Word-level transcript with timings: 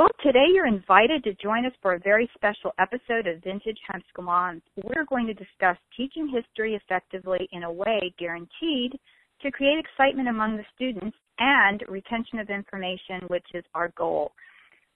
Well, 0.00 0.08
today 0.22 0.46
you're 0.54 0.66
invited 0.66 1.22
to 1.24 1.34
join 1.34 1.66
us 1.66 1.74
for 1.82 1.92
a 1.92 1.98
very 1.98 2.26
special 2.34 2.72
episode 2.78 3.26
of 3.26 3.42
Vintage 3.44 3.76
Homeschool 3.92 4.24
Moms. 4.24 4.62
We're 4.82 5.04
going 5.04 5.26
to 5.26 5.34
discuss 5.34 5.76
teaching 5.94 6.26
history 6.26 6.74
effectively 6.74 7.46
in 7.52 7.64
a 7.64 7.70
way 7.70 8.14
guaranteed 8.18 8.98
to 9.42 9.50
create 9.50 9.78
excitement 9.78 10.30
among 10.30 10.56
the 10.56 10.64
students 10.74 11.18
and 11.38 11.84
retention 11.86 12.38
of 12.38 12.48
information, 12.48 13.28
which 13.28 13.44
is 13.52 13.62
our 13.74 13.92
goal. 13.94 14.32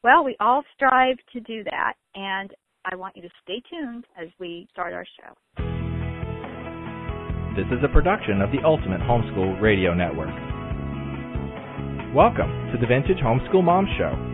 Well, 0.03 0.25
we 0.25 0.37
all 0.40 0.62
strive 0.75 1.19
to 1.35 1.41
do 1.41 1.63
that, 1.65 1.93
and 2.15 2.55
I 2.91 2.97
want 2.97 3.15
you 3.15 3.21
to 3.21 3.31
stay 3.43 3.61
tuned 3.69 4.07
as 4.19 4.29
we 4.41 4.67
start 4.73 4.95
our 4.95 5.05
show. 5.21 5.35
This 7.55 7.67
is 7.67 7.85
a 7.85 7.93
production 7.93 8.41
of 8.41 8.51
the 8.53 8.65
Ultimate 8.65 9.03
Homeschool 9.03 9.61
Radio 9.61 9.93
Network. 9.93 10.33
Welcome 12.15 12.73
to 12.73 12.79
the 12.81 12.87
Vintage 12.87 13.23
Homeschool 13.23 13.63
Mom 13.63 13.87
Show. 13.99 14.33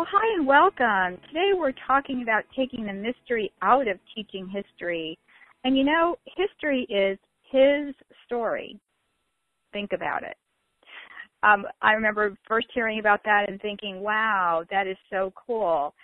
Well, 0.00 0.08
hi 0.10 0.34
and 0.34 0.46
welcome. 0.46 1.20
Today 1.28 1.50
we're 1.54 1.74
talking 1.86 2.22
about 2.22 2.44
taking 2.56 2.86
the 2.86 2.92
mystery 2.94 3.52
out 3.60 3.86
of 3.86 3.98
teaching 4.14 4.48
history. 4.48 5.18
And 5.62 5.76
you 5.76 5.84
know, 5.84 6.16
history 6.38 6.86
is 6.88 7.18
his 7.42 7.94
story. 8.24 8.80
Think 9.74 9.92
about 9.92 10.22
it 10.22 10.38
um, 11.42 11.66
I 11.82 11.92
remember 11.92 12.34
first 12.48 12.68
hearing 12.72 12.98
about 12.98 13.20
that 13.24 13.44
and 13.48 13.60
thinking, 13.60 14.00
wow, 14.00 14.64
that 14.70 14.86
is 14.86 14.96
so 15.10 15.34
cool. 15.46 15.94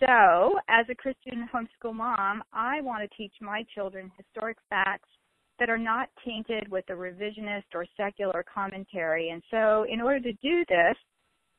So, 0.00 0.58
as 0.70 0.86
a 0.90 0.94
Christian 0.94 1.46
homeschool 1.52 1.94
mom, 1.94 2.42
I 2.54 2.80
want 2.80 3.02
to 3.02 3.16
teach 3.18 3.34
my 3.42 3.66
children 3.74 4.10
historic 4.16 4.56
facts 4.70 5.10
that 5.58 5.68
are 5.68 5.76
not 5.76 6.08
tainted 6.24 6.70
with 6.70 6.86
a 6.88 6.94
revisionist 6.94 7.64
or 7.74 7.84
secular 7.98 8.44
commentary. 8.52 9.28
And 9.28 9.42
so, 9.50 9.84
in 9.90 10.00
order 10.00 10.20
to 10.20 10.32
do 10.42 10.64
this, 10.70 10.96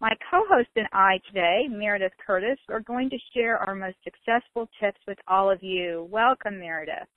my 0.03 0.11
co-host 0.29 0.67
and 0.75 0.87
I 0.91 1.21
today, 1.27 1.65
Meredith 1.69 2.11
Curtis, 2.27 2.59
are 2.67 2.81
going 2.81 3.09
to 3.09 3.17
share 3.33 3.57
our 3.57 3.73
most 3.73 3.95
successful 4.03 4.69
tips 4.77 4.99
with 5.07 5.17
all 5.29 5.49
of 5.49 5.63
you. 5.63 6.09
Welcome, 6.11 6.59
Meredith. 6.59 7.07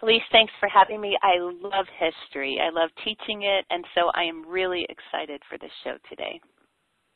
Felice, 0.00 0.22
thanks 0.32 0.52
for 0.58 0.68
having 0.68 1.00
me. 1.00 1.16
I 1.22 1.38
love 1.38 1.86
history. 2.00 2.58
I 2.60 2.70
love 2.70 2.90
teaching 3.04 3.42
it, 3.42 3.64
and 3.70 3.84
so 3.94 4.10
I 4.16 4.24
am 4.24 4.44
really 4.44 4.84
excited 4.88 5.40
for 5.48 5.56
this 5.56 5.70
show 5.84 5.94
today. 6.10 6.40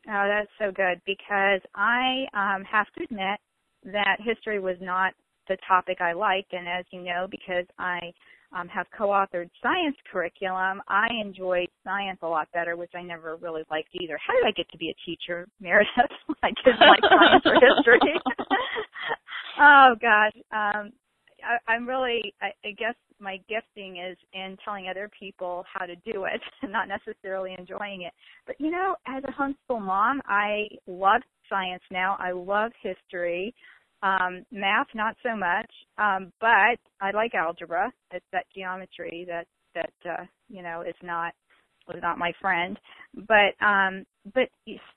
Oh, 0.09 0.29
that's 0.29 0.51
so 0.61 0.71
good 0.71 1.01
because 1.05 1.61
I 1.75 2.27
um, 2.33 2.63
have 2.63 2.87
to 2.97 3.03
admit 3.03 3.41
that 3.87 4.19
history 4.21 4.61
was 4.61 4.77
not 4.81 5.13
the 5.49 5.57
topic 5.67 6.01
I 6.01 6.13
liked, 6.13 6.53
and 6.53 6.69
as 6.69 6.85
you 6.93 7.03
know, 7.03 7.27
because 7.29 7.67
I 7.81 8.13
um, 8.53 8.69
have 8.69 8.87
co-authored 8.97 9.51
science 9.63 9.97
curriculum, 10.11 10.83
I 10.89 11.09
enjoyed 11.21 11.69
science 11.85 12.19
a 12.23 12.27
lot 12.27 12.49
better, 12.53 12.77
which 12.77 12.93
I 12.95 13.03
never 13.03 13.37
really 13.37 13.63
liked 13.71 13.91
either. 14.01 14.19
How 14.25 14.35
did 14.35 14.47
I 14.47 14.53
get 14.53 14.69
to 14.71 14.79
be 14.79 14.91
a 14.91 14.97
teacher, 15.05 15.47
Meredith? 15.61 15.89
I 16.43 16.51
didn't 16.65 16.81
like 16.81 17.01
science 17.03 17.45
or 17.45 17.55
history. 17.55 18.21
oh 19.61 19.95
gosh, 20.01 20.33
um, 20.53 20.93
I, 21.45 21.73
I'm 21.73 21.87
really, 21.89 22.35
I, 22.41 22.51
I 22.65 22.73
guess 22.73 22.95
my 23.19 23.39
gifting 23.49 23.97
is 23.97 24.17
in 24.33 24.57
telling 24.65 24.89
other 24.89 25.11
people 25.19 25.65
how 25.73 25.87
to 25.87 25.97
do 25.97 26.25
it, 26.25 26.41
not 26.71 26.89
necessarily 26.89 27.55
enjoying 27.59 28.03
it. 28.03 28.13
But 28.47 28.57
you 28.59 28.71
know, 28.71 28.97
as 29.07 29.23
a 29.25 29.33
homeschool 29.33 29.81
mom, 29.81 30.21
I 30.27 30.69
love 30.87 31.23
science 31.49 31.83
now. 31.91 32.17
I 32.19 32.33
love 32.33 32.73
history. 32.83 33.55
Um, 34.03 34.45
math, 34.53 34.89
not 34.95 35.17
so 35.23 35.35
much, 35.35 35.71
um, 35.99 36.33
but 36.41 36.79
I 37.01 37.11
like 37.15 37.35
algebra. 37.35 37.91
It's 38.13 38.27
that 38.33 38.45
geometry 38.55 39.27
that 39.27 39.47
that 39.75 39.93
uh, 40.11 40.25
you 40.49 40.63
know 40.63 40.83
is 40.83 40.95
not 41.03 41.33
was 41.89 41.99
not 42.03 42.19
my 42.19 42.33
friend. 42.41 42.79
But 43.15 43.55
um, 43.65 44.05
but 44.35 44.49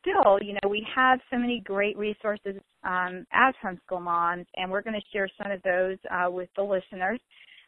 still, 0.02 0.40
you 0.42 0.54
know, 0.54 0.70
we 0.70 0.86
have 0.96 1.20
so 1.32 1.38
many 1.38 1.62
great 1.64 1.98
resources 1.98 2.56
um, 2.84 3.26
as 3.32 3.54
homeschool 3.64 4.02
moms, 4.02 4.46
and 4.56 4.70
we're 4.70 4.82
going 4.82 5.00
to 5.00 5.08
share 5.14 5.30
some 5.42 5.52
of 5.52 5.62
those 5.64 5.98
uh, 6.12 6.30
with 6.30 6.50
the 6.56 6.64
listeners. 6.64 7.20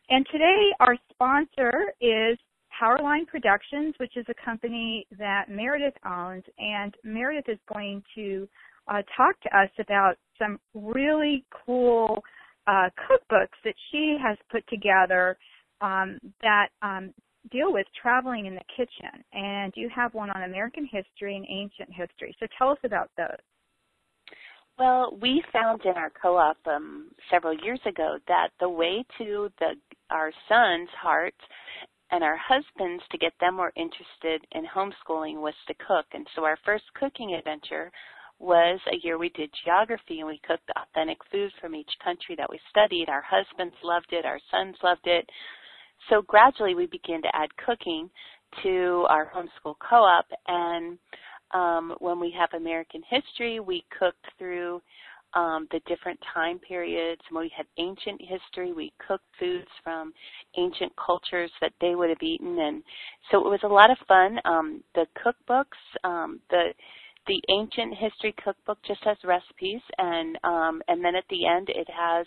And 0.09 0.25
today, 0.31 0.71
our 0.79 0.97
sponsor 1.11 1.93
is 2.01 2.37
Powerline 2.81 3.27
Productions, 3.27 3.93
which 3.97 4.17
is 4.17 4.25
a 4.29 4.45
company 4.45 5.05
that 5.17 5.45
Meredith 5.49 5.93
owns, 6.05 6.43
and 6.57 6.93
Meredith 7.03 7.47
is 7.47 7.59
going 7.71 8.03
to 8.15 8.47
uh, 8.91 9.01
talk 9.15 9.39
to 9.41 9.57
us 9.57 9.69
about 9.79 10.15
some 10.37 10.59
really 10.73 11.45
cool 11.65 12.21
uh, 12.67 12.89
cookbooks 13.09 13.57
that 13.63 13.75
she 13.91 14.17
has 14.21 14.37
put 14.51 14.67
together 14.67 15.37
um, 15.79 16.19
that 16.41 16.67
um, 16.81 17.13
deal 17.51 17.73
with 17.73 17.87
traveling 17.99 18.45
in 18.45 18.53
the 18.53 18.61
kitchen, 18.75 19.23
and 19.33 19.73
you 19.75 19.89
have 19.95 20.13
one 20.13 20.29
on 20.31 20.43
American 20.43 20.87
history 20.91 21.35
and 21.35 21.45
ancient 21.49 21.89
history. 21.89 22.35
So 22.39 22.47
tell 22.57 22.69
us 22.69 22.77
about 22.83 23.09
those. 23.17 23.39
Well, 24.77 25.17
we 25.21 25.43
found 25.53 25.81
in 25.85 25.93
our 25.93 26.11
co-op 26.21 26.57
um, 26.67 27.11
several 27.31 27.53
years 27.63 27.79
ago 27.85 28.17
that 28.27 28.49
the 28.59 28.69
way 28.69 29.05
to 29.17 29.49
the 29.59 29.73
our 30.09 30.31
sons' 30.49 30.89
hearts 30.99 31.37
and 32.11 32.23
our 32.23 32.37
husbands 32.37 33.03
to 33.11 33.17
get 33.17 33.31
them 33.39 33.55
more 33.55 33.71
interested 33.75 34.45
in 34.51 34.65
homeschooling 34.65 35.35
was 35.35 35.53
to 35.67 35.73
cook. 35.75 36.05
And 36.13 36.27
so 36.35 36.43
our 36.43 36.57
first 36.65 36.83
cooking 36.99 37.35
adventure 37.35 37.91
was 38.41 38.79
a 38.91 38.97
year 39.03 39.17
we 39.17 39.29
did 39.29 39.49
geography 39.63 40.19
and 40.19 40.27
we 40.27 40.41
cooked 40.45 40.69
authentic 40.75 41.17
foods 41.31 41.53
from 41.61 41.75
each 41.75 41.91
country 42.03 42.35
that 42.37 42.49
we 42.49 42.59
studied. 42.69 43.09
Our 43.09 43.23
husbands 43.25 43.75
loved 43.83 44.11
it, 44.11 44.25
our 44.25 44.39
sons 44.49 44.75
loved 44.83 45.05
it. 45.05 45.29
So 46.09 46.21
gradually 46.21 46.75
we 46.75 46.87
began 46.87 47.21
to 47.21 47.35
add 47.35 47.49
cooking 47.65 48.09
to 48.63 49.05
our 49.09 49.31
homeschool 49.31 49.75
co-op 49.87 50.25
and 50.47 50.97
um, 51.53 51.95
when 51.99 52.19
we 52.19 52.33
have 52.37 52.49
American 52.53 53.01
history, 53.09 53.59
we 53.59 53.83
cooked 53.97 54.25
through 54.37 54.81
um, 55.33 55.67
the 55.71 55.79
different 55.87 56.19
time 56.33 56.59
periods. 56.59 57.21
When 57.29 57.43
we 57.43 57.51
had 57.55 57.65
ancient 57.77 58.21
history, 58.21 58.73
we 58.73 58.93
cooked 59.05 59.25
foods 59.39 59.67
from 59.83 60.13
ancient 60.57 60.91
cultures 61.03 61.51
that 61.61 61.73
they 61.79 61.95
would 61.95 62.09
have 62.09 62.21
eaten, 62.21 62.59
and 62.59 62.83
so 63.31 63.39
it 63.39 63.49
was 63.49 63.61
a 63.63 63.67
lot 63.67 63.91
of 63.91 63.97
fun. 64.07 64.39
Um, 64.45 64.83
the 64.95 65.05
cookbooks, 65.23 65.79
um, 66.03 66.39
the 66.49 66.73
the 67.27 67.41
ancient 67.49 67.95
history 67.97 68.33
cookbook 68.43 68.79
just 68.85 69.03
has 69.03 69.17
recipes, 69.23 69.81
and 69.97 70.37
um, 70.43 70.81
and 70.87 71.03
then 71.03 71.15
at 71.15 71.25
the 71.29 71.45
end 71.45 71.69
it 71.69 71.87
has 71.89 72.25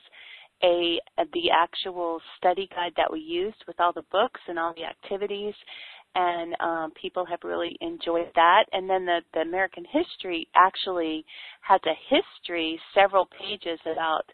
a, 0.63 0.99
the 1.33 1.51
actual 1.51 2.21
study 2.39 2.69
guide 2.75 2.93
that 2.97 3.13
we 3.13 3.21
used 3.21 3.63
with 3.67 3.79
all 3.81 3.93
the 3.93 4.05
books 4.11 4.41
and 4.49 4.59
all 4.59 4.73
the 4.77 4.85
activities 4.85 5.55
and 6.15 6.55
um, 6.61 6.93
people 7.01 7.25
have 7.27 7.41
really 7.43 7.77
enjoyed 7.81 8.31
that. 8.35 8.65
And 8.73 8.89
then 8.89 9.05
the, 9.05 9.21
the 9.33 9.41
American 9.41 9.85
history 9.91 10.49
actually 10.55 11.25
has 11.63 11.81
a 11.87 11.95
history, 12.09 12.79
several 12.95 13.27
pages, 13.27 13.81
about 13.91 14.25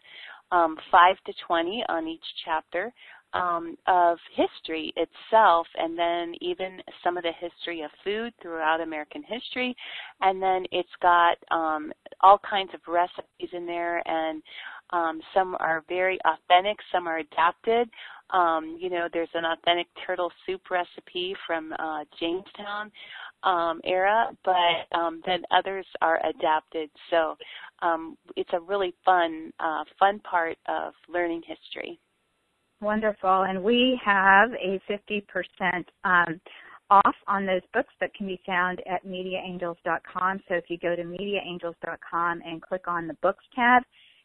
um, 0.51 0.77
5 0.91 1.15
to 1.25 1.33
20 1.47 1.83
on 1.89 2.07
each 2.07 2.23
chapter 2.45 2.93
um, 3.33 3.77
of 3.87 4.17
history 4.35 4.93
itself, 4.95 5.67
and 5.77 5.97
then 5.97 6.33
even 6.41 6.81
some 7.03 7.17
of 7.17 7.23
the 7.23 7.31
history 7.39 7.81
of 7.81 7.91
food 8.03 8.33
throughout 8.41 8.81
American 8.81 9.23
history. 9.23 9.75
And 10.21 10.41
then 10.41 10.65
it's 10.71 10.89
got 11.01 11.37
um, 11.51 11.91
all 12.21 12.39
kinds 12.39 12.71
of 12.73 12.81
recipes 12.87 13.49
in 13.53 13.65
there, 13.65 14.05
and 14.07 14.41
um, 14.91 15.21
some 15.33 15.55
are 15.59 15.83
very 15.87 16.19
authentic, 16.25 16.77
some 16.91 17.07
are 17.07 17.19
adapted. 17.19 17.89
Um, 18.31 18.77
you 18.79 18.89
know, 18.89 19.07
there's 19.11 19.29
an 19.33 19.43
authentic 19.45 19.87
turtle 20.05 20.31
soup 20.45 20.61
recipe 20.69 21.35
from 21.45 21.73
uh, 21.79 22.03
Jamestown 22.19 22.91
um, 23.43 23.81
era, 23.83 24.29
but 24.45 24.97
um, 24.97 25.21
then 25.25 25.43
others 25.51 25.85
are 26.01 26.19
adapted. 26.25 26.89
So 27.09 27.35
um, 27.81 28.17
it's 28.35 28.51
a 28.53 28.59
really 28.59 28.93
fun, 29.03 29.51
uh, 29.59 29.83
fun 29.99 30.19
part 30.19 30.57
of 30.67 30.93
learning 31.09 31.41
history. 31.45 31.99
Wonderful, 32.81 33.43
and 33.43 33.63
we 33.63 33.99
have 34.03 34.49
a 34.53 34.81
50% 34.89 35.21
um, 36.03 36.41
off 36.89 37.15
on 37.27 37.45
those 37.45 37.61
books 37.73 37.93
that 38.01 38.13
can 38.15 38.25
be 38.25 38.41
found 38.45 38.81
at 38.91 39.05
MediaAngels.com. 39.05 40.39
So 40.49 40.55
if 40.55 40.65
you 40.67 40.79
go 40.79 40.95
to 40.95 41.03
MediaAngels.com 41.03 42.41
and 42.43 42.61
click 42.61 42.87
on 42.87 43.07
the 43.07 43.13
Books 43.21 43.43
tab, 43.55 43.83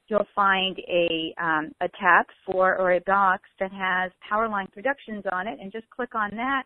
you'll 0.08 0.26
find 0.34 0.78
a 0.88 1.34
um, 1.38 1.70
a 1.82 1.88
tab 2.00 2.26
for 2.46 2.78
or 2.78 2.92
a 2.94 3.00
box 3.00 3.42
that 3.60 3.72
has 3.72 4.10
Powerline 4.30 4.72
Productions 4.72 5.24
on 5.32 5.46
it, 5.46 5.58
and 5.60 5.70
just 5.70 5.88
click 5.90 6.14
on 6.14 6.30
that. 6.30 6.62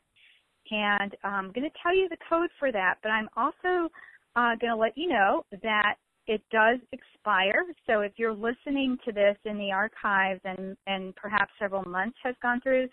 And 0.70 1.16
I'm 1.24 1.50
going 1.50 1.68
to 1.68 1.76
tell 1.82 1.94
you 1.94 2.08
the 2.08 2.16
code 2.28 2.50
for 2.60 2.70
that, 2.70 2.98
but 3.02 3.08
I'm 3.08 3.28
also 3.36 3.90
uh, 4.36 4.54
going 4.60 4.70
to 4.70 4.76
let 4.76 4.92
you 4.96 5.08
know 5.08 5.44
that 5.62 5.96
it 6.30 6.40
does 6.52 6.78
expire. 6.92 7.64
So 7.88 8.02
if 8.02 8.12
you're 8.14 8.32
listening 8.32 8.96
to 9.04 9.10
this 9.10 9.36
in 9.44 9.58
the 9.58 9.72
archives 9.72 10.40
and, 10.44 10.76
and 10.86 11.14
perhaps 11.16 11.50
several 11.58 11.82
months 11.82 12.16
has 12.22 12.36
gone 12.40 12.60
through, 12.60 12.86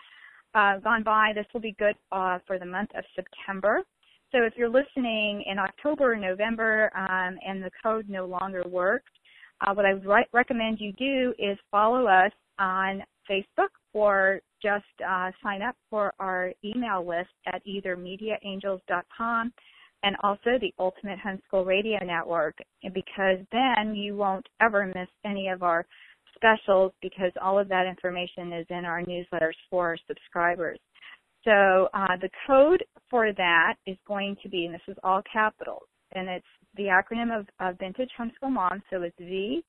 uh, 0.56 0.80
gone 0.80 1.04
by, 1.04 1.34
this 1.36 1.46
will 1.54 1.62
be 1.62 1.76
good 1.78 1.94
uh, 2.12 2.40
for 2.48 2.58
the 2.58 2.66
month 2.66 2.90
of 2.98 3.04
September. 3.16 3.82
So 4.32 4.40
if 4.42 4.54
you're 4.58 4.70
listening 4.70 5.44
in 5.46 5.60
October 5.60 6.14
or 6.14 6.16
November 6.16 6.90
um, 6.98 7.38
and 7.48 7.64
the 7.64 7.70
code 7.84 8.10
no 8.10 8.26
longer 8.26 8.64
works, 8.68 9.12
uh, 9.62 9.72
what 9.72 9.86
I 9.86 9.94
would 9.94 10.06
re- 10.08 10.26
recommend 10.34 10.80
you 10.80 10.92
do 10.94 11.36
is 11.38 11.60
follow 11.70 12.08
us 12.08 12.32
on 12.58 13.04
Facebook 13.30 13.70
or 13.94 14.42
just 14.64 14.84
uh, 15.08 15.30
sign 15.44 15.62
up 15.62 15.76
for 15.92 16.12
our 16.18 16.52
email 16.66 17.08
list 17.08 17.30
at 17.46 17.62
either 17.66 17.96
mediaangels.com 17.96 19.54
and 20.04 20.16
also 20.24 20.58
the 20.60 20.74
Ultimate 20.80 21.20
Homeschool 21.20 21.66
Radio 21.66 22.04
Network 22.04 22.58
because 22.94 23.40
then 23.52 23.96
you 23.96 24.16
won't 24.16 24.48
ever 24.62 24.86
miss 24.86 25.10
any 25.26 25.50
of 25.50 25.64
our 25.64 25.86
specials 26.36 26.92
because 27.02 27.32
all 27.42 27.60
of 27.60 27.68
that 27.70 27.88
information 27.88 28.54
is 28.54 28.66
in 28.70 28.86
our 28.86 29.02
newsletters 29.04 29.56
for 29.70 29.88
our 29.88 29.98
subscribers. 30.08 30.80
So 31.44 31.88
uh, 31.94 32.18
the 32.22 32.30
code 32.46 32.84
for 33.10 33.32
that 33.34 33.76
is 33.86 33.98
going 34.08 34.36
to 34.44 34.50
be, 34.50 34.66
and 34.66 34.74
this 34.74 34.82
is 34.88 34.98
all 35.04 35.22
capitals, 35.32 35.88
and 36.14 36.28
it's 36.28 36.46
the 36.76 36.84
acronym 36.84 37.38
of, 37.38 37.48
of 37.60 37.80
Vintage 37.80 38.10
Homeschool 38.20 38.52
Mom. 38.52 38.84
So 38.90 39.02
it's 39.02 39.16
V, 39.18 39.64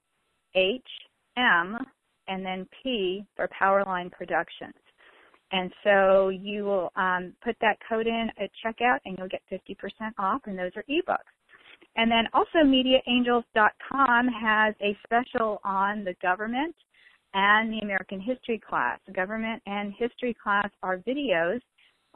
H, 0.55 0.83
M, 1.37 1.79
and 2.27 2.45
then 2.45 2.67
P 2.83 3.25
for 3.37 3.49
Powerline 3.61 4.11
Productions. 4.11 4.75
And 5.53 5.73
so 5.83 6.29
you 6.29 6.65
will 6.65 6.93
um, 6.97 7.33
put 7.43 7.57
that 7.61 7.79
code 7.89 8.07
in 8.07 8.29
at 8.39 8.51
checkout 8.65 8.99
and 9.05 9.17
you'll 9.17 9.29
get 9.29 9.43
50% 9.51 9.77
off, 10.19 10.43
and 10.45 10.59
those 10.59 10.73
are 10.77 10.85
ebooks. 10.91 11.33
And 11.97 12.11
then 12.11 12.29
also 12.33 12.59
MediaAngels.com 12.65 14.29
has 14.29 14.75
a 14.81 14.97
special 15.05 15.61
on 15.65 16.05
the 16.05 16.15
government 16.23 16.75
and 17.35 17.73
the 17.73 17.79
American 17.81 18.21
history 18.21 18.61
class. 18.69 18.99
The 19.07 19.13
government 19.13 19.63
and 19.67 19.93
history 19.99 20.37
class 20.43 20.71
are 20.83 20.99
videos 20.99 21.61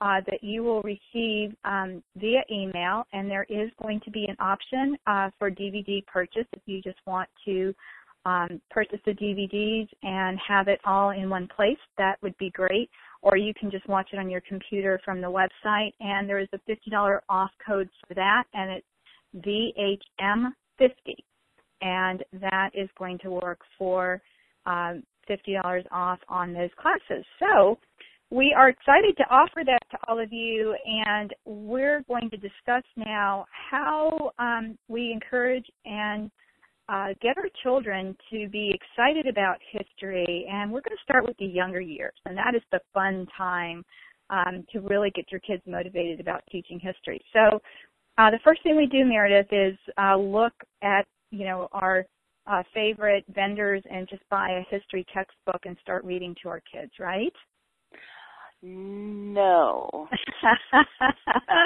uh, 0.00 0.20
that 0.26 0.42
you 0.42 0.62
will 0.62 0.82
receive 0.82 1.54
um, 1.64 2.02
via 2.16 2.42
email, 2.50 3.04
and 3.12 3.30
there 3.30 3.46
is 3.48 3.70
going 3.82 4.00
to 4.04 4.10
be 4.10 4.24
an 4.24 4.36
option 4.40 4.96
uh, 5.06 5.30
for 5.38 5.50
DVD 5.50 6.04
purchase 6.06 6.46
if 6.52 6.62
you 6.66 6.80
just 6.82 6.98
want 7.06 7.28
to 7.44 7.74
um, 8.24 8.60
purchase 8.70 9.00
the 9.04 9.12
DVDs 9.12 9.88
and 10.02 10.38
have 10.46 10.68
it 10.68 10.80
all 10.84 11.10
in 11.10 11.28
one 11.28 11.48
place. 11.54 11.78
That 11.98 12.16
would 12.22 12.36
be 12.38 12.50
great. 12.50 12.88
Or 13.22 13.36
you 13.36 13.54
can 13.54 13.70
just 13.70 13.88
watch 13.88 14.08
it 14.12 14.18
on 14.18 14.28
your 14.28 14.42
computer 14.42 15.00
from 15.04 15.20
the 15.20 15.28
website, 15.28 15.92
and 16.00 16.28
there 16.28 16.40
is 16.40 16.48
a 16.52 16.58
$50 16.70 17.20
off 17.28 17.50
code 17.64 17.88
for 18.06 18.14
that, 18.14 18.44
and 18.52 18.70
it's 18.70 18.86
VHM50, 20.20 21.14
and 21.80 22.24
that 22.40 22.70
is 22.74 22.88
going 22.98 23.18
to 23.18 23.30
work 23.30 23.60
for 23.78 24.20
um, 24.66 25.02
$50 25.30 25.84
off 25.90 26.18
on 26.28 26.52
those 26.52 26.70
classes. 26.76 27.24
So 27.38 27.78
we 28.30 28.54
are 28.56 28.70
excited 28.70 29.16
to 29.18 29.24
offer 29.30 29.62
that 29.64 29.82
to 29.90 29.98
all 30.08 30.18
of 30.18 30.32
you, 30.32 30.74
and 31.06 31.32
we're 31.44 32.02
going 32.08 32.30
to 32.30 32.36
discuss 32.36 32.82
now 32.96 33.44
how 33.70 34.32
um, 34.38 34.78
we 34.88 35.12
encourage 35.12 35.66
and 35.84 36.30
uh, 36.88 37.08
get 37.20 37.38
our 37.38 37.48
children 37.62 38.16
to 38.30 38.48
be 38.48 38.74
excited 38.74 39.26
about 39.26 39.56
history. 39.70 40.46
And 40.50 40.70
we're 40.70 40.80
going 40.80 40.96
to 40.96 41.02
start 41.02 41.26
with 41.26 41.36
the 41.38 41.46
younger 41.46 41.80
years, 41.80 42.14
and 42.26 42.36
that 42.36 42.54
is 42.54 42.62
the 42.70 42.80
fun 42.92 43.26
time 43.36 43.84
um, 44.30 44.64
to 44.72 44.80
really 44.80 45.10
get 45.14 45.30
your 45.30 45.40
kids 45.40 45.62
motivated 45.66 46.20
about 46.20 46.42
teaching 46.50 46.80
history. 46.80 47.20
So 47.32 47.60
uh, 48.18 48.30
the 48.30 48.40
first 48.44 48.62
thing 48.62 48.76
we 48.76 48.86
do, 48.86 49.04
Meredith, 49.04 49.52
is 49.52 49.78
uh, 49.98 50.16
look 50.16 50.54
at 50.82 51.06
you 51.30 51.44
know 51.44 51.68
our 51.72 52.04
uh, 52.46 52.62
favorite 52.74 53.24
vendors 53.34 53.82
and 53.90 54.08
just 54.08 54.22
buy 54.28 54.50
a 54.50 54.74
history 54.74 55.06
textbook 55.14 55.62
and 55.64 55.76
start 55.80 56.04
reading 56.04 56.34
to 56.42 56.48
our 56.48 56.60
kids, 56.72 56.92
right? 56.98 57.32
No. 58.62 59.88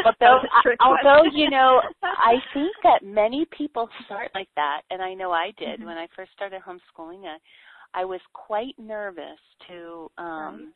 although, 0.07 0.41
although 0.81 1.25
you 1.33 1.51
know, 1.51 1.83
I 2.03 2.37
think 2.55 2.73
that 2.83 3.05
many 3.05 3.47
people 3.57 3.89
start 4.07 4.31
like 4.35 4.49
that, 4.57 4.83
and 4.91 5.03
I 5.03 5.15
know 5.15 5.31
I 5.31 5.53
did 5.59 5.79
mm-hmm. 5.81 5.87
when 5.87 5.99
I 5.99 6.07
first 6.17 6.33
started 6.33 6.63
homeschooling. 6.67 7.25
I, 7.25 7.37
I 8.01 8.05
was 8.05 8.21
quite 8.33 8.75
nervous 8.79 9.39
to 9.69 10.11
um 10.19 10.73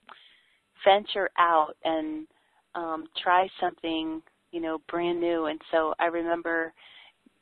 venture 0.85 1.31
out 1.39 1.75
and 1.85 2.27
um 2.75 3.07
try 3.23 3.49
something 3.59 4.23
you 4.53 4.61
know, 4.61 4.79
brand 4.89 5.21
new. 5.21 5.47
And 5.47 5.61
so 5.71 5.95
I 5.99 6.07
remember, 6.07 6.73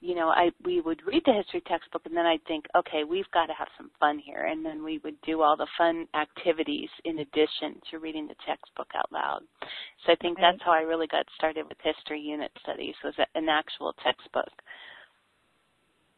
you 0.00 0.14
know, 0.14 0.28
I 0.28 0.50
we 0.64 0.80
would 0.80 1.02
read 1.06 1.22
the 1.26 1.32
history 1.32 1.62
textbook 1.66 2.02
and 2.06 2.16
then 2.16 2.26
I'd 2.26 2.44
think, 2.46 2.66
okay, 2.76 3.02
we've 3.02 3.30
got 3.32 3.46
to 3.46 3.54
have 3.54 3.68
some 3.76 3.90
fun 3.98 4.18
here. 4.18 4.46
And 4.50 4.64
then 4.64 4.84
we 4.84 4.98
would 5.02 5.20
do 5.22 5.42
all 5.42 5.56
the 5.56 5.66
fun 5.76 6.06
activities 6.14 6.88
in 7.04 7.18
addition 7.18 7.80
to 7.90 7.98
reading 7.98 8.28
the 8.28 8.36
textbook 8.46 8.88
out 8.94 9.10
loud. 9.12 9.40
So 10.06 10.12
I 10.12 10.16
think 10.16 10.38
that's 10.38 10.62
how 10.64 10.72
I 10.72 10.82
really 10.82 11.08
got 11.08 11.26
started 11.36 11.66
with 11.68 11.78
history 11.82 12.20
unit 12.20 12.52
studies 12.62 12.94
was 13.02 13.14
an 13.34 13.48
actual 13.48 13.92
textbook. 14.04 14.52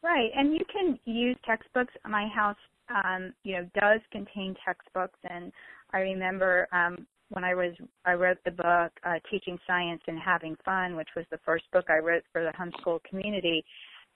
Right, 0.03 0.31
and 0.35 0.53
you 0.53 0.65
can 0.73 0.99
use 1.05 1.37
textbooks. 1.47 1.93
My 2.09 2.27
house, 2.35 2.57
um, 2.89 3.35
you 3.45 3.57
know, 3.57 3.69
does 3.79 4.01
contain 4.11 4.55
textbooks, 4.65 5.19
and 5.29 5.53
I 5.93 5.99
remember 5.99 6.69
um, 6.73 7.07
when 7.31 7.45
I 7.45 7.55
was 7.55 7.73
I 8.05 8.13
wrote 8.15 8.39
the 8.45 8.51
book 8.51 8.93
uh, 9.05 9.19
Teaching 9.31 9.59
Science 9.67 10.03
and 10.07 10.19
Having 10.19 10.57
Fun, 10.65 10.97
which 10.97 11.09
was 11.17 11.25
the 11.31 11.39
first 11.45 11.65
book 11.73 11.87
I 11.89 11.99
wrote 11.99 12.23
for 12.33 12.43
the 12.43 12.53
homeschool 12.53 13.03
community. 13.09 13.65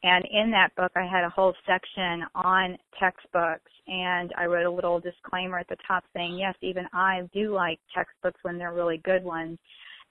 And 0.03 0.25
in 0.31 0.51
that 0.51 0.75
book, 0.77 0.93
I 0.97 1.07
had 1.07 1.25
a 1.25 1.31
whole 1.31 1.55
section 1.67 2.25
on 2.35 2.77
textbooks, 3.01 3.71
and 3.87 4.35
I 4.37 4.45
wrote 4.45 4.67
a 4.67 4.71
little 4.71 5.01
disclaimer 5.01 5.59
at 5.59 5.69
the 5.69 5.79
top 5.89 6.05
saying, 6.15 6.37
yes, 6.39 6.55
even 6.61 6.85
I 6.93 7.23
do 7.33 7.55
like 7.55 7.79
textbooks 7.95 8.39
when 8.43 8.59
they're 8.59 8.75
really 8.75 8.99
good 8.99 9.25
ones. 9.25 9.59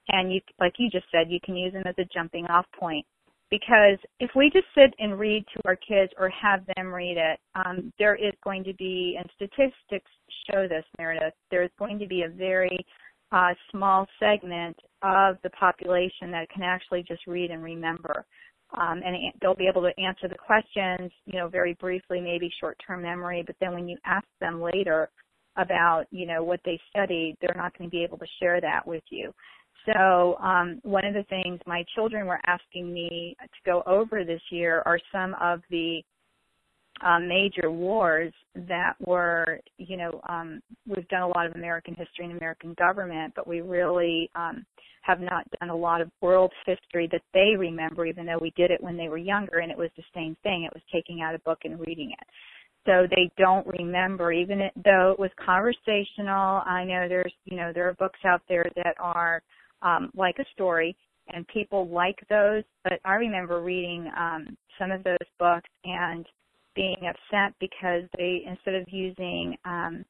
And 0.10 0.34
you, 0.34 0.42
like 0.60 0.74
you 0.80 0.90
just 0.90 1.06
said, 1.12 1.30
you 1.30 1.40
can 1.46 1.56
use 1.56 1.74
them 1.74 1.84
as 1.86 1.96
a 2.00 2.06
jumping 2.06 2.46
off 2.48 2.66
point 2.78 3.06
because 3.54 4.00
if 4.20 4.32
we 4.36 4.50
just 4.50 4.66
sit 4.74 4.96
and 4.98 5.20
read 5.20 5.46
to 5.54 5.62
our 5.66 5.76
kids 5.76 6.12
or 6.18 6.28
have 6.30 6.62
them 6.76 6.92
read 6.92 7.18
it, 7.18 7.40
um, 7.54 7.94
there 8.00 8.16
is 8.16 8.34
going 8.44 8.64
to 8.64 8.74
be, 8.74 9.16
and 9.20 9.30
statistics 9.36 10.10
show 10.50 10.68
this, 10.68 10.84
Meredith, 10.98 11.36
there's 11.52 11.70
going 11.78 12.00
to 12.00 12.08
be 12.08 12.24
a 12.24 12.30
very 12.30 12.84
uh, 13.32 13.54
small 13.70 14.08
segment 14.20 14.76
of 15.04 15.38
the 15.44 15.52
population 15.52 16.32
that 16.32 16.50
can 16.50 16.64
actually 16.64 17.04
just 17.08 17.28
read 17.28 17.52
and 17.52 17.62
remember. 17.62 18.26
Um, 18.76 19.04
and 19.06 19.16
they'll 19.40 19.54
be 19.54 19.68
able 19.68 19.84
to 19.84 20.02
answer 20.02 20.28
the 20.28 20.36
questions, 20.36 21.12
you 21.28 21.38
know, 21.38 21.48
very 21.48 21.76
briefly, 21.76 22.20
maybe 22.20 22.50
short-term 22.60 23.04
memory, 23.04 23.44
but 23.46 23.56
then 23.62 23.75
when 23.75 23.88
you 23.88 24.00
ask 24.04 24.25
them 24.42 24.63
later 24.63 25.10
about, 25.58 26.06
you 26.10 26.25
know, 26.25 26.44
what 26.44 26.60
they 26.66 26.80
studied, 26.89 27.38
they're 27.39 27.54
not 27.56 27.77
going 27.77 27.88
to 27.88 27.96
be 27.96 28.04
able 28.04 28.18
to 28.18 28.25
share 28.42 28.60
that 28.60 28.88
with 28.88 29.04
you. 29.12 29.32
So 29.86 30.38
um, 30.38 30.80
one 30.84 31.06
of 31.06 31.13
the 31.13 31.24
things 31.24 31.60
my 31.66 31.84
children 31.96 32.25
were 32.25 32.40
asking 32.46 32.94
me 32.94 33.36
to 33.42 33.48
go 33.66 33.84
over 33.86 34.24
this 34.24 34.42
year 34.50 34.82
are 34.86 35.00
some 35.12 35.36
of 35.42 35.62
the 35.70 36.02
uh, 37.02 37.20
major 37.20 37.70
wars 37.72 38.32
that 38.56 38.94
were, 39.00 39.60
you 39.78 39.98
know, 39.98 40.22
um, 40.30 40.62
we've 40.88 41.08
done 41.10 41.24
a 41.24 41.28
lot 41.28 41.46
of 41.46 41.56
American 41.56 41.96
history 41.96 42.25
and 42.25 42.38
American 42.38 42.74
government, 42.75 43.34
but 43.36 43.48
we 43.48 43.62
really 43.62 44.30
um, 44.36 44.66
have 45.02 45.20
not 45.20 45.46
done 45.60 45.70
a 45.70 45.75
lot 45.75 46.00
of 46.02 46.10
world 46.22 46.52
history 46.66 47.10
that 47.12 47.22
they 47.34 47.56
remember, 47.58 48.06
even 48.06 48.25
though 48.25 48.38
we 48.40 48.54
did 48.56 48.72
it 48.72 48.82
when 48.82 48.96
they 48.96 49.10
were 49.10 49.18
younger, 49.18 49.60
and 49.60 49.72
it 49.72 49.78
was 49.78 49.90
the 49.98 50.04
same 50.16 50.38
thing. 50.44 50.63
It 50.63 50.74
was 50.74 50.84
taking 50.94 51.22
out 51.22 51.36
a 51.36 51.40
book 51.40 51.60
and 51.66 51.80
reading 51.80 52.12
it. 52.12 52.28
So 52.86 53.08
they 53.10 53.30
don't 53.38 53.66
remember, 53.68 54.32
even 54.32 54.60
though 54.84 55.12
it 55.12 55.20
was 55.20 55.32
conversational. 55.44 56.62
I 56.66 56.84
know 56.86 57.08
there's, 57.08 57.34
you 57.46 57.58
know, 57.58 57.72
there 57.74 57.88
are 57.88 57.94
books 57.94 58.20
out 58.25 58.42
there 58.48 58.66
that 58.75 58.96
are 59.00 59.42
um, 59.84 60.12
like 60.16 60.40
a 60.40 60.46
story, 60.54 60.96
and 61.34 61.48
people 61.48 61.88
like 61.88 62.18
those. 62.30 62.63
But 62.84 63.00
I 63.06 63.13
remember 63.13 63.62
reading 63.62 64.10
um, 64.18 64.58
some 64.80 64.92
of 64.92 65.04
those 65.04 65.18
books 65.40 65.70
and 65.84 66.25
being 66.75 66.98
upset 67.08 67.54
because 67.60 68.04
they, 68.18 68.44
instead 68.48 68.75
of 68.75 68.86
using 68.90 69.56
um, 69.66 70.04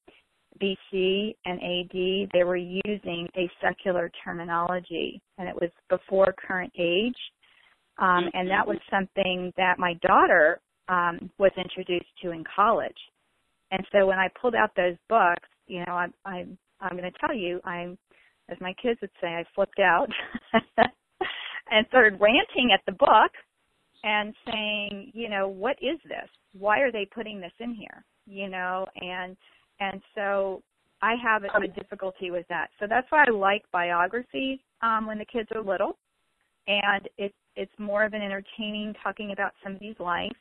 BC 0.62 1.36
and 1.46 1.60
AD, 1.62 2.30
they 2.34 2.44
were 2.44 2.58
using 2.58 3.27
a 3.36 3.50
secular 3.62 4.10
terminology, 4.24 5.22
and 5.38 5.48
it 5.48 5.56
was 5.56 5.70
before 5.89 6.34
current 6.48 6.72
age. 6.80 7.18
Um, 8.00 8.30
and 8.34 8.50
that 8.50 8.65
was 8.65 8.77
something 8.89 9.53
that 9.58 9.77
my 9.77 9.94
daughter 10.01 10.60
um, 10.89 11.30
was 11.38 11.51
introduced 11.58 12.10
to 12.22 12.32
in 12.32 12.44
college. 12.56 12.98
And 13.72 13.86
so 13.92 14.06
when 14.06 14.20
I 14.20 14.30
pulled 14.39 14.56
out 14.56 14.72
those 14.75 14.96
books, 15.10 15.48
you 15.68 15.80
know, 15.86 15.94
I, 15.94 16.08
I, 16.25 16.46
I'm 16.82 16.98
going 16.98 17.12
to 17.12 17.20
tell 17.20 17.36
you, 17.36 17.60
I'm 17.65 17.98
as 18.50 18.57
my 18.62 18.73
kids 18.81 19.00
would 19.01 19.12
say, 19.21 19.27
I 19.27 19.45
flipped 19.55 19.79
out 19.79 20.07
and 21.71 21.88
started 21.88 22.19
ranting 22.21 22.71
at 22.73 22.81
the 22.85 22.93
book 22.93 23.31
and 24.03 24.33
saying, 24.47 25.12
you 25.13 25.29
know, 25.29 25.47
what 25.47 25.77
is 25.81 26.00
this? 26.05 26.29
Why 26.57 26.79
are 26.79 26.91
they 26.91 27.07
putting 27.13 27.39
this 27.41 27.53
in 27.59 27.73
here? 27.75 28.03
You 28.27 28.50
know, 28.50 28.85
and 29.01 29.38
and 29.79 30.01
so 30.15 30.62
I 31.01 31.15
have 31.23 31.43
a, 31.43 31.47
a 31.63 31.67
difficulty 31.67 32.31
with 32.31 32.47
that. 32.50 32.69
So 32.79 32.88
that's 32.89 33.07
why 33.12 33.25
I 33.27 33.31
like 33.31 33.63
biographies 33.71 34.59
um, 34.81 35.07
when 35.07 35.17
the 35.19 35.25
kids 35.25 35.50
are 35.55 35.63
little, 35.63 35.97
and 36.67 37.09
it's 37.17 37.35
it's 37.55 37.71
more 37.79 38.03
of 38.05 38.13
an 38.13 38.21
entertaining 38.21 38.93
talking 39.03 39.31
about 39.31 39.53
somebody's 39.63 40.00
life. 40.00 40.31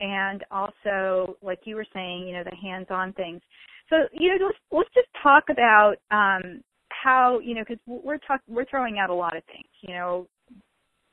and 0.00 0.44
also 0.50 1.36
like 1.42 1.60
you 1.64 1.76
were 1.76 1.86
saying, 1.94 2.26
you 2.26 2.34
know, 2.34 2.44
the 2.44 2.56
hands-on 2.56 3.12
things. 3.14 3.40
So, 3.90 3.96
you 4.12 4.28
know, 4.38 4.46
let's 4.46 4.58
let's 4.72 4.90
just 4.94 5.08
talk 5.22 5.44
about 5.50 5.96
um, 6.10 6.62
how 7.02 7.38
you 7.40 7.54
know 7.54 7.62
because 7.66 7.82
we're 7.86 8.18
talk 8.18 8.40
we're 8.48 8.64
throwing 8.66 8.98
out 8.98 9.10
a 9.10 9.14
lot 9.14 9.36
of 9.36 9.42
things. 9.44 9.68
You 9.80 9.94
know, 9.94 10.26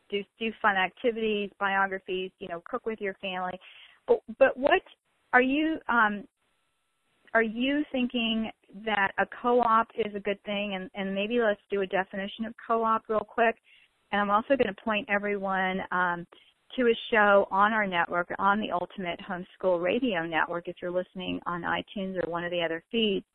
do 0.10 0.24
do 0.40 0.52
fun 0.62 0.76
activities, 0.76 1.50
biographies. 1.60 2.32
You 2.40 2.50
know, 2.50 2.62
cook 2.70 2.86
with 2.86 3.00
your 3.02 3.16
family. 3.16 3.60
But, 4.08 4.20
but 4.40 4.58
what 4.58 4.82
are 5.34 5.42
you 5.42 5.78
um, 5.90 6.24
are 7.34 7.44
you 7.44 7.84
thinking 7.92 8.50
that 8.86 9.12
a 9.18 9.26
co-op 9.42 9.88
is 9.98 10.14
a 10.16 10.20
good 10.20 10.42
thing? 10.44 10.76
And, 10.76 10.90
and 10.96 11.14
maybe 11.14 11.40
let's 11.40 11.62
do 11.70 11.82
a 11.82 11.88
definition 11.88 12.46
of 12.46 12.54
co-op 12.66 13.04
real 13.08 13.20
quick. 13.20 13.56
And 14.12 14.22
I'm 14.22 14.30
also 14.30 14.50
going 14.50 14.74
to 14.74 14.82
point 14.84 15.08
everyone 15.10 15.82
um, 15.92 16.26
to 16.76 16.84
a 16.84 16.94
show 17.12 17.48
on 17.52 17.74
our 17.74 17.86
network, 17.86 18.30
on 18.40 18.60
the 18.60 18.72
Ultimate 18.72 19.20
Homeschool 19.20 19.82
Radio 19.82 20.26
Network, 20.26 20.68
if 20.68 20.78
you're 20.82 20.92
listening 20.92 21.40
on 21.46 21.62
iTunes 21.62 22.16
or 22.16 22.30
one 22.30 22.44
of 22.44 22.52
the 22.52 22.62
other 22.62 22.84
feeds. 22.92 23.26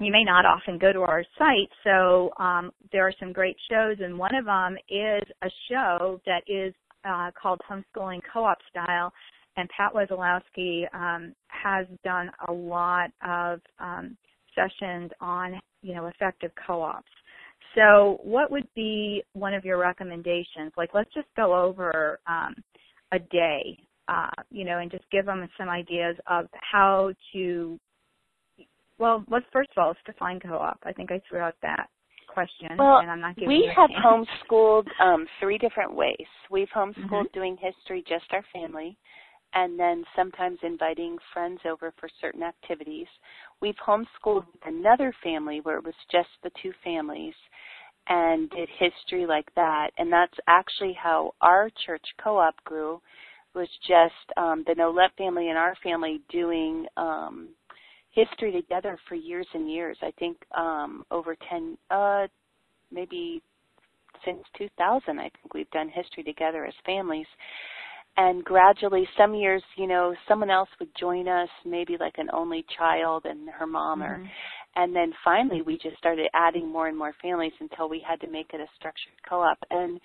You 0.00 0.12
may 0.12 0.22
not 0.22 0.46
often 0.46 0.78
go 0.78 0.92
to 0.92 1.00
our 1.00 1.24
site, 1.36 1.68
so 1.82 2.30
um, 2.38 2.70
there 2.92 3.06
are 3.06 3.12
some 3.18 3.32
great 3.32 3.56
shows, 3.68 3.96
and 4.00 4.16
one 4.16 4.34
of 4.34 4.44
them 4.44 4.76
is 4.88 5.22
a 5.42 5.50
show 5.68 6.20
that 6.24 6.42
is 6.46 6.72
uh, 7.04 7.30
called 7.40 7.60
Homeschooling 7.68 8.20
Co-op 8.32 8.58
Style, 8.70 9.12
and 9.56 9.68
Pat 9.76 9.92
Wesolowski 9.92 10.84
um, 10.94 11.34
has 11.48 11.86
done 12.04 12.30
a 12.46 12.52
lot 12.52 13.10
of 13.26 13.60
um, 13.80 14.16
sessions 14.54 15.10
on, 15.20 15.60
you 15.82 15.94
know, 15.94 16.06
effective 16.06 16.52
co-ops. 16.64 17.10
So, 17.74 18.18
what 18.22 18.50
would 18.52 18.68
be 18.74 19.22
one 19.32 19.52
of 19.52 19.64
your 19.64 19.78
recommendations? 19.78 20.72
Like, 20.76 20.90
let's 20.94 21.12
just 21.12 21.28
go 21.36 21.54
over 21.60 22.20
um, 22.28 22.54
a 23.12 23.18
day, 23.18 23.76
uh, 24.06 24.30
you 24.50 24.64
know, 24.64 24.78
and 24.78 24.90
just 24.90 25.04
give 25.10 25.26
them 25.26 25.46
some 25.58 25.68
ideas 25.68 26.16
of 26.28 26.46
how 26.52 27.12
to. 27.32 27.80
Well, 28.98 29.24
let's 29.30 29.46
first 29.52 29.70
of 29.76 29.82
all 29.82 29.88
let's 29.88 30.00
define 30.06 30.40
co-op. 30.40 30.78
I 30.84 30.92
think 30.92 31.10
I 31.12 31.20
threw 31.28 31.40
out 31.40 31.54
that 31.62 31.88
question, 32.26 32.76
well, 32.78 32.98
and 32.98 33.10
I'm 33.10 33.20
not 33.20 33.36
giving. 33.36 33.48
We 33.48 33.70
have 33.74 33.90
homeschooled 33.90 34.86
um, 35.00 35.26
three 35.40 35.58
different 35.58 35.94
ways. 35.94 36.26
We've 36.50 36.68
homeschooled 36.74 37.10
mm-hmm. 37.10 37.38
doing 37.38 37.56
history 37.60 38.04
just 38.06 38.26
our 38.32 38.44
family 38.52 38.96
and 39.54 39.78
then 39.78 40.04
sometimes 40.14 40.58
inviting 40.62 41.16
friends 41.32 41.60
over 41.68 41.92
for 41.98 42.08
certain 42.20 42.42
activities. 42.42 43.06
We've 43.60 43.74
homeschooled 43.86 44.44
another 44.64 45.14
family 45.22 45.60
where 45.62 45.78
it 45.78 45.84
was 45.84 45.94
just 46.12 46.28
the 46.42 46.50
two 46.62 46.72
families 46.84 47.34
and 48.08 48.50
did 48.50 48.68
history 48.78 49.26
like 49.26 49.48
that. 49.54 49.90
And 49.98 50.12
that's 50.12 50.36
actually 50.48 50.96
how 51.00 51.32
our 51.40 51.70
church 51.86 52.04
co-op 52.22 52.54
grew 52.64 53.00
was 53.54 53.68
just 53.86 54.36
um, 54.36 54.64
the 54.66 54.74
Nolet 54.74 55.08
family 55.16 55.48
and 55.48 55.58
our 55.58 55.74
family 55.82 56.20
doing 56.30 56.86
um, 56.96 57.48
history 58.26 58.52
together 58.52 58.98
for 59.08 59.14
years 59.14 59.46
and 59.54 59.70
years. 59.70 59.96
I 60.02 60.12
think 60.18 60.36
um, 60.56 61.04
over 61.10 61.36
10, 61.48 61.78
uh, 61.90 62.26
maybe 62.90 63.42
since 64.24 64.40
2000, 64.56 65.18
I 65.18 65.22
think 65.22 65.54
we've 65.54 65.70
done 65.70 65.88
history 65.88 66.22
together 66.22 66.64
as 66.64 66.74
families 66.84 67.26
and 68.18 68.44
gradually 68.44 69.08
some 69.16 69.34
years 69.34 69.62
you 69.76 69.86
know 69.86 70.14
someone 70.26 70.50
else 70.50 70.68
would 70.78 70.88
join 70.98 71.28
us 71.28 71.48
maybe 71.64 71.96
like 71.98 72.14
an 72.18 72.28
only 72.32 72.64
child 72.76 73.24
and 73.24 73.48
her 73.48 73.66
mom 73.66 74.00
mm-hmm. 74.00 74.22
or 74.22 74.30
and 74.76 74.94
then 74.94 75.12
finally 75.24 75.62
we 75.62 75.78
just 75.78 75.96
started 75.96 76.26
adding 76.34 76.70
more 76.70 76.88
and 76.88 76.98
more 76.98 77.14
families 77.22 77.52
until 77.60 77.88
we 77.88 78.04
had 78.06 78.20
to 78.20 78.28
make 78.28 78.50
it 78.52 78.60
a 78.60 78.66
structured 78.76 79.12
co-op 79.28 79.58
and 79.70 80.00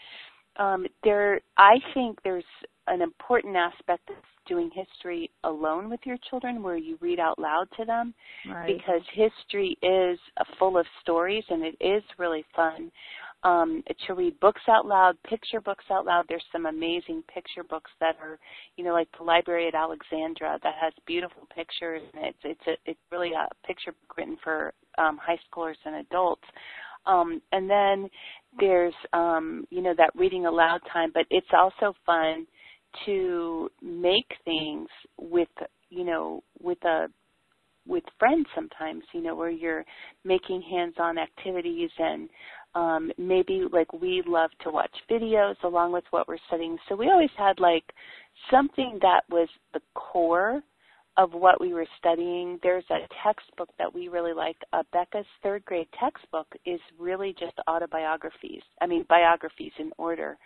um 0.58 0.86
there 1.04 1.42
i 1.58 1.76
think 1.94 2.18
there's 2.24 2.44
an 2.88 3.02
important 3.02 3.56
aspect 3.56 4.08
of 4.10 4.16
doing 4.48 4.70
history 4.74 5.30
alone 5.44 5.90
with 5.90 6.00
your 6.06 6.18
children 6.30 6.64
where 6.64 6.78
you 6.78 6.98
read 7.02 7.20
out 7.20 7.40
loud 7.40 7.68
to 7.78 7.86
them 7.86 8.14
right. 8.50 8.78
because 8.78 9.02
history 9.14 9.78
is 9.82 10.20
full 10.60 10.78
of 10.78 10.86
stories 11.02 11.44
and 11.50 11.64
it 11.64 11.76
is 11.80 12.04
really 12.18 12.46
fun 12.56 12.92
um, 13.44 13.84
to 14.08 14.14
read 14.14 14.40
books 14.40 14.62
out 14.70 14.86
loud, 14.86 15.18
picture 15.24 15.60
books 15.60 15.86
out 15.92 16.06
loud. 16.06 16.26
There's 16.30 16.46
some 16.52 16.66
amazing 16.66 17.24
picture 17.34 17.64
books 17.64 17.92
that 18.00 18.16
are, 18.22 18.40
you 18.78 18.84
know, 18.84 18.94
like 18.94 19.10
the 19.18 19.24
Library 19.24 19.68
at 19.68 19.76
Alexandria 19.76 20.60
that 20.64 20.76
has 20.82 20.94
beautiful 21.06 21.48
pictures, 21.54 22.02
and 22.14 22.26
it's 22.26 22.38
it's 22.44 22.68
a, 22.68 22.90
it's 22.90 23.00
really 23.12 23.32
a 23.34 23.48
picture 23.68 23.92
book 23.92 24.18
written 24.18 24.38
for 24.44 24.74
um, 24.98 25.18
high 25.22 25.40
schoolers 25.52 25.76
and 25.86 25.96
adults. 25.96 26.44
Um, 27.06 27.42
and 27.52 27.70
then 27.70 28.10
there's, 28.58 28.94
um, 29.12 29.66
you 29.70 29.82
know, 29.82 29.94
that 29.98 30.12
reading 30.16 30.46
aloud 30.46 30.80
time, 30.92 31.12
but 31.14 31.26
it's 31.30 31.48
also 31.54 31.94
fun 32.06 32.48
to 33.06 33.70
make 33.82 34.32
things 34.46 34.88
with, 35.18 35.50
you 35.90 36.04
know, 36.04 36.44
with 36.62 36.84
a 36.86 37.08
with 37.86 38.04
friends 38.18 38.46
sometimes, 38.56 39.04
you 39.14 39.22
know, 39.22 39.36
where 39.36 39.50
you're 39.50 39.84
making 40.24 40.62
hands-on 40.62 41.18
activities 41.18 41.90
and 42.00 42.30
um, 42.76 43.12
maybe 43.18 43.64
like 43.72 43.92
we 43.94 44.24
love 44.26 44.50
to 44.64 44.72
watch 44.72 44.96
videos 45.12 45.56
along 45.64 45.92
with 45.92 46.06
what 46.12 46.28
we're 46.28 46.38
studying. 46.48 46.78
So 46.88 46.96
we 46.96 47.10
always 47.10 47.30
had 47.38 47.60
like 47.60 47.84
something 48.50 49.00
that 49.02 49.24
was 49.30 49.50
the 49.74 49.82
core 49.96 50.62
of 51.18 51.34
what 51.34 51.62
we 51.62 51.74
were 51.74 51.86
studying. 52.00 52.60
There's 52.64 52.86
a 52.90 53.08
textbook 53.24 53.70
that 53.78 53.94
we 53.94 54.08
really 54.08 54.34
like. 54.34 54.58
Uh, 54.72 54.84
Becca's 54.92 55.26
third 55.44 55.64
grade 55.66 55.88
textbook 56.00 56.48
is 56.66 56.80
really 56.98 57.36
just 57.40 57.54
autobiographies. 57.68 58.64
I 58.82 58.88
mean, 58.88 59.06
biographies 59.08 59.74
in 59.78 59.92
order. 59.98 60.38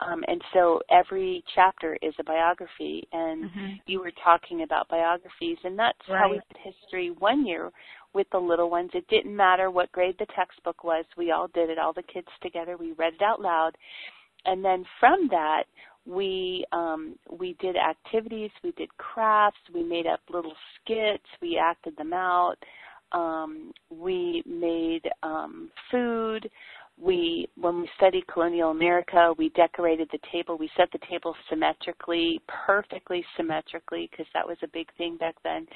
Um, 0.00 0.24
and 0.28 0.40
so 0.54 0.80
every 0.90 1.44
chapter 1.54 1.98
is 2.00 2.14
a 2.18 2.24
biography, 2.24 3.06
and 3.12 3.44
mm-hmm. 3.44 3.66
you 3.86 4.00
were 4.00 4.12
talking 4.24 4.62
about 4.62 4.88
biographies, 4.88 5.58
and 5.64 5.78
that's 5.78 5.98
right. 6.08 6.18
how 6.18 6.30
we 6.30 6.36
did 6.36 6.74
history 6.74 7.10
one 7.18 7.46
year 7.46 7.70
with 8.14 8.26
the 8.32 8.38
little 8.38 8.70
ones. 8.70 8.90
It 8.94 9.06
didn't 9.08 9.36
matter 9.36 9.70
what 9.70 9.92
grade 9.92 10.16
the 10.18 10.26
textbook 10.34 10.84
was. 10.84 11.04
We 11.16 11.32
all 11.32 11.48
did 11.48 11.70
it, 11.70 11.78
all 11.78 11.92
the 11.92 12.02
kids 12.02 12.28
together. 12.42 12.76
We 12.76 12.92
read 12.92 13.14
it 13.14 13.22
out 13.22 13.40
loud. 13.40 13.72
And 14.46 14.64
then 14.64 14.84
from 14.98 15.28
that, 15.30 15.64
we 16.06 16.64
um, 16.72 17.16
we 17.30 17.56
did 17.60 17.76
activities, 17.76 18.50
we 18.64 18.72
did 18.72 18.88
crafts, 18.96 19.60
we 19.74 19.82
made 19.82 20.06
up 20.06 20.20
little 20.32 20.54
skits, 20.76 21.26
we 21.42 21.58
acted 21.58 21.96
them 21.96 22.12
out. 22.12 22.56
Um, 23.12 23.72
we 23.90 24.42
made 24.46 25.02
um, 25.22 25.70
food 25.90 26.48
we 27.00 27.48
when 27.56 27.80
we 27.80 27.88
studied 27.96 28.26
colonial 28.26 28.70
america 28.70 29.32
we 29.36 29.48
decorated 29.50 30.08
the 30.12 30.18
table. 30.32 30.58
We 30.58 30.70
set 30.76 30.90
the 30.92 30.98
table 31.08 31.34
symmetrically 31.48 32.40
perfectly 32.66 33.24
symmetrically 33.36 34.08
because 34.10 34.26
that 34.34 34.46
was 34.46 34.56
a 34.62 34.68
big 34.68 34.88
thing 34.96 35.16
back 35.16 35.36
then. 35.42 35.66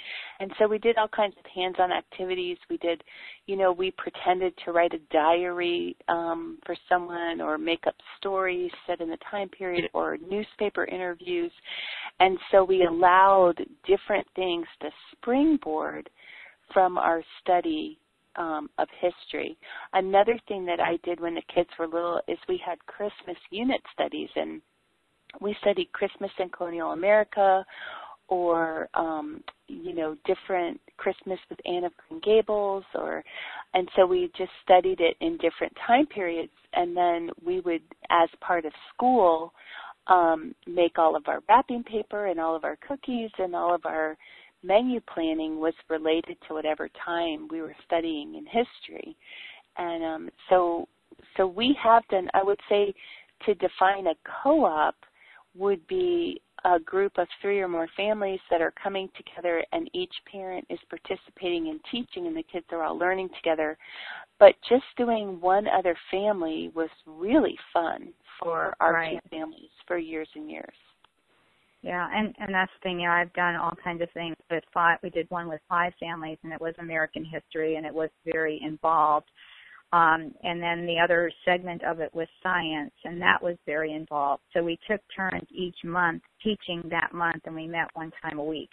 And 0.40 0.52
so 0.58 0.66
we 0.66 0.78
did 0.78 0.96
all 0.98 1.08
kinds 1.08 1.34
of 1.38 1.50
hands 1.52 1.76
on 1.78 1.92
activities. 1.92 2.58
We 2.68 2.76
did 2.78 3.02
you 3.46 3.56
know 3.56 3.72
we 3.72 3.92
pretended 3.92 4.54
to 4.64 4.72
write 4.72 4.92
a 4.94 4.98
diary 5.12 5.96
um, 6.08 6.58
for 6.66 6.76
someone 6.88 7.40
or 7.40 7.58
make 7.58 7.86
up 7.86 7.94
stories 8.18 8.70
set 8.86 9.00
in 9.00 9.08
the 9.08 9.18
time 9.30 9.48
period 9.48 9.88
or 9.92 10.18
newspaper 10.28 10.84
interviews. 10.84 11.52
And 12.20 12.38
so 12.50 12.64
we 12.64 12.84
allowed 12.84 13.64
different 13.86 14.26
things 14.36 14.66
to 14.82 14.90
springboard 15.12 16.08
from 16.72 16.98
our 16.98 17.22
study 17.40 17.98
um, 18.36 18.68
of 18.78 18.88
history. 19.00 19.56
Another 19.92 20.38
thing 20.48 20.64
that 20.66 20.80
I 20.80 20.98
did 21.04 21.20
when 21.20 21.34
the 21.34 21.42
kids 21.54 21.70
were 21.78 21.86
little 21.86 22.20
is 22.28 22.38
we 22.48 22.60
had 22.64 22.78
Christmas 22.86 23.36
unit 23.50 23.80
studies, 23.92 24.28
and 24.36 24.60
we 25.40 25.56
studied 25.60 25.92
Christmas 25.92 26.30
in 26.38 26.48
colonial 26.50 26.92
America, 26.92 27.64
or 28.28 28.88
um, 28.94 29.42
you 29.68 29.94
know, 29.94 30.16
different 30.24 30.80
Christmas 30.96 31.38
with 31.50 31.58
Anne 31.66 31.84
of 31.84 31.92
Green 32.08 32.20
Gables, 32.24 32.84
or 32.94 33.22
and 33.74 33.88
so 33.96 34.06
we 34.06 34.30
just 34.36 34.50
studied 34.62 35.00
it 35.00 35.16
in 35.20 35.36
different 35.38 35.72
time 35.86 36.06
periods, 36.06 36.52
and 36.72 36.96
then 36.96 37.30
we 37.44 37.60
would, 37.60 37.82
as 38.10 38.28
part 38.40 38.64
of 38.64 38.72
school, 38.94 39.52
um, 40.06 40.54
make 40.66 40.98
all 40.98 41.16
of 41.16 41.24
our 41.28 41.40
wrapping 41.48 41.82
paper 41.82 42.26
and 42.26 42.38
all 42.38 42.54
of 42.54 42.64
our 42.64 42.76
cookies 42.86 43.30
and 43.38 43.54
all 43.54 43.74
of 43.74 43.84
our 43.86 44.16
menu 44.64 45.00
planning 45.12 45.60
was 45.60 45.74
related 45.88 46.36
to 46.48 46.54
whatever 46.54 46.88
time 47.04 47.48
we 47.50 47.60
were 47.60 47.76
studying 47.84 48.34
in 48.34 48.46
history. 48.46 49.16
And 49.76 50.04
um, 50.04 50.30
so, 50.48 50.88
so 51.36 51.46
we 51.46 51.76
have 51.82 52.02
done, 52.08 52.28
I 52.34 52.42
would 52.42 52.60
say, 52.68 52.94
to 53.46 53.54
define 53.54 54.06
a 54.06 54.14
co-op 54.42 54.94
would 55.54 55.86
be 55.86 56.40
a 56.64 56.80
group 56.80 57.12
of 57.18 57.28
three 57.42 57.60
or 57.60 57.68
more 57.68 57.88
families 57.96 58.40
that 58.50 58.62
are 58.62 58.72
coming 58.82 59.10
together 59.16 59.62
and 59.72 59.90
each 59.92 60.14
parent 60.30 60.66
is 60.70 60.78
participating 60.88 61.66
in 61.66 61.78
teaching 61.90 62.26
and 62.26 62.36
the 62.36 62.44
kids 62.50 62.64
are 62.72 62.82
all 62.82 62.96
learning 62.96 63.28
together. 63.36 63.76
But 64.38 64.54
just 64.68 64.84
doing 64.96 65.40
one 65.40 65.66
other 65.68 65.94
family 66.10 66.70
was 66.74 66.88
really 67.06 67.56
fun 67.72 68.12
for 68.40 68.74
our 68.80 68.94
right. 68.94 69.20
two 69.22 69.28
families 69.28 69.70
for 69.86 69.98
years 69.98 70.28
and 70.34 70.50
years. 70.50 70.74
Yeah, 71.84 72.08
and 72.14 72.34
and 72.38 72.54
that's 72.54 72.72
the 72.80 72.88
thing. 72.88 73.00
You 73.00 73.08
know, 73.08 73.12
I've 73.12 73.32
done 73.34 73.56
all 73.56 73.74
kinds 73.82 74.00
of 74.00 74.08
things 74.14 74.36
with 74.50 74.64
five. 74.72 74.98
We 75.02 75.10
did 75.10 75.30
one 75.30 75.48
with 75.48 75.60
five 75.68 75.92
families, 76.00 76.38
and 76.42 76.50
it 76.50 76.60
was 76.60 76.74
American 76.78 77.26
history, 77.26 77.76
and 77.76 77.84
it 77.84 77.92
was 77.92 78.08
very 78.24 78.58
involved. 78.64 79.26
Um, 79.92 80.32
and 80.42 80.62
then 80.62 80.86
the 80.86 80.98
other 80.98 81.30
segment 81.44 81.84
of 81.84 82.00
it 82.00 82.12
was 82.14 82.26
science, 82.42 82.94
and 83.04 83.20
that 83.20 83.42
was 83.42 83.56
very 83.66 83.92
involved. 83.92 84.42
So 84.54 84.62
we 84.62 84.78
took 84.90 85.00
turns 85.14 85.46
each 85.52 85.76
month 85.84 86.22
teaching 86.42 86.82
that 86.88 87.12
month, 87.12 87.42
and 87.44 87.54
we 87.54 87.66
met 87.66 87.88
one 87.92 88.10
time 88.22 88.38
a 88.38 88.44
week. 88.44 88.70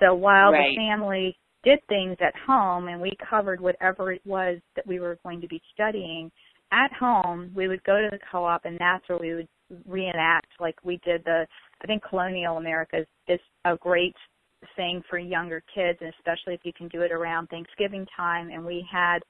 So 0.00 0.14
while 0.14 0.52
right. 0.52 0.70
the 0.70 0.76
family 0.76 1.36
did 1.62 1.78
things 1.88 2.16
at 2.20 2.34
home 2.46 2.88
and 2.88 3.00
we 3.00 3.12
covered 3.28 3.60
whatever 3.60 4.12
it 4.12 4.22
was 4.24 4.58
that 4.76 4.86
we 4.86 5.00
were 5.00 5.18
going 5.24 5.40
to 5.40 5.48
be 5.48 5.60
studying 5.74 6.30
at 6.72 6.92
home, 6.92 7.50
we 7.54 7.68
would 7.68 7.82
go 7.84 8.00
to 8.00 8.08
the 8.10 8.18
co-op, 8.30 8.64
and 8.64 8.78
that's 8.78 9.08
where 9.08 9.18
we 9.18 9.34
would 9.34 9.48
reenact. 9.86 10.48
Like 10.58 10.76
we 10.84 11.00
did 11.04 11.22
the, 11.24 11.46
I 11.82 11.86
think 11.86 12.02
colonial 12.08 12.56
America 12.56 12.98
is, 12.98 13.06
is 13.28 13.40
a 13.64 13.76
great 13.76 14.14
thing 14.74 15.02
for 15.08 15.18
younger 15.18 15.62
kids, 15.74 15.98
and 16.00 16.12
especially 16.18 16.54
if 16.54 16.60
you 16.64 16.72
can 16.72 16.88
do 16.88 17.02
it 17.02 17.12
around 17.12 17.48
Thanksgiving 17.48 18.06
time. 18.16 18.50
And 18.50 18.64
we 18.64 18.86
had 18.90 19.20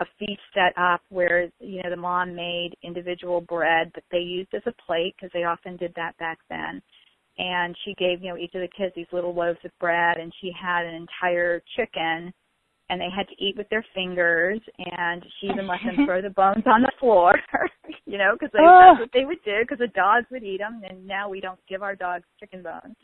a 0.00 0.06
feast 0.18 0.40
set 0.52 0.76
up 0.76 1.00
where 1.08 1.48
you 1.60 1.82
know 1.82 1.90
the 1.90 1.96
mom 1.96 2.34
made 2.34 2.70
individual 2.82 3.40
bread 3.40 3.90
that 3.94 4.04
they 4.10 4.18
used 4.18 4.52
as 4.54 4.62
a 4.66 4.82
plate 4.86 5.14
because 5.16 5.30
they 5.32 5.44
often 5.44 5.76
did 5.76 5.92
that 5.96 6.16
back 6.18 6.38
then 6.50 6.82
and 7.38 7.76
she 7.84 7.94
gave 7.94 8.22
you 8.22 8.30
know 8.30 8.36
each 8.36 8.54
of 8.54 8.60
the 8.60 8.68
kids 8.76 8.92
these 8.94 9.06
little 9.12 9.34
loaves 9.34 9.58
of 9.64 9.70
bread 9.78 10.16
and 10.18 10.32
she 10.40 10.50
had 10.60 10.84
an 10.84 10.94
entire 10.94 11.62
chicken 11.76 12.32
and 12.88 13.00
they 13.00 13.08
had 13.14 13.26
to 13.28 13.44
eat 13.44 13.56
with 13.56 13.68
their 13.68 13.84
fingers 13.94 14.60
and 14.78 15.24
she 15.40 15.48
even 15.48 15.66
let 15.66 15.80
them 15.84 16.04
throw 16.06 16.22
the 16.22 16.30
bones 16.30 16.64
on 16.66 16.82
the 16.82 16.92
floor 17.00 17.38
you 18.06 18.18
know 18.18 18.32
because 18.32 18.50
oh. 18.58 18.94
that's 18.94 19.00
what 19.00 19.10
they 19.12 19.24
would 19.24 19.42
do 19.44 19.58
because 19.62 19.78
the 19.78 19.88
dogs 19.88 20.26
would 20.30 20.44
eat 20.44 20.58
them 20.58 20.82
and 20.88 21.06
now 21.06 21.28
we 21.28 21.40
don't 21.40 21.60
give 21.68 21.82
our 21.82 21.96
dogs 21.96 22.24
chicken 22.38 22.62
bones 22.62 22.96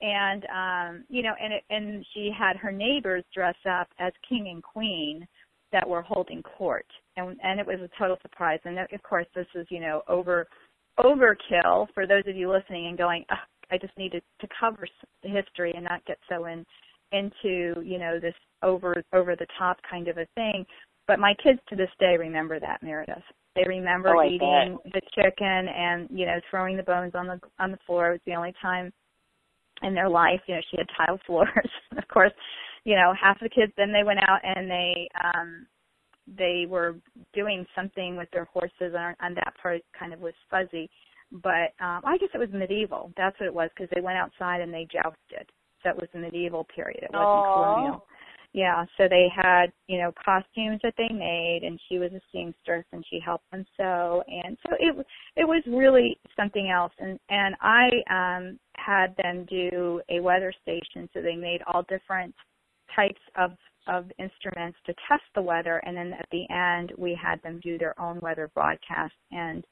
and 0.00 0.44
um 0.54 1.04
you 1.08 1.22
know 1.22 1.32
and 1.42 1.52
it, 1.52 1.64
and 1.70 2.04
she 2.14 2.30
had 2.36 2.56
her 2.56 2.70
neighbors 2.70 3.24
dress 3.34 3.56
up 3.68 3.88
as 3.98 4.12
king 4.28 4.48
and 4.52 4.62
queen 4.62 5.26
that 5.72 5.88
were 5.88 6.02
holding 6.02 6.42
court, 6.42 6.86
and 7.16 7.36
and 7.42 7.60
it 7.60 7.66
was 7.66 7.80
a 7.80 7.98
total 7.98 8.16
surprise. 8.22 8.60
And 8.64 8.78
of 8.78 9.02
course, 9.02 9.26
this 9.34 9.46
is 9.54 9.66
you 9.70 9.80
know 9.80 10.02
over 10.08 10.46
overkill 10.98 11.86
for 11.94 12.06
those 12.06 12.24
of 12.26 12.36
you 12.36 12.50
listening 12.50 12.86
and 12.88 12.98
going, 12.98 13.24
oh, 13.30 13.36
I 13.70 13.78
just 13.78 13.96
needed 13.96 14.22
to 14.40 14.48
cover 14.58 14.86
the 15.22 15.28
history 15.28 15.72
and 15.74 15.84
not 15.84 16.04
get 16.06 16.18
so 16.28 16.46
in 16.46 16.64
into 17.12 17.80
you 17.82 17.98
know 17.98 18.18
this 18.20 18.34
over 18.62 19.02
over 19.12 19.36
the 19.36 19.46
top 19.58 19.78
kind 19.88 20.08
of 20.08 20.18
a 20.18 20.26
thing. 20.34 20.64
But 21.06 21.18
my 21.18 21.34
kids 21.42 21.58
to 21.68 21.76
this 21.76 21.90
day 21.98 22.16
remember 22.18 22.60
that 22.60 22.82
Meredith. 22.82 23.22
They 23.56 23.64
remember 23.66 24.14
oh, 24.14 24.24
eating 24.24 24.78
the 24.84 25.00
chicken 25.14 25.68
and 25.68 26.08
you 26.10 26.26
know 26.26 26.38
throwing 26.50 26.76
the 26.76 26.82
bones 26.82 27.12
on 27.14 27.26
the 27.26 27.40
on 27.58 27.72
the 27.72 27.78
floor. 27.86 28.10
It 28.10 28.12
was 28.12 28.20
the 28.26 28.34
only 28.34 28.54
time 28.60 28.92
in 29.82 29.94
their 29.94 30.08
life. 30.08 30.40
You 30.46 30.56
know, 30.56 30.60
she 30.70 30.76
had 30.76 30.86
tile 30.96 31.18
floors. 31.26 31.70
of 31.96 32.06
course, 32.08 32.32
you 32.84 32.94
know, 32.94 33.12
half 33.20 33.40
the 33.40 33.48
kids 33.48 33.72
then 33.76 33.92
they 33.92 34.04
went 34.04 34.20
out 34.20 34.40
and 34.42 34.70
they 34.70 35.08
um 35.24 35.66
they 36.36 36.66
were 36.68 36.94
doing 37.32 37.64
something 37.74 38.16
with 38.16 38.28
their 38.32 38.44
horses 38.44 38.94
and, 38.94 39.16
and 39.20 39.36
that 39.36 39.54
part 39.60 39.80
kind 39.98 40.12
of 40.12 40.20
was 40.20 40.34
fuzzy. 40.50 40.90
But 41.32 41.72
um 41.80 42.02
I 42.04 42.18
guess 42.20 42.30
it 42.34 42.38
was 42.38 42.50
medieval. 42.52 43.12
That's 43.16 43.38
what 43.40 43.46
it 43.46 43.54
was 43.54 43.70
because 43.74 43.90
they 43.94 44.02
went 44.02 44.18
outside 44.18 44.60
and 44.60 44.72
they 44.72 44.86
jousted. 44.92 45.50
So 45.82 45.90
it 45.90 45.96
was 45.96 46.08
the 46.12 46.18
medieval 46.18 46.66
period. 46.74 47.02
It 47.02 47.10
wasn't 47.12 47.46
Aww. 47.46 47.54
colonial. 47.54 48.04
Yeah, 48.58 48.86
so 48.96 49.04
they 49.08 49.28
had, 49.32 49.66
you 49.86 49.98
know, 49.98 50.12
costumes 50.24 50.80
that 50.82 50.94
they 50.98 51.14
made 51.14 51.60
and 51.62 51.78
she 51.88 52.00
was 52.00 52.10
a 52.12 52.20
seamstress 52.32 52.84
and 52.92 53.04
she 53.08 53.20
helped 53.24 53.48
them 53.52 53.64
sew 53.76 54.24
and 54.26 54.58
so 54.66 54.74
it 54.80 55.06
it 55.36 55.44
was 55.44 55.62
really 55.68 56.18
something 56.36 56.68
else 56.68 56.92
and 56.98 57.20
and 57.28 57.54
I 57.60 57.88
um 58.10 58.58
had 58.74 59.14
them 59.22 59.46
do 59.48 60.00
a 60.10 60.18
weather 60.18 60.52
station 60.62 61.08
so 61.14 61.22
they 61.22 61.36
made 61.36 61.60
all 61.68 61.84
different 61.88 62.34
types 62.96 63.20
of 63.36 63.52
of 63.86 64.10
instruments 64.18 64.76
to 64.86 64.94
test 65.06 65.22
the 65.36 65.42
weather 65.42 65.80
and 65.86 65.96
then 65.96 66.12
at 66.14 66.26
the 66.32 66.44
end 66.52 66.92
we 66.98 67.16
had 67.20 67.40
them 67.42 67.60
do 67.62 67.78
their 67.78 67.94
own 68.00 68.18
weather 68.22 68.50
broadcast 68.56 69.14
and 69.30 69.64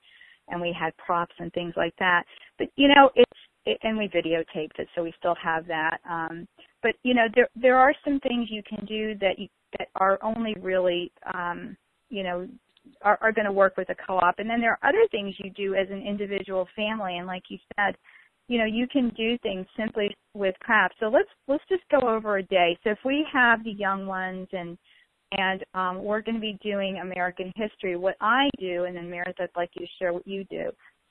and 0.47 0.61
we 0.61 0.73
had 0.79 0.97
props 0.97 1.35
and 1.41 1.53
things 1.55 1.75
like 1.77 1.95
that. 1.99 2.23
But 2.57 2.69
you 2.77 2.87
know 2.87 3.11
it's 3.17 3.41
it, 3.65 3.79
and 3.83 3.99
we 3.99 4.07
videotaped 4.07 4.79
it 4.79 4.87
so 4.95 5.03
we 5.03 5.13
still 5.19 5.35
have 5.43 5.67
that 5.67 5.99
um 6.09 6.47
but 6.87 6.95
you 7.03 7.15
know 7.15 7.27
there 7.35 7.49
there 7.57 7.77
are 7.77 7.93
some 8.05 8.21
things 8.21 8.49
you 8.51 8.63
can 8.63 8.85
do 8.87 9.15
that 9.19 9.39
you 9.39 9.49
that 9.79 9.89
are 9.97 10.19
only 10.23 10.55
really 10.61 11.11
um 11.35 11.77
you 12.09 12.23
know 12.23 12.47
are, 13.03 13.19
are 13.21 13.33
going 13.33 13.45
to 13.45 13.53
work 13.53 13.77
with 13.77 13.89
a 13.91 13.97
co-op 14.07 14.39
and 14.39 14.49
then 14.49 14.61
there 14.61 14.79
are 14.81 14.89
other 14.89 15.05
things 15.11 15.35
you 15.39 15.51
do 15.51 15.75
as 15.75 15.89
an 15.91 16.07
individual 16.07 16.69
family 16.77 17.19
and 17.19 17.27
like 17.27 17.43
you 17.49 17.59
said 17.77 17.97
you 18.49 18.59
know, 18.59 18.65
you 18.65 18.87
can 18.87 19.09
do 19.17 19.37
things 19.39 19.67
simply 19.77 20.17
with 20.35 20.55
craft. 20.61 20.95
So 21.01 21.07
let's 21.07 21.29
let's 21.49 21.65
just 21.69 21.83
go 21.91 22.09
over 22.09 22.39
a 22.39 22.43
day. 22.43 22.79
So 22.85 22.91
if 22.91 22.99
we 23.05 23.27
have 23.33 23.65
the 23.65 23.73
young 23.73 24.07
ones 24.07 24.47
and 24.53 24.79
and 25.33 25.65
um, 25.75 26.05
we're 26.05 26.23
going 26.23 26.37
to 26.37 26.41
be 26.41 26.59
doing 26.63 26.99
American 26.99 27.53
history, 27.57 27.97
what 27.97 28.15
I 28.21 28.49
do, 28.61 28.85
and 28.85 28.97
then 28.97 29.11
Meredith, 29.11 29.37
I'd 29.41 29.49
like 29.57 29.71
you 29.75 29.85
to 29.85 29.93
share 29.99 30.13
what 30.13 30.27
you 30.27 30.45
do, 30.45 30.71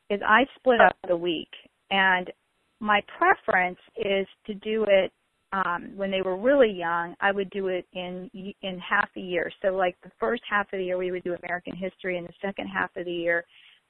is 0.09 0.21
I 0.25 0.45
split 0.57 0.79
up 0.79 0.95
the 1.07 1.17
week. 1.17 1.49
And 1.91 2.31
my 2.79 3.01
preference 3.17 3.79
is 3.97 4.25
to 4.47 4.53
do 4.53 4.85
it 4.87 5.11
um, 5.53 5.91
when 5.95 6.11
they 6.11 6.21
were 6.21 6.37
really 6.37 6.71
young. 6.71 7.15
I 7.19 7.31
would 7.31 7.49
do 7.49 7.67
it 7.67 7.85
in 7.93 8.29
in 8.33 8.79
half 8.79 9.09
a 9.15 9.19
year. 9.19 9.51
So 9.61 9.69
like 9.69 9.95
the 10.03 10.11
first 10.19 10.43
half 10.49 10.67
of 10.73 10.79
the 10.79 10.85
year, 10.85 10.97
we 10.97 11.11
would 11.11 11.23
do 11.23 11.35
American 11.43 11.75
history, 11.75 12.17
and 12.17 12.27
the 12.27 12.33
second 12.41 12.67
half 12.67 12.95
of 12.95 13.05
the 13.05 13.11
year, 13.11 13.45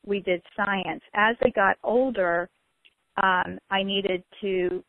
we 0.05 0.19
did 0.19 0.41
science. 0.55 1.01
As 1.13 1.35
they 1.41 1.51
got 1.51 1.77
older, 1.83 2.49
um, 3.21 3.57
I 3.69 3.83
needed 3.83 4.23
to 4.41 4.83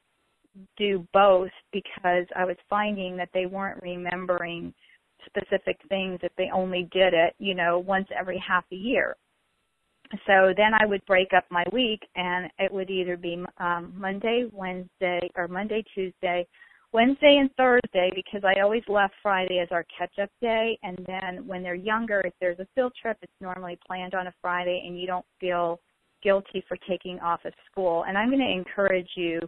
do 0.76 1.06
both 1.12 1.50
because 1.72 2.26
I 2.34 2.44
was 2.44 2.56
finding 2.68 3.16
that 3.16 3.28
they 3.34 3.46
weren't 3.46 3.82
remembering 3.82 4.72
specific 5.26 5.76
things 5.88 6.18
if 6.22 6.32
they 6.36 6.48
only 6.52 6.88
did 6.92 7.12
it, 7.14 7.34
you 7.38 7.54
know, 7.54 7.78
once 7.78 8.06
every 8.18 8.42
half 8.46 8.64
a 8.72 8.76
year. 8.76 9.16
So 10.26 10.52
then 10.56 10.72
I 10.78 10.86
would 10.86 11.04
break 11.06 11.28
up 11.36 11.44
my 11.50 11.64
week 11.72 12.00
and 12.14 12.50
it 12.58 12.72
would 12.72 12.90
either 12.90 13.16
be 13.16 13.42
um, 13.58 13.92
Monday, 13.96 14.46
Wednesday, 14.52 15.30
or 15.36 15.48
Monday, 15.48 15.84
Tuesday, 15.94 16.46
Wednesday 16.92 17.38
and 17.40 17.50
Thursday 17.56 18.10
because 18.14 18.42
I 18.44 18.60
always 18.60 18.82
left 18.88 19.14
Friday 19.22 19.58
as 19.58 19.68
our 19.70 19.84
catch 19.96 20.18
up 20.22 20.30
day. 20.40 20.78
And 20.82 20.98
then 21.06 21.46
when 21.46 21.62
they're 21.62 21.74
younger, 21.74 22.20
if 22.20 22.32
there's 22.40 22.58
a 22.58 22.66
field 22.74 22.92
trip, 23.00 23.18
it's 23.22 23.32
normally 23.40 23.78
planned 23.86 24.14
on 24.14 24.28
a 24.28 24.34
Friday 24.40 24.84
and 24.86 24.98
you 24.98 25.06
don't 25.06 25.26
feel 25.40 25.80
guilty 26.22 26.64
for 26.66 26.76
taking 26.88 27.18
off 27.20 27.40
of 27.44 27.52
school. 27.70 28.04
And 28.06 28.16
I'm 28.16 28.30
going 28.30 28.40
to 28.40 28.50
encourage 28.50 29.10
you, 29.16 29.40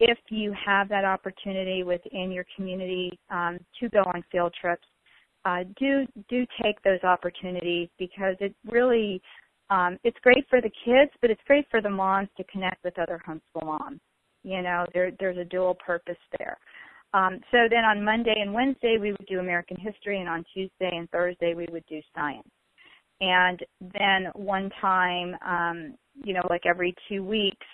if 0.00 0.18
you 0.30 0.54
have 0.66 0.88
that 0.88 1.04
opportunity 1.04 1.84
within 1.84 2.32
your 2.32 2.44
community 2.56 3.18
um, 3.30 3.58
to 3.80 3.88
go 3.88 4.00
on 4.00 4.24
field 4.30 4.54
trips, 4.60 4.86
uh, 5.44 5.64
do 5.78 6.06
do 6.28 6.46
take 6.62 6.80
those 6.82 7.02
opportunities 7.02 7.88
because 7.98 8.36
it 8.40 8.54
really 8.70 9.20
um, 9.72 9.98
it's 10.04 10.18
great 10.22 10.44
for 10.50 10.60
the 10.60 10.70
kids, 10.84 11.10
but 11.22 11.30
it's 11.30 11.40
great 11.46 11.66
for 11.70 11.80
the 11.80 11.88
moms 11.88 12.28
to 12.36 12.44
connect 12.44 12.84
with 12.84 12.98
other 12.98 13.20
homeschool 13.26 13.64
moms. 13.64 14.00
You 14.44 14.60
know, 14.60 14.86
there 14.92 15.12
there's 15.18 15.38
a 15.38 15.44
dual 15.44 15.74
purpose 15.74 16.18
there. 16.38 16.58
Um, 17.14 17.40
so 17.50 17.58
then 17.70 17.84
on 17.84 18.04
Monday 18.04 18.34
and 18.36 18.52
Wednesday 18.52 18.98
we 19.00 19.12
would 19.12 19.26
do 19.26 19.38
American 19.38 19.78
history, 19.78 20.20
and 20.20 20.28
on 20.28 20.44
Tuesday 20.52 20.90
and 20.92 21.08
Thursday 21.10 21.54
we 21.54 21.66
would 21.72 21.84
do 21.88 22.00
science. 22.14 22.48
And 23.22 23.60
then 23.80 24.26
one 24.34 24.70
time, 24.80 25.36
um, 25.46 25.94
you 26.22 26.34
know, 26.34 26.42
like 26.50 26.66
every 26.66 26.94
two 27.08 27.24
weeks, 27.24 27.66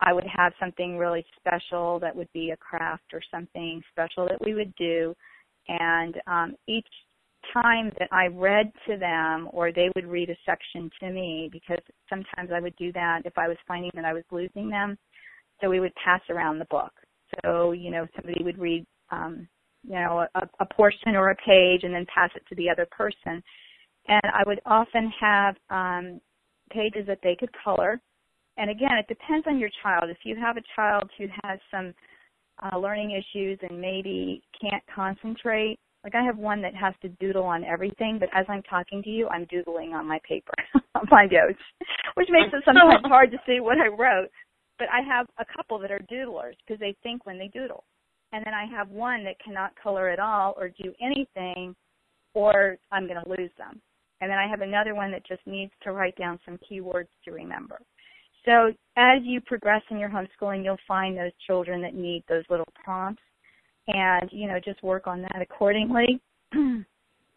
I 0.00 0.12
would 0.12 0.26
have 0.34 0.52
something 0.58 0.96
really 0.96 1.24
special 1.38 2.00
that 2.00 2.16
would 2.16 2.32
be 2.32 2.50
a 2.50 2.56
craft 2.56 3.12
or 3.12 3.20
something 3.30 3.80
special 3.92 4.26
that 4.26 4.42
we 4.44 4.54
would 4.54 4.74
do. 4.76 5.14
And 5.68 6.16
um, 6.26 6.54
each 6.66 6.86
time 7.52 7.92
that 7.98 8.08
I 8.12 8.26
read 8.26 8.72
to 8.88 8.96
them 8.96 9.48
or 9.52 9.72
they 9.72 9.90
would 9.94 10.06
read 10.06 10.30
a 10.30 10.36
section 10.44 10.90
to 11.00 11.10
me, 11.10 11.48
because 11.52 11.82
sometimes 12.08 12.50
I 12.54 12.60
would 12.60 12.76
do 12.76 12.92
that 12.92 13.22
if 13.24 13.36
I 13.36 13.48
was 13.48 13.56
finding 13.66 13.90
that 13.94 14.04
I 14.04 14.12
was 14.12 14.24
losing 14.30 14.68
them. 14.68 14.98
So 15.60 15.68
we 15.68 15.80
would 15.80 15.94
pass 16.02 16.20
around 16.30 16.58
the 16.58 16.66
book. 16.66 16.92
So, 17.42 17.72
you 17.72 17.90
know, 17.90 18.06
somebody 18.16 18.42
would 18.44 18.58
read, 18.58 18.86
um, 19.10 19.48
you 19.82 19.94
know, 19.94 20.26
a, 20.34 20.48
a 20.60 20.66
portion 20.74 21.16
or 21.16 21.30
a 21.30 21.36
page 21.36 21.82
and 21.82 21.94
then 21.94 22.06
pass 22.14 22.30
it 22.34 22.42
to 22.48 22.54
the 22.54 22.70
other 22.70 22.86
person. 22.90 23.42
And 24.06 24.22
I 24.34 24.42
would 24.46 24.60
often 24.64 25.12
have 25.20 25.56
um, 25.70 26.20
pages 26.70 27.06
that 27.06 27.18
they 27.22 27.36
could 27.38 27.50
color. 27.64 28.00
And 28.56 28.70
again, 28.70 28.92
it 28.98 29.06
depends 29.08 29.46
on 29.46 29.58
your 29.58 29.70
child. 29.82 30.10
If 30.10 30.18
you 30.24 30.36
have 30.36 30.56
a 30.56 30.62
child 30.74 31.10
who 31.18 31.26
has 31.44 31.58
some 31.70 31.94
uh, 32.62 32.78
learning 32.78 33.10
issues 33.12 33.58
and 33.68 33.80
maybe 33.80 34.42
can't 34.60 34.82
concentrate, 34.92 35.78
like 36.08 36.22
I 36.22 36.24
have 36.24 36.38
one 36.38 36.62
that 36.62 36.74
has 36.74 36.94
to 37.02 37.10
doodle 37.20 37.44
on 37.44 37.64
everything, 37.64 38.16
but 38.18 38.30
as 38.34 38.46
I'm 38.48 38.62
talking 38.62 39.02
to 39.02 39.10
you, 39.10 39.28
I'm 39.28 39.44
doodling 39.50 39.92
on 39.92 40.08
my 40.08 40.18
paper, 40.26 40.54
on 40.94 41.06
my 41.10 41.24
notes, 41.24 41.60
which 42.14 42.28
makes 42.30 42.48
it 42.54 42.62
sometimes 42.64 43.04
hard 43.04 43.30
to 43.30 43.36
see 43.46 43.60
what 43.60 43.76
I 43.76 43.88
wrote. 43.88 44.30
But 44.78 44.88
I 44.88 45.02
have 45.06 45.26
a 45.38 45.44
couple 45.54 45.78
that 45.80 45.90
are 45.90 46.00
doodlers 46.10 46.54
because 46.64 46.80
they 46.80 46.96
think 47.02 47.26
when 47.26 47.38
they 47.38 47.48
doodle. 47.48 47.84
And 48.32 48.42
then 48.46 48.54
I 48.54 48.64
have 48.74 48.88
one 48.88 49.22
that 49.24 49.36
cannot 49.44 49.72
color 49.82 50.08
at 50.08 50.18
all 50.18 50.54
or 50.56 50.70
do 50.70 50.94
anything 51.02 51.74
or 52.32 52.78
I'm 52.90 53.06
going 53.06 53.22
to 53.22 53.28
lose 53.28 53.50
them. 53.58 53.78
And 54.22 54.30
then 54.30 54.38
I 54.38 54.48
have 54.48 54.62
another 54.62 54.94
one 54.94 55.10
that 55.12 55.26
just 55.26 55.46
needs 55.46 55.72
to 55.82 55.92
write 55.92 56.16
down 56.16 56.38
some 56.46 56.58
keywords 56.70 57.08
to 57.26 57.32
remember. 57.32 57.80
So 58.46 58.72
as 58.96 59.20
you 59.24 59.42
progress 59.42 59.82
in 59.90 59.98
your 59.98 60.08
homeschooling, 60.08 60.64
you'll 60.64 60.78
find 60.88 61.18
those 61.18 61.32
children 61.46 61.82
that 61.82 61.94
need 61.94 62.24
those 62.28 62.44
little 62.48 62.68
prompts 62.82 63.22
and, 63.88 64.28
you 64.32 64.46
know, 64.46 64.58
just 64.64 64.82
work 64.82 65.06
on 65.06 65.22
that 65.22 65.42
accordingly. 65.42 66.20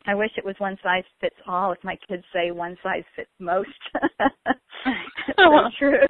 I 0.07 0.15
wish 0.15 0.31
it 0.35 0.45
was 0.45 0.55
one 0.57 0.77
size 0.83 1.03
fits 1.19 1.35
all. 1.47 1.71
If 1.71 1.83
my 1.83 1.97
kids 2.07 2.23
say 2.33 2.51
one 2.51 2.77
size 2.81 3.03
fits 3.15 3.29
most, 3.39 3.69
that's 3.93 5.75
true. 5.79 6.07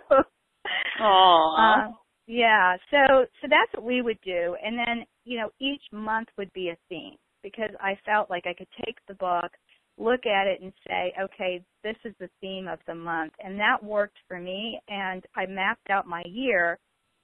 Aww. 1.02 1.90
Uh, 1.90 1.92
yeah, 2.28 2.78
so 2.90 3.26
so 3.42 3.48
that's 3.50 3.74
what 3.74 3.84
we 3.84 4.02
would 4.02 4.20
do, 4.24 4.56
and 4.64 4.78
then 4.78 5.06
you 5.26 5.38
know 5.38 5.50
each 5.60 5.82
month 5.92 6.30
would 6.38 6.52
be 6.54 6.70
a 6.70 6.78
theme 6.88 7.18
because 7.44 7.72
I 7.82 7.98
felt 8.06 8.30
like 8.30 8.46
I 8.46 8.54
could 8.54 8.70
take 8.86 8.96
the 9.08 9.16
book, 9.16 9.52
look 9.98 10.26
at 10.26 10.48
it, 10.48 10.62
and 10.62 10.72
say, 10.88 11.14
okay, 11.22 11.62
this 11.84 11.98
is 12.06 12.14
the 12.20 12.30
theme 12.40 12.68
of 12.68 12.80
the 12.88 12.96
month, 12.96 13.34
and 13.44 13.60
that 13.60 13.84
worked 13.84 14.18
for 14.28 14.40
me. 14.40 14.80
And 14.88 15.26
I 15.36 15.46
mapped 15.48 15.90
out 15.90 16.08
my 16.08 16.24
year, 16.26 16.78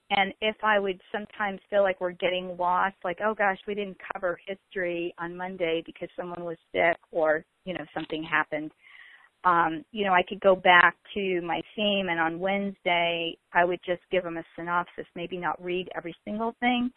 and 0.10 0.34
if 0.42 0.56
I 0.64 0.80
would 0.80 1.02
sometimes 1.12 1.60
feel 1.70 1.84
like 1.84 2.00
we're 2.00 2.12
getting 2.12 2.56
lost, 2.58 2.96
like 3.04 3.20
oh 3.24 3.34
gosh, 3.34 3.58
we 3.68 3.76
didn't 3.76 3.98
cover 4.14 4.40
history 4.46 5.14
on 5.18 5.36
Monday 5.36 5.84
because 5.86 6.10
someone 6.16 6.44
was 6.44 6.58
sick 6.72 6.98
or 7.12 7.46
you 7.66 7.74
know 7.74 7.86
something 7.94 8.24
happened 8.24 8.72
um, 9.44 9.86
you 9.92 10.06
know, 10.06 10.14
I 10.14 10.24
could 10.28 10.42
go 10.42 10.56
back 10.56 10.96
to 11.14 11.42
my 11.42 11.62
theme 11.76 12.08
and 12.10 12.20
on 12.20 12.40
Wednesday 12.40 13.38
I 13.54 13.64
would 13.64 13.80
just 13.86 14.02
give 14.12 14.24
them 14.24 14.38
a 14.38 14.44
synopsis, 14.58 15.06
maybe 15.16 15.38
not 15.38 15.64
read 15.64 15.90
every 15.96 16.16
single 16.26 16.54
thing, 16.60 16.92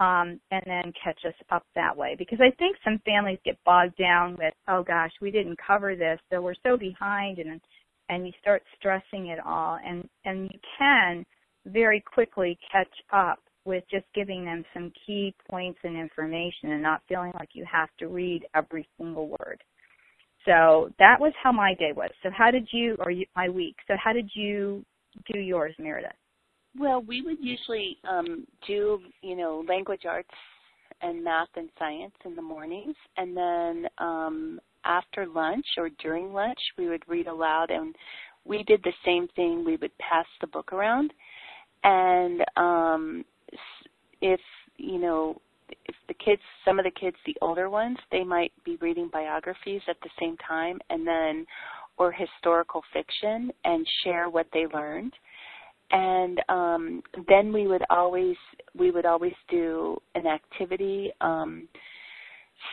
um, 0.00 0.40
and 0.50 0.62
then 0.66 0.92
catch 1.02 1.20
us 1.26 1.34
up 1.50 1.64
that 1.74 1.96
way. 1.96 2.16
Because 2.18 2.40
I 2.40 2.50
think 2.56 2.76
some 2.82 3.00
families 3.04 3.38
get 3.44 3.58
bogged 3.64 3.96
down 3.96 4.36
with, 4.36 4.54
oh 4.68 4.82
gosh, 4.82 5.12
we 5.20 5.30
didn't 5.30 5.58
cover 5.64 5.94
this, 5.94 6.18
so 6.30 6.40
we're 6.40 6.54
so 6.64 6.76
behind 6.76 7.38
and 7.38 7.60
and 8.08 8.26
you 8.26 8.32
start 8.40 8.62
stressing 8.78 9.28
it 9.28 9.38
all 9.46 9.78
and, 9.86 10.06
and 10.24 10.50
you 10.52 10.58
can 10.76 11.24
very 11.66 12.00
quickly 12.00 12.58
catch 12.70 12.92
up 13.12 13.38
with 13.64 13.84
just 13.90 14.04
giving 14.14 14.44
them 14.44 14.64
some 14.74 14.92
key 15.06 15.34
points 15.48 15.78
and 15.84 15.96
information 15.96 16.72
and 16.72 16.82
not 16.82 17.02
feeling 17.08 17.32
like 17.38 17.50
you 17.52 17.64
have 17.70 17.88
to 17.98 18.08
read 18.08 18.44
every 18.54 18.86
single 18.98 19.28
word. 19.28 19.62
So 20.44 20.90
that 20.98 21.20
was 21.20 21.32
how 21.40 21.52
my 21.52 21.74
day 21.74 21.92
was. 21.94 22.10
So 22.22 22.30
how 22.36 22.50
did 22.50 22.66
you, 22.72 22.96
or 22.98 23.10
you, 23.10 23.26
my 23.36 23.48
week? 23.48 23.76
So 23.86 23.94
how 24.02 24.12
did 24.12 24.28
you 24.34 24.84
do 25.32 25.38
yours, 25.38 25.74
Meredith? 25.78 26.10
Well, 26.78 27.02
we 27.02 27.22
would 27.22 27.38
usually 27.40 27.98
um, 28.08 28.46
do, 28.66 28.98
you 29.20 29.36
know, 29.36 29.64
language 29.68 30.02
arts 30.08 30.30
and 31.00 31.22
math 31.22 31.48
and 31.56 31.68
science 31.78 32.14
in 32.24 32.34
the 32.34 32.42
mornings, 32.42 32.96
and 33.16 33.36
then 33.36 33.86
um, 33.98 34.60
after 34.84 35.26
lunch 35.26 35.66
or 35.76 35.90
during 36.00 36.32
lunch, 36.32 36.58
we 36.78 36.88
would 36.88 37.02
read 37.08 37.26
aloud, 37.26 37.70
and 37.70 37.94
we 38.44 38.62
did 38.64 38.82
the 38.82 38.92
same 39.04 39.28
thing. 39.36 39.64
We 39.64 39.76
would 39.76 39.96
pass 39.98 40.26
the 40.40 40.46
book 40.46 40.72
around, 40.72 41.12
and 41.84 42.42
um, 42.56 43.24
if 44.20 44.40
you 44.76 44.98
know 44.98 45.40
if 45.84 45.94
the 46.08 46.14
kids, 46.14 46.42
some 46.64 46.78
of 46.78 46.84
the 46.84 46.90
kids, 46.90 47.16
the 47.26 47.36
older 47.40 47.70
ones, 47.70 47.98
they 48.10 48.24
might 48.24 48.52
be 48.64 48.76
reading 48.76 49.08
biographies 49.12 49.82
at 49.88 49.96
the 50.02 50.10
same 50.20 50.36
time 50.36 50.78
and 50.90 51.06
then, 51.06 51.46
or 51.98 52.12
historical 52.12 52.82
fiction 52.92 53.50
and 53.64 53.86
share 54.04 54.28
what 54.28 54.46
they 54.52 54.66
learned. 54.72 55.12
And 55.90 56.40
um, 56.48 57.02
then 57.28 57.52
we 57.52 57.66
would 57.66 57.82
always, 57.90 58.36
we 58.76 58.90
would 58.90 59.04
always 59.04 59.34
do 59.50 59.98
an 60.14 60.26
activity. 60.26 61.12
Um, 61.20 61.68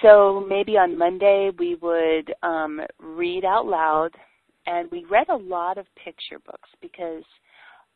so 0.02 0.46
maybe 0.48 0.78
on 0.78 0.98
Monday 0.98 1.52
we 1.58 1.76
would 1.76 2.34
um, 2.44 2.80
read 2.98 3.44
out 3.44 3.66
loud, 3.66 4.12
and 4.68 4.90
we 4.92 5.04
read 5.10 5.28
a 5.30 5.36
lot 5.36 5.78
of 5.78 5.86
picture 6.02 6.40
books 6.46 6.70
because 6.82 7.24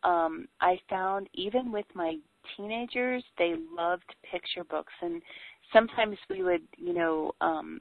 um, 0.04 0.48
I 0.62 0.80
found 0.90 1.30
even 1.34 1.72
with 1.72 1.86
my 1.94 2.18
teenagers, 2.56 3.24
they 3.38 3.56
loved 3.76 4.16
picture 4.30 4.64
books, 4.64 4.94
and 5.02 5.22
sometimes 5.72 6.18
we 6.30 6.44
would, 6.44 6.62
you 6.78 6.94
know, 6.94 7.32
um, 7.42 7.80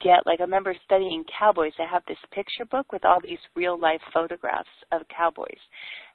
get 0.00 0.26
like 0.26 0.40
I 0.40 0.44
remember 0.44 0.74
studying 0.84 1.24
cowboys. 1.38 1.72
I 1.78 1.90
have 1.90 2.02
this 2.08 2.18
picture 2.32 2.64
book 2.64 2.92
with 2.92 3.04
all 3.04 3.20
these 3.22 3.38
real 3.54 3.78
life 3.78 4.00
photographs 4.12 4.68
of 4.92 5.02
cowboys, 5.14 5.60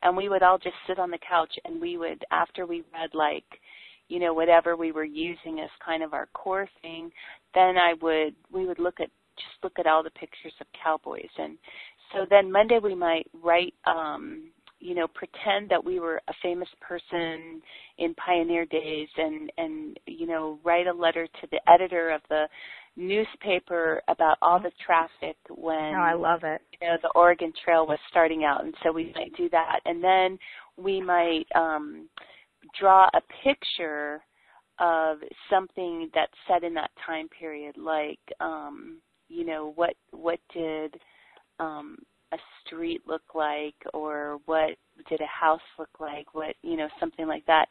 and 0.04 0.16
we 0.16 0.30
would 0.30 0.44
all 0.44 0.58
just 0.58 0.76
sit 0.88 1.00
on 1.00 1.12
the 1.12 1.20
couch 1.28 1.54
and 1.66 1.80
we 1.80 1.98
would, 1.98 2.24
after 2.32 2.66
we 2.66 2.84
read 2.94 3.12
like, 3.14 3.46
you 4.10 4.20
know, 4.20 4.34
whatever 4.34 4.76
we 4.76 4.92
were 4.92 5.06
using 5.06 5.60
as 5.60 5.70
kind 5.84 6.04
of 6.04 6.14
our 6.14 6.28
core 6.34 6.68
thing, 6.82 7.12
then 7.54 7.78
I 7.78 7.94
would 8.02 8.36
we 8.52 8.66
would 8.66 8.80
look 8.80 9.00
at 9.00 9.10
just 9.38 9.64
look 9.64 9.80
at 9.80 9.88
all 9.88 10.04
the 10.04 10.10
pictures 10.12 10.54
of 10.60 10.68
cowboys. 10.84 11.30
And 11.38 11.58
so 12.14 12.26
then 12.30 12.52
Monday 12.52 12.80
we 12.84 12.94
might 12.94 13.28
write 13.42 13.74
um 13.86 14.52
you 14.82 14.96
know 14.96 15.08
pretend 15.08 15.70
that 15.70 15.84
we 15.84 16.00
were 16.00 16.22
a 16.28 16.34
famous 16.42 16.68
person 16.82 17.62
in 17.98 18.14
pioneer 18.16 18.66
days 18.66 19.08
and 19.18 19.52
and 19.58 20.00
you 20.08 20.28
know 20.28 20.60
write 20.64 20.88
a 20.88 20.94
letter 20.94 21.28
to 21.40 21.48
the 21.52 21.60
editor 21.72 22.10
of 22.10 22.22
the 22.30 22.46
newspaper 22.98 24.02
about 24.10 24.38
all 24.42 24.60
the 24.60 24.72
traffic 24.86 25.38
when 25.50 25.96
oh, 25.96 26.02
I 26.02 26.14
love 26.14 26.42
it. 26.44 26.62
You 26.82 26.88
know, 26.88 26.98
the 27.02 27.12
Oregon 27.16 27.54
Trail 27.64 27.88
was 27.88 28.00
starting 28.10 28.44
out 28.44 28.66
and 28.66 28.76
so 28.84 28.92
we 28.92 29.14
might 29.16 29.36
do 29.38 29.50
that. 29.50 29.80
And 29.86 30.04
then 30.04 30.38
we 30.78 31.02
might 31.02 31.46
um 31.56 32.10
draw 32.80 33.08
a 33.14 33.22
picture 33.44 34.22
of 34.80 35.18
something 35.50 36.10
that's 36.14 36.34
set 36.48 36.64
in 36.64 36.74
that 36.74 36.92
time 37.06 37.28
period 37.30 37.76
like 37.78 38.20
um 38.40 39.00
you 39.30 39.46
know 39.46 39.74
what 39.76 39.94
what 40.12 40.40
did 40.54 40.96
um 41.60 41.98
a 42.32 42.38
street 42.66 43.02
look 43.06 43.36
like 43.36 43.76
or 43.94 44.40
what 44.46 44.72
did 45.10 45.22
a 45.22 45.26
house 45.26 45.62
look 45.78 45.90
like 46.00 46.34
what 46.34 46.56
you 46.62 46.78
know 46.78 46.88
something 47.00 47.28
like 47.28 47.46
that. 47.46 47.66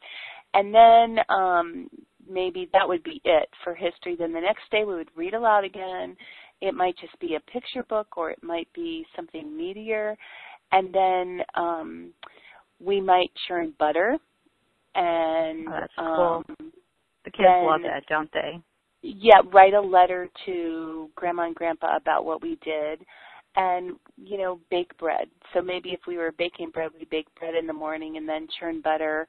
And 0.53 0.73
then 0.73 1.23
um 1.29 1.89
maybe 2.29 2.69
that 2.73 2.87
would 2.87 3.03
be 3.03 3.21
it 3.23 3.49
for 3.63 3.73
history. 3.73 4.15
Then 4.17 4.33
the 4.33 4.41
next 4.41 4.63
day 4.71 4.83
we 4.85 4.95
would 4.95 5.09
read 5.15 5.33
aloud 5.33 5.63
again. 5.63 6.15
It 6.61 6.73
might 6.73 6.95
just 6.99 7.17
be 7.19 7.35
a 7.35 7.51
picture 7.51 7.83
book 7.83 8.17
or 8.17 8.29
it 8.31 8.43
might 8.43 8.71
be 8.73 9.05
something 9.15 9.45
meatier. 9.45 10.15
And 10.71 10.93
then 10.93 11.41
um 11.55 12.13
we 12.79 13.01
might 13.01 13.31
churn 13.47 13.73
butter 13.79 14.17
and 14.95 15.67
oh, 15.67 15.71
that's 15.79 15.93
um, 15.97 16.15
cool. 16.15 16.43
the 17.25 17.31
kids 17.31 17.43
then, 17.47 17.65
love 17.65 17.81
that 17.83 18.05
don't 18.07 18.31
they? 18.33 18.59
Yeah 19.01 19.41
write 19.51 19.73
a 19.73 19.81
letter 19.81 20.29
to 20.45 21.09
grandma 21.15 21.47
and 21.47 21.55
grandpa 21.55 21.97
about 21.97 22.25
what 22.25 22.41
we 22.41 22.59
did 22.63 23.03
and 23.55 23.97
you 24.17 24.37
know 24.37 24.59
bake 24.69 24.97
bread. 24.97 25.27
So 25.53 25.61
maybe 25.61 25.89
if 25.89 26.01
we 26.07 26.17
were 26.17 26.31
baking 26.37 26.69
bread 26.71 26.91
we 26.97 27.05
bake 27.05 27.27
bread 27.39 27.55
in 27.55 27.67
the 27.67 27.73
morning 27.73 28.17
and 28.17 28.27
then 28.27 28.47
churn 28.59 28.81
butter. 28.81 29.27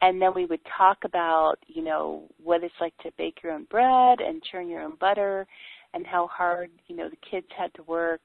And 0.00 0.22
then 0.22 0.30
we 0.34 0.46
would 0.46 0.60
talk 0.76 0.98
about 1.04 1.56
you 1.66 1.82
know 1.82 2.24
what 2.42 2.64
it's 2.64 2.74
like 2.80 2.96
to 2.98 3.10
bake 3.18 3.38
your 3.42 3.52
own 3.52 3.64
bread 3.64 4.20
and 4.20 4.42
churn 4.50 4.68
your 4.68 4.82
own 4.82 4.94
butter 5.00 5.46
and 5.94 6.06
how 6.06 6.28
hard 6.28 6.70
you 6.86 6.96
know 6.96 7.08
the 7.08 7.16
kids 7.30 7.46
had 7.56 7.72
to 7.74 7.82
work. 7.84 8.22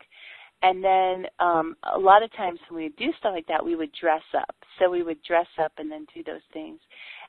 And 0.62 0.84
then 0.84 1.26
um 1.40 1.76
a 1.94 2.00
lot 2.00 2.24
of 2.24 2.32
times 2.34 2.60
when 2.70 2.78
we 2.78 2.84
would 2.86 2.96
do 2.98 3.12
stuff 3.20 3.34
like 3.36 3.48
that 3.48 3.64
we 3.66 3.76
would 3.76 3.92
dress 4.00 4.24
up. 4.38 4.56
So 4.80 4.90
we 4.90 5.04
would 5.04 5.22
dress 5.24 5.48
up 5.62 5.74
and 5.78 5.92
then 5.92 6.06
do 6.14 6.24
those 6.24 6.42
things. 6.54 6.80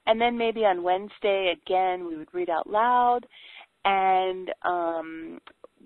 And 0.07 0.21
then 0.21 0.39
maybe 0.39 0.61
on 0.61 0.83
wednesday 0.83 1.55
again 1.61 2.07
we 2.07 2.17
would 2.17 2.33
read 2.33 2.51
out 2.51 2.69
loud 2.69 3.27
and 3.85 4.51
um 4.63 5.41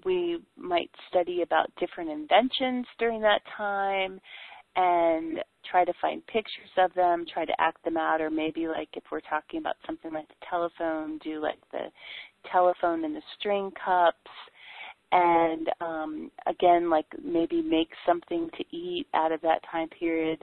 we 0.05 0.39
might 0.57 0.91
study 1.09 1.43
about 1.43 1.71
different 1.79 2.11
inventions 2.11 2.87
during 2.99 3.21
that 3.23 3.43
time 3.57 4.21
and 4.77 5.39
try 5.69 5.85
to 5.85 5.93
find 6.01 6.25
pictures 6.27 6.71
of 6.77 6.93
them, 6.95 7.25
try 7.33 7.45
to 7.45 7.61
act 7.61 7.85
them 7.85 7.97
out, 7.97 8.21
or 8.21 8.31
maybe 8.31 8.69
like 8.69 8.89
if 8.95 9.03
we're 9.11 9.21
talking 9.21 9.59
about 9.59 9.75
something 9.87 10.13
like 10.13 10.29
the 10.29 10.47
telephone, 10.49 11.19
do 11.19 11.41
like 11.41 11.59
the 11.73 11.87
telephone 12.53 13.05
and 13.05 13.15
the 13.15 13.23
string 13.39 13.73
cups. 13.85 14.31
And 15.11 15.69
um, 15.81 16.31
again, 16.47 16.91
like 16.91 17.07
maybe 17.25 17.63
make 17.63 17.89
something 18.07 18.49
to 18.57 18.77
eat 18.77 19.07
out 19.15 19.33
of 19.33 19.41
that 19.41 19.63
time 19.71 19.89
period, 19.89 20.43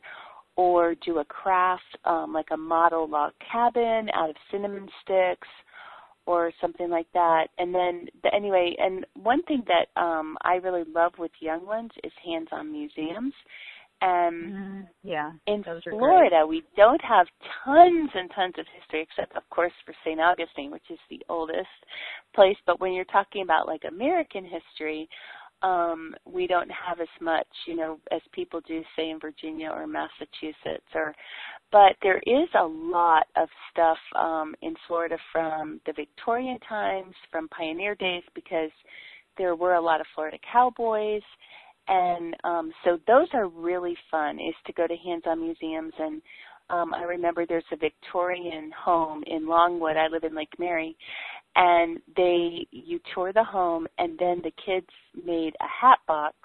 or 0.57 0.95
do 1.05 1.19
a 1.19 1.25
craft 1.25 1.83
um, 2.05 2.33
like 2.33 2.47
a 2.51 2.57
model 2.57 3.07
log 3.07 3.33
cabin 3.51 4.09
out 4.13 4.29
of 4.29 4.35
cinnamon 4.51 4.87
sticks, 5.03 5.47
or 6.25 6.51
something 6.61 6.89
like 6.89 7.07
that. 7.13 7.47
And 7.57 7.73
then 7.73 8.07
the, 8.23 8.33
anyway, 8.33 8.75
and 8.77 9.05
one 9.21 9.43
thing 9.43 9.63
that 9.67 9.99
um 10.01 10.37
I 10.43 10.55
really 10.55 10.83
love 10.93 11.13
with 11.17 11.31
young 11.39 11.65
ones 11.65 11.91
is 12.03 12.11
hands-on 12.23 12.71
museums. 12.71 13.33
And 14.01 14.53
mm, 14.53 14.87
yeah, 15.03 15.31
in 15.47 15.63
Florida, 15.63 16.41
great. 16.41 16.49
we 16.49 16.63
don't 16.75 17.01
have 17.01 17.27
tons 17.63 18.09
and 18.13 18.29
tons 18.35 18.53
of 18.59 18.65
history, 18.77 19.01
except 19.01 19.37
of 19.37 19.49
course 19.49 19.71
for 19.85 19.95
St. 20.03 20.19
Augustine, 20.19 20.69
which 20.69 20.89
is 20.89 20.99
the 21.09 21.21
oldest 21.29 21.67
place. 22.33 22.57
But 22.65 22.81
when 22.81 22.93
you're 22.93 23.05
talking 23.05 23.41
about 23.41 23.67
like 23.67 23.83
American 23.87 24.43
history, 24.43 25.07
um, 25.65 26.13
we 26.25 26.45
don't 26.45 26.69
have 26.69 26.99
as 26.99 27.15
much, 27.19 27.47
you 27.67 27.75
know, 27.75 27.97
as 28.11 28.21
people 28.31 28.61
do, 28.67 28.83
say 28.95 29.09
in 29.09 29.19
Virginia 29.19 29.69
or 29.69 29.87
Massachusetts, 29.87 30.89
or 30.93 31.15
but 31.71 31.93
there 32.03 32.19
is 32.19 32.49
a 32.59 32.63
lot 32.63 33.25
of 33.35 33.49
stuff 33.71 33.97
um, 34.15 34.53
in 34.61 34.75
Florida 34.87 35.17
from 35.31 35.81
the 35.85 35.93
Victorian 35.93 36.59
times, 36.69 37.15
from 37.31 37.49
pioneer 37.49 37.95
days, 37.95 38.23
because 38.35 38.69
there 39.37 39.55
were 39.55 39.73
a 39.73 39.81
lot 39.81 39.99
of 39.99 40.07
Florida 40.13 40.37
cowboys. 40.53 41.23
And 41.87 42.35
um, 42.43 42.71
so 42.83 42.97
those 43.07 43.27
are 43.33 43.47
really 43.47 43.97
fun, 44.09 44.39
is 44.39 44.55
to 44.67 44.73
go 44.73 44.87
to 44.87 44.95
hands-on 44.95 45.41
museums. 45.41 45.93
And 45.99 46.21
um, 46.69 46.93
I 46.93 47.03
remember 47.03 47.45
there's 47.45 47.63
a 47.71 47.77
Victorian 47.77 48.71
home 48.71 49.23
in 49.27 49.47
Longwood. 49.47 49.97
I 49.97 50.07
live 50.07 50.23
in 50.23 50.35
Lake 50.35 50.57
Mary. 50.57 50.95
And 51.55 51.99
they 52.15 52.67
you 52.71 52.99
tour 53.13 53.31
the 53.33 53.43
home 53.43 53.87
and 53.97 54.17
then 54.19 54.41
the 54.43 54.51
kids 54.63 54.87
made 55.25 55.53
a 55.61 55.67
hat 55.67 55.99
box 56.07 56.35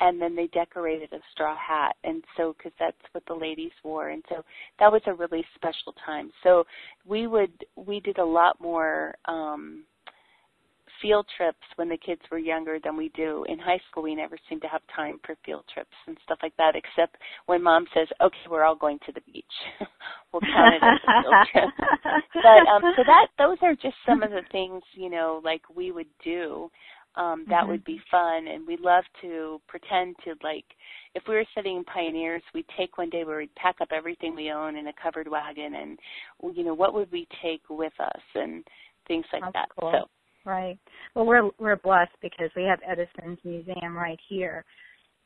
and 0.00 0.20
then 0.20 0.36
they 0.36 0.46
decorated 0.48 1.12
a 1.12 1.20
straw 1.32 1.56
hat. 1.56 1.96
And 2.04 2.22
so 2.36 2.54
because 2.56 2.72
that's 2.78 2.96
what 3.12 3.24
the 3.26 3.34
ladies 3.34 3.70
wore. 3.82 4.10
And 4.10 4.22
so 4.28 4.44
that 4.78 4.92
was 4.92 5.00
a 5.06 5.14
really 5.14 5.44
special 5.54 5.94
time. 6.04 6.30
So 6.42 6.64
we 7.06 7.26
would 7.26 7.52
we 7.76 8.00
did 8.00 8.18
a 8.18 8.24
lot 8.24 8.60
more 8.60 9.14
um 9.26 9.84
field 11.00 11.26
trips 11.36 11.62
when 11.76 11.88
the 11.88 11.96
kids 11.98 12.20
were 12.30 12.38
younger 12.38 12.78
than 12.82 12.96
we 12.96 13.10
do 13.10 13.44
in 13.48 13.58
high 13.58 13.80
school 13.88 14.02
we 14.02 14.14
never 14.14 14.36
seem 14.48 14.60
to 14.60 14.66
have 14.66 14.82
time 14.94 15.18
for 15.24 15.36
field 15.44 15.64
trips 15.72 15.96
and 16.06 16.16
stuff 16.24 16.38
like 16.42 16.56
that 16.56 16.74
except 16.74 17.16
when 17.46 17.62
mom 17.62 17.86
says 17.94 18.08
okay 18.22 18.36
we're 18.50 18.64
all 18.64 18.76
going 18.76 18.98
to 19.04 19.12
the 19.12 19.20
beach 19.32 19.44
we'll 20.32 20.40
count 20.40 20.74
it 20.74 20.82
as 20.82 20.98
a 21.06 21.22
field 21.22 21.46
trip 21.52 21.70
but 22.34 22.68
um 22.68 22.82
so 22.96 23.02
that 23.06 23.28
those 23.38 23.58
are 23.62 23.74
just 23.74 23.96
some 24.06 24.22
of 24.22 24.30
the 24.30 24.42
things 24.52 24.82
you 24.94 25.10
know 25.10 25.40
like 25.44 25.62
we 25.74 25.92
would 25.92 26.10
do 26.24 26.70
um 27.16 27.44
that 27.48 27.62
mm-hmm. 27.62 27.70
would 27.70 27.84
be 27.84 28.00
fun 28.10 28.46
and 28.48 28.66
we 28.66 28.76
love 28.80 29.04
to 29.20 29.60
pretend 29.68 30.14
to 30.24 30.34
like 30.42 30.64
if 31.14 31.22
we 31.28 31.34
were 31.34 31.44
studying 31.52 31.84
pioneers 31.84 32.42
we'd 32.54 32.66
take 32.76 32.98
one 32.98 33.10
day 33.10 33.24
where 33.24 33.38
we'd 33.38 33.54
pack 33.54 33.76
up 33.80 33.88
everything 33.92 34.34
we 34.34 34.50
own 34.50 34.76
in 34.76 34.88
a 34.88 34.92
covered 35.02 35.28
wagon 35.28 35.74
and 35.74 35.98
you 36.54 36.64
know 36.64 36.74
what 36.74 36.94
would 36.94 37.10
we 37.10 37.26
take 37.42 37.62
with 37.70 37.92
us 38.00 38.22
and 38.34 38.64
things 39.06 39.24
like 39.32 39.42
That's 39.42 39.52
that 39.54 39.68
cool. 39.78 39.92
so 39.92 40.08
right 40.46 40.78
well 41.14 41.26
we're 41.26 41.50
we're 41.58 41.76
blessed 41.76 42.16
because 42.22 42.50
we 42.56 42.62
have 42.62 42.78
edison's 42.88 43.38
museum 43.44 43.94
right 43.94 44.18
here 44.28 44.64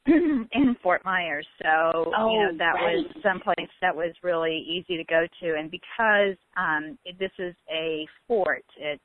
in 0.07 0.77
Fort 0.83 1.05
Myers. 1.05 1.47
So, 1.63 2.13
oh, 2.17 2.31
you 2.33 2.39
know, 2.41 2.57
that 2.59 2.73
right. 2.73 2.97
was 2.97 3.07
someplace 3.23 3.69
that 3.83 3.95
was 3.95 4.15
really 4.23 4.65
easy 4.67 4.97
to 4.97 5.05
go 5.05 5.27
to. 5.43 5.59
And 5.59 5.71
because 5.71 6.37
um, 6.57 6.99
it, 7.05 7.19
this 7.19 7.31
is 7.39 7.55
a 7.71 8.07
fort, 8.27 8.65
it 8.79 9.01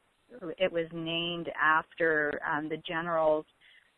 it 0.58 0.71
was 0.71 0.86
named 0.93 1.49
after 1.62 2.41
um, 2.49 2.69
the 2.69 2.78
general's 2.88 3.45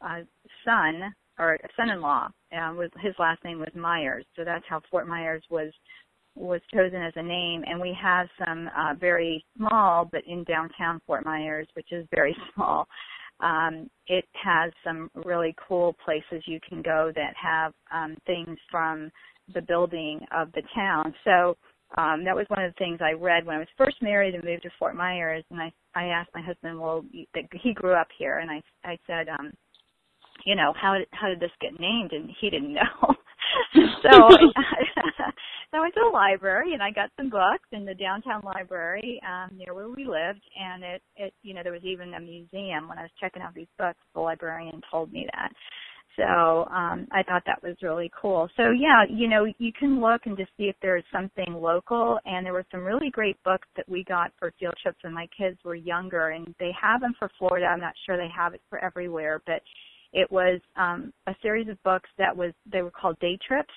uh, 0.01 0.21
son 0.65 1.13
or 1.39 1.57
son-in-law. 1.75 2.29
Um, 2.59 2.77
was 2.77 2.89
his 3.01 3.13
last 3.19 3.43
name 3.43 3.59
was 3.59 3.69
Myers, 3.75 4.25
so 4.35 4.43
that's 4.43 4.65
how 4.67 4.81
Fort 4.89 5.07
Myers 5.07 5.43
was 5.49 5.71
was 6.37 6.61
chosen 6.73 7.01
as 7.01 7.13
a 7.15 7.23
name. 7.23 7.63
And 7.65 7.79
we 7.79 7.97
have 8.01 8.27
some 8.45 8.69
uh, 8.77 8.93
very 8.99 9.43
small, 9.57 10.05
but 10.05 10.21
in 10.27 10.43
downtown 10.43 11.01
Fort 11.05 11.25
Myers, 11.25 11.67
which 11.73 11.91
is 11.91 12.05
very 12.13 12.35
small. 12.55 12.87
Um, 13.39 13.89
it 14.07 14.25
has 14.43 14.71
some 14.83 15.11
really 15.13 15.55
cool 15.67 15.95
places 16.03 16.43
you 16.47 16.59
can 16.67 16.81
go 16.81 17.11
that 17.15 17.33
have 17.41 17.73
um, 17.93 18.17
things 18.25 18.57
from 18.71 19.11
the 19.53 19.61
building 19.61 20.21
of 20.35 20.51
the 20.53 20.63
town. 20.75 21.13
So 21.23 21.55
um, 21.97 22.23
that 22.25 22.35
was 22.35 22.45
one 22.49 22.63
of 22.63 22.73
the 22.73 22.77
things 22.77 22.99
I 23.01 23.11
read 23.11 23.45
when 23.45 23.55
I 23.55 23.59
was 23.59 23.67
first 23.77 23.97
married 24.01 24.35
and 24.35 24.43
moved 24.43 24.63
to 24.63 24.69
Fort 24.77 24.95
Myers. 24.95 25.43
And 25.51 25.61
I 25.61 25.71
I 25.95 26.05
asked 26.07 26.31
my 26.35 26.41
husband, 26.41 26.79
well, 26.79 27.05
he 27.11 27.73
grew 27.73 27.93
up 27.93 28.07
here, 28.17 28.39
and 28.39 28.51
I 28.51 28.61
I 28.83 28.97
said, 29.07 29.29
um, 29.29 29.51
you 30.45 30.55
know, 30.55 30.73
how 30.79 30.95
did 30.97 31.07
how 31.11 31.27
did 31.27 31.39
this 31.39 31.51
get 31.61 31.79
named? 31.79 32.11
And 32.11 32.29
he 32.41 32.49
didn't 32.49 32.73
know. 32.73 33.15
so 34.03 34.11
so 35.71 35.77
I 35.77 35.81
went 35.81 35.93
to 35.95 36.01
the 36.03 36.13
library 36.13 36.73
and 36.73 36.81
I 36.81 36.91
got 36.91 37.09
some 37.17 37.29
books 37.29 37.67
in 37.71 37.85
the 37.85 37.93
downtown 37.93 38.41
library 38.43 39.21
um, 39.27 39.57
near 39.57 39.73
where 39.73 39.89
we 39.89 40.05
lived, 40.05 40.43
and 40.57 40.83
it 40.83 41.01
it 41.15 41.33
you 41.43 41.53
know 41.53 41.61
there 41.63 41.73
was 41.73 41.83
even 41.83 42.13
a 42.13 42.19
museum 42.19 42.87
when 42.87 42.97
I 42.97 43.03
was 43.03 43.11
checking 43.19 43.41
out 43.41 43.53
these 43.53 43.67
books. 43.77 43.99
The 44.13 44.21
librarian 44.21 44.81
told 44.89 45.11
me 45.11 45.27
that. 45.33 45.51
So 46.15 46.67
um, 46.73 47.07
I 47.11 47.21
thought 47.21 47.43
that 47.45 47.61
was 47.61 47.75
really 47.83 48.09
cool. 48.19 48.49
So 48.57 48.71
yeah, 48.71 49.03
you 49.09 49.27
know, 49.27 49.45
you 49.59 49.71
can 49.77 50.01
look 50.01 50.21
and 50.25 50.35
just 50.35 50.49
see 50.57 50.63
if 50.63 50.75
there's 50.81 51.03
something 51.11 51.53
local. 51.53 52.17
And 52.25 52.45
there 52.45 52.53
were 52.53 52.65
some 52.71 52.83
really 52.83 53.11
great 53.11 53.37
books 53.43 53.67
that 53.75 53.87
we 53.87 54.03
got 54.03 54.31
for 54.39 54.51
field 54.59 54.73
trips 54.81 54.97
when 55.03 55.13
my 55.13 55.27
kids 55.37 55.59
were 55.63 55.75
younger, 55.75 56.29
and 56.29 56.55
they 56.59 56.71
have 56.81 57.01
them 57.01 57.13
for 57.19 57.29
Florida. 57.37 57.67
I'm 57.67 57.79
not 57.79 57.93
sure 58.05 58.17
they 58.17 58.31
have 58.35 58.53
it 58.53 58.61
for 58.69 58.83
everywhere, 58.83 59.41
but 59.45 59.61
it 60.13 60.31
was 60.31 60.59
um, 60.75 61.13
a 61.27 61.35
series 61.41 61.67
of 61.67 61.81
books 61.83 62.09
that 62.17 62.35
was 62.35 62.53
they 62.71 62.81
were 62.81 62.91
called 62.91 63.19
day 63.19 63.37
trips 63.45 63.73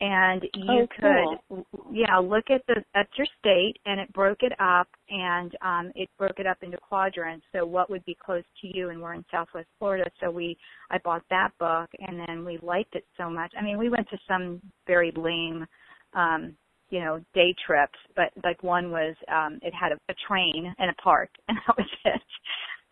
and 0.00 0.42
you 0.54 0.86
oh, 1.00 1.36
could 1.50 1.64
yeah 1.92 2.16
look 2.16 2.44
at 2.50 2.62
the 2.66 2.82
at 2.94 3.06
your 3.16 3.26
state 3.38 3.74
and 3.84 4.00
it 4.00 4.10
broke 4.12 4.42
it 4.42 4.52
up 4.58 4.88
and 5.10 5.54
um 5.62 5.92
it 5.94 6.08
broke 6.18 6.38
it 6.38 6.46
up 6.46 6.56
into 6.62 6.78
quadrants. 6.78 7.44
So 7.52 7.66
what 7.66 7.90
would 7.90 8.04
be 8.06 8.16
close 8.24 8.44
to 8.62 8.76
you 8.76 8.88
and 8.88 9.00
we're 9.00 9.14
in 9.14 9.24
southwest 9.30 9.68
florida 9.78 10.10
so 10.20 10.30
we 10.30 10.56
i 10.90 10.98
bought 11.04 11.22
that 11.30 11.50
book 11.58 11.90
and 11.98 12.20
then 12.26 12.44
we 12.44 12.58
liked 12.62 12.94
it 12.94 13.04
so 13.18 13.28
much. 13.28 13.52
I 13.58 13.62
mean 13.62 13.78
we 13.78 13.90
went 13.90 14.08
to 14.10 14.18
some 14.26 14.60
very 14.86 15.12
lame 15.16 15.66
um 16.14 16.54
you 16.88 17.00
know 17.00 17.20
day 17.34 17.54
trips 17.66 17.98
but 18.16 18.30
like 18.42 18.62
one 18.62 18.90
was 18.90 19.14
um 19.28 19.58
it 19.62 19.74
had 19.74 19.92
a, 19.92 19.96
a 20.10 20.14
train 20.26 20.74
and 20.78 20.90
a 20.90 20.94
park 21.02 21.28
and 21.48 21.58
that 21.66 21.76
was 21.76 21.88
it. 22.04 22.22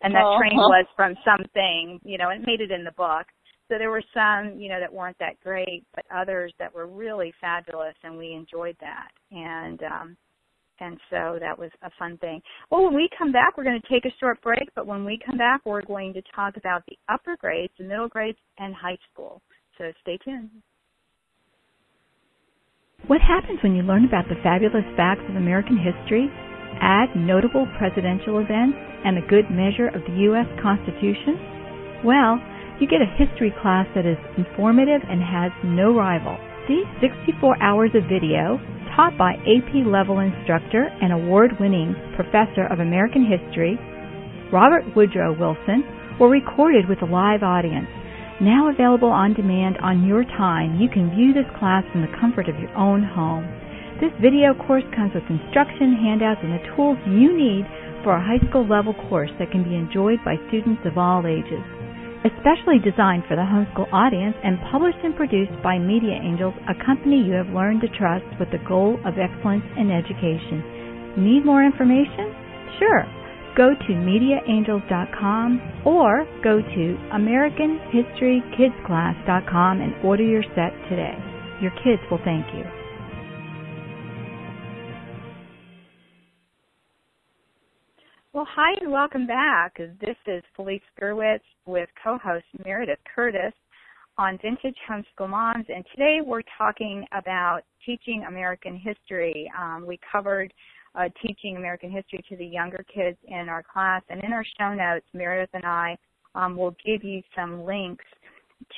And 0.01 0.13
that 0.15 0.37
train 0.39 0.55
was 0.55 0.85
from 0.95 1.15
something 1.25 1.99
you 2.03 2.19
know 2.19 2.29
it 2.29 2.45
made 2.45 2.61
it 2.61 2.69
in 2.69 2.83
the 2.83 2.91
book 2.91 3.25
so 3.69 3.77
there 3.77 3.91
were 3.91 4.03
some, 4.13 4.59
you 4.59 4.67
know, 4.67 4.79
that 4.79 4.91
weren't 4.91 5.17
that 5.19 5.39
great, 5.43 5.85
but 5.95 6.03
others 6.13 6.51
that 6.57 6.73
were 6.73 6.87
really 6.87 7.31
fabulous, 7.39 7.93
and 8.03 8.17
we 8.17 8.33
enjoyed 8.33 8.75
that. 8.81 9.09
And 9.31 9.81
um, 9.83 10.17
and 10.81 10.97
so 11.09 11.37
that 11.39 11.57
was 11.57 11.69
a 11.83 11.89
fun 11.99 12.17
thing. 12.17 12.41
Well, 12.71 12.85
when 12.85 12.95
we 12.95 13.09
come 13.17 13.31
back, 13.31 13.57
we're 13.57 13.65
going 13.65 13.81
to 13.81 13.89
take 13.89 14.05
a 14.05 14.15
short 14.19 14.41
break, 14.41 14.69
but 14.75 14.87
when 14.87 15.03
we 15.03 15.19
come 15.23 15.37
back, 15.37 15.61
we're 15.65 15.81
going 15.81 16.13
to 16.13 16.21
talk 16.33 16.55
about 16.57 16.83
the 16.87 16.97
upper 17.09 17.35
grades, 17.37 17.73
the 17.77 17.83
middle 17.83 18.07
grades, 18.07 18.37
and 18.57 18.73
high 18.73 18.97
school. 19.11 19.41
So 19.77 19.91
stay 20.01 20.17
tuned. 20.23 20.49
What 23.07 23.21
happens 23.21 23.59
when 23.61 23.75
you 23.75 23.83
learn 23.83 24.05
about 24.05 24.25
the 24.29 24.39
fabulous 24.43 24.85
facts 24.95 25.23
of 25.29 25.35
American 25.35 25.77
history, 25.77 26.27
add 26.81 27.15
notable 27.15 27.67
presidential 27.77 28.39
events, 28.39 28.77
and 29.05 29.17
a 29.17 29.27
good 29.27 29.51
measure 29.51 29.87
of 29.87 30.01
the 30.07 30.15
U.S. 30.31 30.47
Constitution? 30.61 32.03
Well, 32.03 32.39
you 32.79 32.87
get 32.87 33.03
a 33.03 33.15
history 33.19 33.51
class 33.61 33.83
that 33.93 34.07
is 34.07 34.15
informative 34.39 35.03
and 35.03 35.19
has 35.19 35.51
no 35.67 35.91
rival. 35.91 36.39
These 36.71 36.87
64 37.03 37.59
hours 37.59 37.91
of 37.91 38.07
video, 38.07 38.55
taught 38.95 39.19
by 39.19 39.35
AP 39.43 39.83
level 39.83 40.23
instructor 40.23 40.87
and 40.87 41.11
award 41.11 41.59
winning 41.59 41.91
professor 42.15 42.71
of 42.71 42.79
American 42.79 43.27
history, 43.27 43.75
Robert 44.47 44.87
Woodrow 44.95 45.35
Wilson, 45.35 45.83
were 46.23 46.31
recorded 46.31 46.87
with 46.87 47.03
a 47.03 47.11
live 47.11 47.43
audience. 47.43 47.91
Now 48.39 48.71
available 48.71 49.11
on 49.11 49.35
demand 49.35 49.75
on 49.83 50.07
your 50.07 50.23
time, 50.23 50.79
you 50.79 50.87
can 50.87 51.11
view 51.11 51.35
this 51.35 51.51
class 51.59 51.83
from 51.91 51.99
the 52.01 52.15
comfort 52.15 52.47
of 52.47 52.55
your 52.63 52.71
own 52.79 53.03
home. 53.03 53.43
This 53.99 54.15
video 54.23 54.55
course 54.55 54.87
comes 54.95 55.11
with 55.11 55.27
instruction, 55.27 55.99
handouts, 55.99 56.39
and 56.47 56.55
the 56.55 56.63
tools 56.79 56.95
you 57.11 57.35
need 57.35 57.67
for 58.07 58.15
a 58.15 58.23
high 58.23 58.39
school 58.47 58.63
level 58.63 58.95
course 59.11 59.31
that 59.35 59.51
can 59.51 59.67
be 59.67 59.75
enjoyed 59.75 60.23
by 60.23 60.39
students 60.47 60.87
of 60.87 60.95
all 60.95 61.27
ages 61.27 61.59
especially 62.25 62.79
designed 62.79 63.23
for 63.27 63.35
the 63.35 63.41
homeschool 63.47 63.91
audience 63.93 64.35
and 64.43 64.57
published 64.71 64.97
and 65.03 65.15
produced 65.15 65.51
by 65.63 65.77
Media 65.79 66.13
Angels, 66.19 66.53
a 66.67 66.73
company 66.85 67.21
you 67.23 67.31
have 67.33 67.47
learned 67.55 67.81
to 67.81 67.87
trust 67.95 68.25
with 68.39 68.51
the 68.51 68.57
goal 68.67 68.99
of 69.05 69.17
excellence 69.17 69.63
in 69.77 69.89
education. 69.91 70.61
Need 71.17 71.45
more 71.45 71.63
information? 71.63 72.35
Sure. 72.79 73.05
Go 73.55 73.73
to 73.75 73.93
MediaAngels.com 73.93 75.61
or 75.85 76.25
go 76.43 76.61
to 76.61 76.97
AmericanHistoryKidsClass.com 77.11 79.81
and 79.81 79.95
order 80.05 80.23
your 80.23 80.43
set 80.55 80.73
today. 80.89 81.17
Your 81.61 81.71
kids 81.83 82.01
will 82.11 82.19
thank 82.23 82.45
you. 82.55 82.63
Well, 88.39 88.47
hi 88.55 88.71
and 88.79 88.89
welcome 88.89 89.27
back. 89.27 89.75
This 89.99 90.15
is 90.25 90.41
Felice 90.55 90.79
Gerwitz 90.97 91.41
with 91.65 91.89
co-host 92.01 92.45
Meredith 92.63 92.99
Curtis 93.13 93.51
on 94.17 94.39
Vintage 94.41 94.77
Homeschool 94.89 95.29
Moms, 95.29 95.65
and 95.67 95.83
today 95.91 96.19
we're 96.25 96.43
talking 96.57 97.05
about 97.11 97.63
teaching 97.85 98.23
American 98.29 98.77
history. 98.77 99.51
Um, 99.59 99.85
we 99.85 99.99
covered 100.09 100.53
uh, 100.95 101.09
teaching 101.21 101.57
American 101.57 101.91
history 101.91 102.23
to 102.29 102.37
the 102.37 102.45
younger 102.45 102.85
kids 102.95 103.17
in 103.27 103.49
our 103.49 103.61
class, 103.61 104.03
and 104.09 104.23
in 104.23 104.31
our 104.31 104.45
show 104.57 104.73
notes, 104.73 105.05
Meredith 105.13 105.49
and 105.53 105.65
I 105.65 105.97
um, 106.33 106.55
will 106.55 106.77
give 106.85 107.03
you 107.03 107.21
some 107.35 107.65
links 107.65 108.05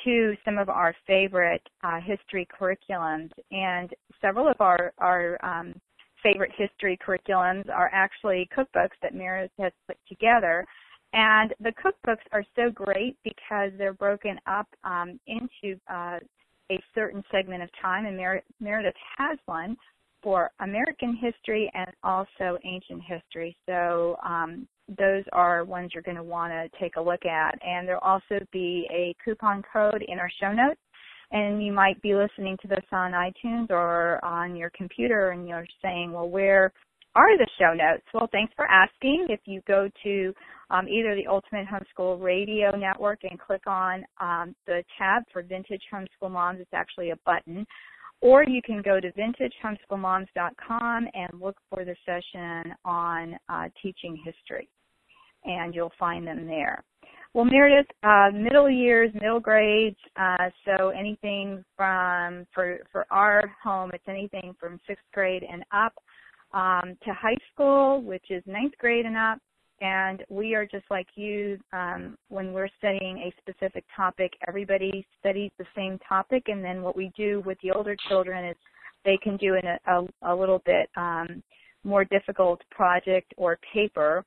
to 0.05 0.33
some 0.43 0.57
of 0.57 0.69
our 0.69 0.95
favorite 1.05 1.61
uh, 1.83 1.99
history 2.01 2.47
curriculums, 2.59 3.29
and 3.51 3.91
several 4.21 4.47
of 4.47 4.59
our 4.59 4.91
our 4.97 5.37
um, 5.45 5.75
favorite 6.23 6.51
history 6.57 6.97
curriculums 7.05 7.69
are 7.69 7.89
actually 7.93 8.49
cookbooks 8.55 8.97
that 9.01 9.13
Meredith 9.13 9.51
has 9.59 9.71
put 9.87 9.97
together. 10.07 10.65
And 11.13 11.53
the 11.59 11.73
cookbooks 11.73 12.23
are 12.31 12.45
so 12.55 12.71
great 12.71 13.17
because 13.23 13.71
they're 13.77 13.93
broken 13.93 14.39
up 14.47 14.67
um, 14.83 15.19
into 15.27 15.77
uh, 15.89 16.19
a 16.71 16.79
certain 16.95 17.23
segment 17.31 17.63
of 17.63 17.69
time, 17.81 18.05
and 18.05 18.15
Mer- 18.15 18.43
Meredith 18.61 18.95
has 19.17 19.37
one 19.45 19.75
for 20.23 20.51
American 20.59 21.15
history 21.15 21.69
and 21.73 21.89
also 22.03 22.57
ancient 22.63 23.01
history. 23.03 23.57
So 23.65 24.15
um, 24.25 24.67
those 24.87 25.23
are 25.33 25.65
ones 25.65 25.91
you're 25.93 26.03
going 26.03 26.17
to 26.17 26.23
want 26.23 26.53
to 26.53 26.79
take 26.79 26.95
a 26.95 27.01
look 27.01 27.25
at. 27.25 27.57
And 27.65 27.87
there'll 27.87 28.01
also 28.01 28.39
be 28.51 28.87
a 28.91 29.15
coupon 29.23 29.63
code 29.73 30.03
in 30.07 30.19
our 30.19 30.29
show 30.39 30.53
notes 30.53 30.79
and 31.31 31.63
you 31.63 31.71
might 31.71 32.01
be 32.01 32.13
listening 32.13 32.57
to 32.61 32.67
this 32.67 32.85
on 32.91 33.11
iTunes 33.11 33.69
or 33.69 34.23
on 34.23 34.55
your 34.55 34.71
computer 34.75 35.31
and 35.31 35.47
you're 35.47 35.67
saying, 35.81 36.11
well, 36.11 36.29
where 36.29 36.73
are 37.15 37.37
the 37.37 37.47
show 37.59 37.73
notes? 37.73 38.03
Well, 38.13 38.29
thanks 38.31 38.53
for 38.55 38.65
asking. 38.65 39.27
If 39.29 39.41
you 39.45 39.61
go 39.67 39.89
to 40.03 40.33
um, 40.69 40.87
either 40.87 41.15
the 41.15 41.27
Ultimate 41.27 41.67
Homeschool 41.67 42.21
Radio 42.21 42.75
Network 42.75 43.19
and 43.23 43.39
click 43.39 43.65
on 43.67 44.03
um, 44.19 44.55
the 44.65 44.83
tab 44.97 45.23
for 45.31 45.41
Vintage 45.41 45.83
Homeschool 45.93 46.31
Moms, 46.31 46.59
it's 46.61 46.73
actually 46.73 47.11
a 47.11 47.17
button. 47.25 47.65
Or 48.21 48.43
you 48.43 48.61
can 48.61 48.81
go 48.83 48.99
to 48.99 49.11
vintagehomeschoolmoms.com 49.13 51.07
and 51.13 51.41
look 51.41 51.57
for 51.69 51.83
the 51.83 51.95
session 52.05 52.73
on 52.85 53.35
uh, 53.49 53.63
teaching 53.81 54.21
history, 54.23 54.69
and 55.43 55.73
you'll 55.73 55.91
find 55.97 56.27
them 56.27 56.45
there. 56.45 56.83
Well, 57.33 57.45
Meredith, 57.45 57.87
uh, 58.03 58.29
middle 58.33 58.69
years, 58.69 59.09
middle 59.13 59.39
grades, 59.39 59.95
uh, 60.19 60.49
so 60.65 60.89
anything 60.89 61.63
from, 61.77 62.45
for, 62.53 62.79
for 62.91 63.05
our 63.09 63.55
home, 63.63 63.91
it's 63.93 64.03
anything 64.09 64.53
from 64.59 64.81
sixth 64.85 65.05
grade 65.13 65.43
and 65.49 65.63
up 65.71 65.93
um, 66.53 66.97
to 67.05 67.13
high 67.13 67.37
school, 67.53 68.01
which 68.01 68.25
is 68.29 68.43
ninth 68.45 68.73
grade 68.79 69.05
and 69.05 69.15
up. 69.15 69.39
And 69.79 70.23
we 70.29 70.55
are 70.55 70.65
just 70.65 70.83
like 70.91 71.07
you, 71.15 71.57
um, 71.71 72.17
when 72.27 72.51
we're 72.51 72.69
studying 72.77 73.17
a 73.19 73.33
specific 73.41 73.85
topic, 73.95 74.33
everybody 74.45 75.07
studies 75.19 75.51
the 75.57 75.65
same 75.73 75.97
topic. 76.07 76.43
And 76.47 76.63
then 76.63 76.81
what 76.81 76.97
we 76.97 77.11
do 77.15 77.41
with 77.45 77.57
the 77.63 77.71
older 77.71 77.95
children 78.09 78.45
is 78.45 78.57
they 79.05 79.17
can 79.23 79.37
do 79.37 79.55
a, 79.55 79.91
a, 79.91 80.33
a 80.33 80.35
little 80.35 80.61
bit 80.65 80.89
um, 80.97 81.41
more 81.83 82.03
difficult 82.03 82.61
project 82.69 83.33
or 83.37 83.57
paper. 83.73 84.23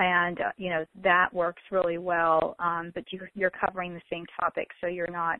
And, 0.00 0.40
uh, 0.40 0.52
you 0.56 0.70
know, 0.70 0.86
that 1.02 1.28
works 1.32 1.62
really 1.70 1.98
well. 1.98 2.56
Um, 2.58 2.90
but 2.94 3.04
you, 3.10 3.20
you're 3.34 3.50
covering 3.50 3.92
the 3.92 4.00
same 4.10 4.24
topic, 4.40 4.68
so 4.80 4.86
you're 4.86 5.10
not 5.10 5.38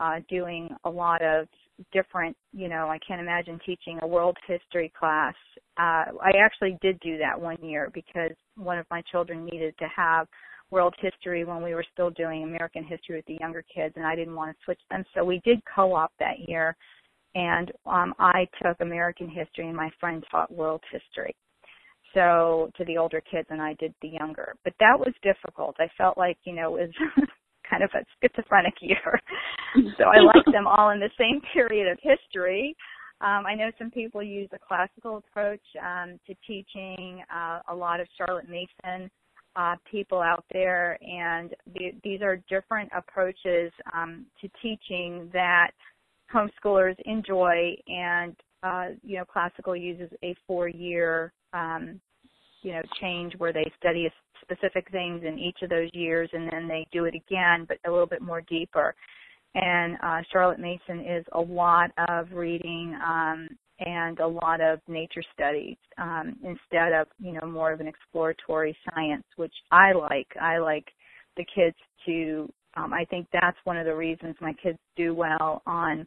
uh, 0.00 0.20
doing 0.28 0.70
a 0.84 0.90
lot 0.90 1.22
of 1.22 1.48
different, 1.92 2.36
you 2.52 2.68
know, 2.68 2.88
I 2.88 2.98
can't 3.06 3.20
imagine 3.20 3.58
teaching 3.66 3.98
a 4.02 4.06
world 4.06 4.36
history 4.46 4.92
class. 4.96 5.34
Uh, 5.76 6.14
I 6.22 6.32
actually 6.38 6.78
did 6.80 7.00
do 7.00 7.18
that 7.18 7.38
one 7.38 7.58
year 7.62 7.90
because 7.92 8.30
one 8.56 8.78
of 8.78 8.86
my 8.92 9.02
children 9.10 9.44
needed 9.44 9.74
to 9.78 9.88
have 9.94 10.28
world 10.70 10.94
history 11.00 11.44
when 11.44 11.62
we 11.62 11.74
were 11.74 11.84
still 11.92 12.10
doing 12.10 12.44
American 12.44 12.84
history 12.84 13.16
with 13.16 13.26
the 13.26 13.38
younger 13.40 13.64
kids 13.74 13.94
and 13.96 14.06
I 14.06 14.14
didn't 14.14 14.34
want 14.36 14.56
to 14.56 14.64
switch 14.64 14.80
them. 14.90 15.04
So 15.14 15.24
we 15.24 15.40
did 15.44 15.60
co-op 15.74 16.12
that 16.20 16.48
year 16.48 16.76
and 17.34 17.72
um, 17.84 18.14
I 18.18 18.46
took 18.62 18.80
American 18.80 19.28
history 19.28 19.66
and 19.66 19.76
my 19.76 19.90
friend 20.00 20.24
taught 20.30 20.52
world 20.52 20.82
history. 20.90 21.34
So 22.14 22.70
to 22.76 22.84
the 22.84 22.98
older 22.98 23.20
kids 23.20 23.48
and 23.50 23.60
I 23.60 23.74
did 23.74 23.94
the 24.02 24.08
younger. 24.08 24.54
But 24.64 24.74
that 24.80 24.98
was 24.98 25.12
difficult. 25.22 25.76
I 25.78 25.88
felt 25.98 26.16
like, 26.16 26.38
you 26.44 26.54
know, 26.54 26.76
it 26.76 26.88
was 26.88 27.26
kind 27.70 27.82
of 27.82 27.90
a 27.94 28.04
schizophrenic 28.20 28.74
year. 28.80 29.20
so 29.98 30.04
I 30.04 30.20
like 30.20 30.44
them 30.52 30.66
all 30.66 30.90
in 30.90 31.00
the 31.00 31.10
same 31.18 31.40
period 31.52 31.90
of 31.90 31.98
history. 32.02 32.76
Um, 33.20 33.44
I 33.46 33.54
know 33.54 33.70
some 33.78 33.90
people 33.90 34.22
use 34.22 34.48
a 34.52 34.58
classical 34.58 35.18
approach 35.18 35.62
um, 35.82 36.20
to 36.26 36.34
teaching. 36.46 37.22
Uh, 37.34 37.60
a 37.68 37.74
lot 37.74 38.00
of 38.00 38.06
Charlotte 38.18 38.48
Mason 38.48 39.10
uh, 39.56 39.76
people 39.90 40.20
out 40.20 40.44
there, 40.52 40.98
and 41.02 41.54
the, 41.74 41.92
these 42.04 42.20
are 42.20 42.36
different 42.48 42.90
approaches 42.94 43.72
um, 43.94 44.26
to 44.40 44.50
teaching 44.60 45.30
that 45.32 45.70
homeschoolers 46.32 46.96
enjoy. 47.06 47.74
And 47.88 48.36
uh, 48.62 48.88
you 49.02 49.16
know, 49.16 49.24
classical 49.24 49.74
uses 49.74 50.10
a 50.22 50.34
four-year 50.46 51.32
um, 51.56 52.00
you 52.62 52.72
know 52.72 52.82
change 53.00 53.34
where 53.38 53.52
they 53.52 53.70
study 53.78 54.10
specific 54.42 54.90
things 54.90 55.22
in 55.24 55.38
each 55.38 55.58
of 55.62 55.70
those 55.70 55.88
years 55.92 56.28
and 56.32 56.50
then 56.52 56.68
they 56.68 56.86
do 56.92 57.04
it 57.04 57.14
again 57.14 57.64
but 57.66 57.78
a 57.86 57.90
little 57.90 58.06
bit 58.06 58.22
more 58.22 58.42
deeper. 58.42 58.94
And 59.54 59.96
uh, 60.02 60.20
charlotte 60.32 60.60
mason 60.60 61.00
is 61.00 61.24
a 61.32 61.40
lot 61.40 61.90
of 62.08 62.32
reading 62.32 62.96
um, 63.04 63.48
and 63.80 64.18
a 64.20 64.26
lot 64.26 64.60
of 64.60 64.80
nature 64.88 65.22
studies 65.32 65.76
um, 65.98 66.36
instead 66.42 66.92
of 66.92 67.06
you 67.18 67.32
know 67.32 67.46
more 67.46 67.72
of 67.72 67.80
an 67.80 67.88
exploratory 67.88 68.76
science 68.90 69.24
which 69.36 69.54
i 69.70 69.92
like. 69.92 70.28
I 70.40 70.58
like 70.58 70.86
the 71.36 71.46
kids 71.54 71.76
to 72.06 72.50
um, 72.76 72.92
i 72.92 73.04
think 73.04 73.26
that's 73.32 73.58
one 73.64 73.76
of 73.76 73.86
the 73.86 73.94
reasons 73.94 74.34
my 74.40 74.54
kids 74.62 74.78
do 74.96 75.14
well 75.14 75.62
on 75.66 76.06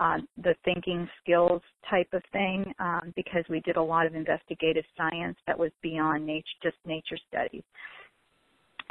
uh, 0.00 0.18
the 0.42 0.54
thinking 0.64 1.08
skills 1.22 1.62
type 1.88 2.08
of 2.12 2.22
thing 2.32 2.64
um, 2.78 3.12
because 3.16 3.44
we 3.48 3.60
did 3.60 3.76
a 3.76 3.82
lot 3.82 4.06
of 4.06 4.14
investigative 4.14 4.84
science 4.96 5.36
that 5.46 5.58
was 5.58 5.70
beyond 5.82 6.26
nature, 6.26 6.44
just 6.62 6.76
nature 6.84 7.18
studies. 7.28 7.62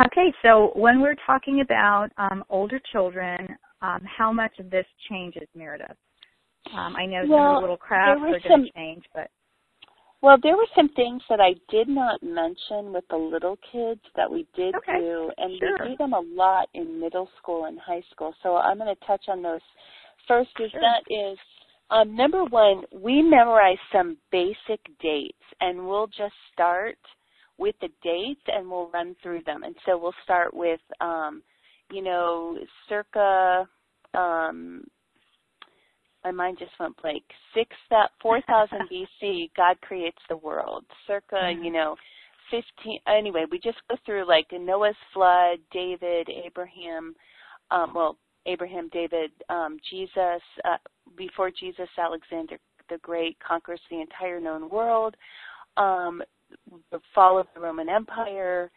Okay, 0.06 0.34
so 0.42 0.72
when 0.76 1.02
we're 1.02 1.16
talking 1.26 1.62
about 1.62 2.10
um, 2.18 2.44
older 2.50 2.80
children, 2.92 3.48
um, 3.82 4.02
how 4.06 4.32
much 4.32 4.58
of 4.60 4.70
this 4.70 4.86
changes, 5.10 5.48
Meredith? 5.56 5.98
Um, 6.74 6.96
I 6.96 7.06
know 7.06 7.24
well, 7.28 7.56
some 7.56 7.62
little 7.62 7.78
crafts 7.78 8.22
are 8.22 8.50
going 8.50 8.66
to 8.66 8.72
change, 8.72 9.04
but 9.14 9.30
well, 10.24 10.38
there 10.42 10.56
were 10.56 10.68
some 10.74 10.88
things 10.96 11.22
that 11.30 11.42
I 11.42 11.54
did 11.70 11.90
not 11.90 12.24
mention 12.24 12.94
with 12.94 13.04
the 13.10 13.18
little 13.18 13.58
kids 13.74 14.00
that 14.16 14.32
we 14.32 14.48
did 14.56 14.74
okay. 14.76 15.00
do, 15.00 15.30
and 15.38 15.60
sure. 15.60 15.78
we 15.84 15.92
do 15.92 15.98
them 15.98 16.14
a 16.14 16.22
lot 16.22 16.70
in 16.74 16.98
middle 16.98 17.28
school 17.38 17.66
and 17.66 17.78
high 17.78 18.04
school. 18.10 18.34
So 18.42 18.56
I'm 18.56 18.78
going 18.78 18.96
to 18.96 19.06
touch 19.06 19.26
on 19.28 19.42
those 19.42 19.60
First 20.28 20.52
is 20.60 20.72
sure. 20.72 20.82
that 20.82 21.04
is 21.14 21.38
um, 21.94 22.16
number 22.16 22.44
one, 22.46 22.84
we 22.92 23.22
memorize 23.22 23.78
some 23.92 24.18
basic 24.32 24.80
dates, 25.00 25.38
and 25.62 25.88
we'll 25.88 26.08
just 26.08 26.34
start 26.52 26.98
with 27.58 27.76
the 27.82 27.90
dates 28.02 28.42
and 28.48 28.70
we'll 28.70 28.90
run 28.90 29.16
through 29.22 29.42
them. 29.46 29.64
And 29.64 29.76
so 29.86 29.98
we'll 29.98 30.16
start 30.24 30.54
with, 30.54 30.80
um, 31.02 31.44
you 31.92 32.02
know, 32.02 32.58
circa. 32.90 33.68
Um, 34.16 34.86
my 36.24 36.32
mind 36.32 36.58
just 36.58 36.72
went 36.80 37.00
blank. 37.02 37.24
Six 37.54 37.70
that 37.90 38.10
four 38.22 38.42
thousand 38.48 38.90
BC, 38.92 39.52
God 39.56 39.80
creates 39.82 40.18
the 40.30 40.38
world. 40.38 40.86
Circa, 41.06 41.36
mm-hmm. 41.36 41.64
you 41.64 41.72
know, 41.72 41.96
fifteen. 42.50 43.00
Anyway, 43.08 43.46
we 43.52 43.60
just 43.60 43.78
go 43.90 43.98
through 44.06 44.28
like 44.28 44.48
Noah's 44.52 44.96
flood, 45.14 45.60
David, 45.72 46.28
Abraham. 46.46 47.14
Um, 47.70 47.94
well, 47.94 48.18
Abraham, 48.46 48.90
David, 48.92 49.32
um, 49.50 49.78
Jesus, 49.90 50.42
uh, 50.66 50.78
before 51.18 51.52
Jesus, 51.52 51.88
Alexander 51.98 52.58
the 52.90 52.98
Great 53.00 53.38
conquers 53.40 53.80
the 53.90 54.02
entire 54.02 54.40
known 54.40 54.70
world, 54.70 55.16
um, 55.78 56.22
the 56.92 57.00
fall 57.16 57.40
of 57.40 57.48
the 57.56 57.62
Roman 57.62 57.90
Empire, 57.90 58.72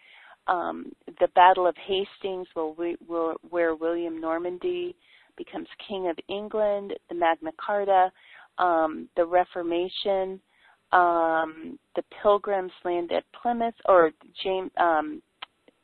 um, 0.46 0.92
the 1.20 1.29
Battle 1.35 1.66
of 1.66 1.74
Hastings, 1.87 2.46
where, 2.55 2.66
we, 2.66 2.96
where, 3.07 3.74
William 3.74 4.20
Normandy 4.20 4.94
becomes 5.37 5.68
King 5.87 6.09
of 6.09 6.16
England, 6.29 6.94
the 7.09 7.14
Magna 7.14 7.50
Carta, 7.64 8.11
um, 8.59 9.09
the 9.16 9.26
Reformation, 9.26 10.40
um, 10.92 11.79
the 11.96 12.02
Pilgrims 12.22 12.72
land 12.85 13.11
at 13.12 13.24
Plymouth, 13.40 13.74
or 13.87 14.12
James, 14.42 14.70
um, 14.79 15.20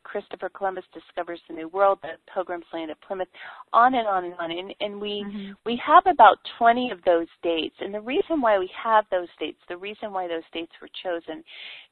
Christopher 0.05 0.49
Columbus 0.49 0.85
discovers 0.93 1.41
the 1.49 1.55
New 1.55 1.69
World, 1.69 1.99
the 2.03 2.11
Pilgrims 2.33 2.65
land 2.73 2.91
at 2.91 3.01
Plymouth, 3.01 3.29
on 3.73 3.95
and 3.95 4.07
on 4.07 4.25
and 4.25 4.35
on. 4.39 4.51
And, 4.51 4.75
and 4.81 5.01
we 5.01 5.25
mm-hmm. 5.27 5.53
we 5.65 5.81
have 5.85 6.05
about 6.07 6.39
20 6.59 6.91
of 6.91 6.99
those 7.05 7.27
dates. 7.43 7.77
And 7.81 7.95
the 7.95 8.01
reason 8.01 8.41
why 8.41 8.59
we 8.59 8.71
have 8.83 9.05
those 9.11 9.29
dates, 9.39 9.59
the 9.69 9.77
reason 9.77 10.13
why 10.13 10.29
those 10.29 10.43
dates 10.53 10.73
were 10.81 10.89
chosen, 11.03 11.43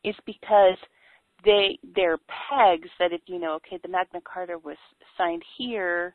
is 0.04 0.14
because 0.26 0.76
they 1.44 1.78
they're 1.94 2.18
pegs 2.48 2.88
that 2.98 3.12
if 3.12 3.20
you 3.26 3.38
know, 3.38 3.54
okay, 3.54 3.78
the 3.82 3.88
Magna 3.88 4.20
Carta 4.22 4.58
was 4.58 4.76
signed 5.16 5.42
here. 5.56 6.14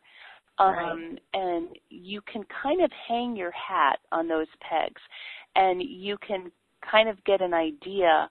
Um, 0.57 0.73
right. 0.73 1.19
and 1.33 1.67
you 1.89 2.21
can 2.31 2.45
kind 2.63 2.81
of 2.81 2.89
hang 3.09 3.35
your 3.35 3.51
hat 3.51 3.99
on 4.13 4.29
those 4.29 4.47
pegs 4.61 5.01
and 5.57 5.83
you 5.83 6.17
can 6.25 6.49
kind 6.89 7.09
of 7.09 7.21
get 7.25 7.41
an 7.41 7.53
idea 7.53 8.29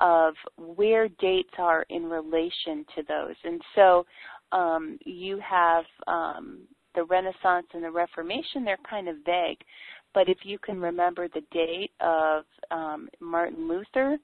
of 0.00 0.34
where 0.56 1.08
dates 1.08 1.54
are 1.58 1.84
in 1.88 2.04
relation 2.04 2.84
to 2.96 3.02
those. 3.08 3.36
And 3.44 3.60
so 3.74 4.06
um, 4.52 4.98
you 5.04 5.38
have 5.38 5.84
um, 6.06 6.60
the 6.94 7.04
Renaissance 7.04 7.66
and 7.72 7.84
the 7.84 7.90
Reformation, 7.90 8.64
they're 8.64 8.78
kind 8.88 9.08
of 9.08 9.16
vague. 9.24 9.58
But 10.14 10.28
if 10.28 10.38
you 10.44 10.58
can 10.58 10.80
remember 10.80 11.28
the 11.28 11.42
date 11.50 11.90
of 12.00 12.44
um, 12.70 13.08
Martin 13.20 13.68
Luther 13.68 14.16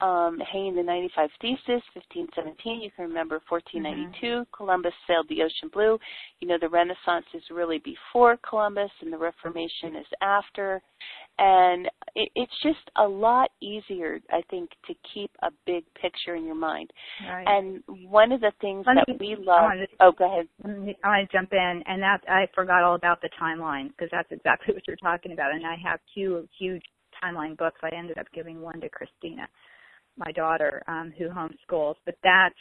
um, 0.00 0.38
hanging 0.50 0.74
the 0.74 0.82
95 0.82 1.30
Thesis, 1.40 1.82
1517, 1.94 2.80
you 2.80 2.90
can 2.94 3.06
remember 3.06 3.40
1492, 3.48 4.26
mm-hmm. 4.26 4.42
Columbus 4.54 4.92
sailed 5.06 5.26
the 5.28 5.42
ocean 5.42 5.70
blue. 5.72 5.98
You 6.40 6.48
know, 6.48 6.58
the 6.60 6.68
Renaissance 6.68 7.26
is 7.34 7.42
really 7.50 7.78
before 7.78 8.38
Columbus 8.48 8.90
and 9.00 9.12
the 9.12 9.18
Reformation 9.18 9.96
is 9.96 10.06
after. 10.22 10.82
And 11.42 11.86
it, 12.14 12.30
it's 12.34 12.52
just 12.62 12.90
a 12.96 13.08
lot 13.08 13.50
easier, 13.62 14.20
I 14.30 14.42
think, 14.50 14.68
to 14.86 14.94
keep 15.14 15.30
a 15.42 15.48
big 15.64 15.84
picture 15.94 16.34
in 16.34 16.44
your 16.44 16.54
mind. 16.54 16.90
Right. 17.26 17.46
And 17.46 17.82
one 18.10 18.30
of 18.30 18.42
the 18.42 18.52
things 18.60 18.84
Let 18.86 19.06
that 19.06 19.16
we 19.18 19.36
love. 19.38 19.70
To, 19.72 19.86
oh, 20.00 20.12
go 20.12 20.26
ahead. 20.26 20.48
I 21.02 21.08
want 21.08 21.30
to 21.30 21.36
jump 21.36 21.52
in, 21.52 21.82
and 21.86 22.02
that 22.02 22.20
I 22.28 22.46
forgot 22.54 22.82
all 22.82 22.94
about 22.94 23.22
the 23.22 23.30
timeline 23.40 23.88
because 23.88 24.08
that's 24.12 24.30
exactly 24.30 24.74
what 24.74 24.82
you're 24.86 24.96
talking 24.96 25.32
about. 25.32 25.54
And 25.54 25.66
I 25.66 25.76
have 25.82 25.98
two 26.14 26.46
huge 26.58 26.82
timeline 27.24 27.56
books. 27.56 27.80
I 27.82 27.96
ended 27.96 28.18
up 28.18 28.26
giving 28.34 28.60
one 28.60 28.80
to 28.82 28.90
Christina 28.90 29.48
my 30.18 30.32
daughter 30.32 30.82
um, 30.86 31.12
who 31.16 31.28
homeschools, 31.28 31.94
but 32.04 32.16
that's 32.22 32.54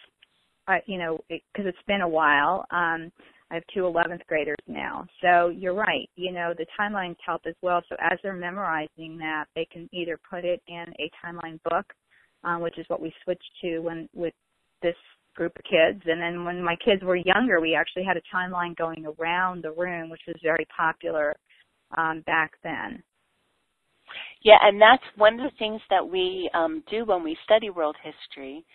uh, 0.67 0.77
you 0.85 0.97
know 0.97 1.19
because 1.27 1.65
it, 1.65 1.75
has 1.75 1.85
been 1.85 2.01
a 2.01 2.07
while. 2.07 2.65
Um, 2.71 3.11
I 3.51 3.55
have 3.55 3.63
two 3.73 3.81
11th 3.81 4.25
graders 4.27 4.57
now. 4.67 5.05
So 5.21 5.49
you're 5.49 5.73
right. 5.73 6.09
You 6.15 6.31
know, 6.31 6.53
the 6.57 6.65
timelines 6.79 7.15
help 7.25 7.41
as 7.47 7.55
well. 7.61 7.81
So 7.89 7.95
as 7.99 8.19
they're 8.21 8.33
memorizing 8.33 9.17
that, 9.17 9.45
they 9.55 9.67
can 9.71 9.89
either 9.91 10.19
put 10.29 10.45
it 10.45 10.61
in 10.67 10.85
a 10.99 11.09
timeline 11.23 11.59
book, 11.63 11.85
um, 12.43 12.61
which 12.61 12.77
is 12.77 12.85
what 12.89 13.01
we 13.01 13.11
switched 13.23 13.49
to 13.61 13.79
when 13.79 14.07
with 14.13 14.33
this 14.81 14.95
group 15.35 15.53
of 15.57 15.63
kids. 15.63 16.03
And 16.05 16.21
then 16.21 16.45
when 16.45 16.63
my 16.63 16.75
kids 16.83 17.01
were 17.03 17.15
younger, 17.15 17.59
we 17.59 17.75
actually 17.75 18.03
had 18.03 18.17
a 18.17 18.35
timeline 18.35 18.75
going 18.75 19.05
around 19.19 19.63
the 19.63 19.71
room, 19.71 20.09
which 20.09 20.21
was 20.27 20.35
very 20.43 20.67
popular 20.75 21.35
um, 21.97 22.21
back 22.27 22.51
then. 22.63 23.01
Yeah, 24.43 24.57
and 24.61 24.81
that's 24.81 25.03
one 25.17 25.39
of 25.39 25.51
the 25.51 25.57
things 25.57 25.81
that 25.89 26.07
we 26.07 26.49
um, 26.53 26.83
do 26.89 27.05
when 27.05 27.23
we 27.23 27.37
study 27.45 27.69
world 27.69 27.95
history 28.03 28.65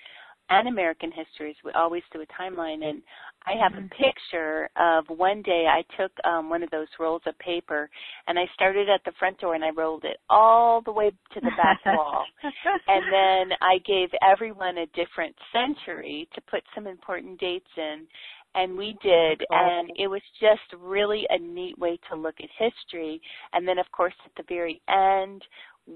and 0.51 0.69
American 0.69 1.11
histories. 1.11 1.57
We 1.65 1.73
always 1.73 2.03
do 2.13 2.21
a 2.21 2.43
timeline, 2.43 2.85
and 2.85 3.03
I 3.47 3.53
have 3.63 3.73
a 3.73 3.77
mm-hmm. 3.77 3.89
picture 3.89 4.69
of 4.77 5.05
one 5.09 5.43
day 5.43 5.67
I 5.69 5.83
took 6.01 6.13
um, 6.25 6.49
one 6.49 6.63
of 6.63 6.71
those 6.71 6.89
rolls 6.99 7.23
of 7.27 7.39
paper 7.39 7.91
and 8.27 8.39
I 8.39 8.45
started 8.55 8.89
at 8.89 9.01
the 9.05 9.13
front 9.19 9.39
door 9.39 9.55
and 9.55 9.65
I 9.65 9.71
rolled 9.71 10.05
it 10.05 10.17
all 10.31 10.81
the 10.81 10.93
way 10.93 11.11
to 11.11 11.41
the 11.41 11.51
back 11.57 11.81
wall, 11.87 12.25
and 12.89 13.05
then 13.13 13.57
I 13.61 13.79
gave 13.87 14.09
everyone 14.23 14.79
a 14.79 14.87
different 14.87 15.35
century 15.53 16.29
to 16.35 16.41
put 16.51 16.63
some 16.75 16.87
important 16.87 17.39
dates 17.39 17.69
in, 17.77 18.07
and 18.55 18.77
we 18.77 18.97
did 19.03 19.43
and 19.51 19.91
it 19.97 20.07
was 20.09 20.23
just 20.41 20.81
really 20.81 21.27
a 21.31 21.39
neat 21.39 21.79
way 21.79 21.99
to 22.09 22.17
look 22.17 22.37
at 22.41 22.49
history 22.57 23.21
and 23.53 23.67
then 23.67 23.79
of 23.79 23.87
course 23.93 24.15
at 24.25 24.33
the 24.37 24.45
very 24.49 24.81
end 24.89 25.43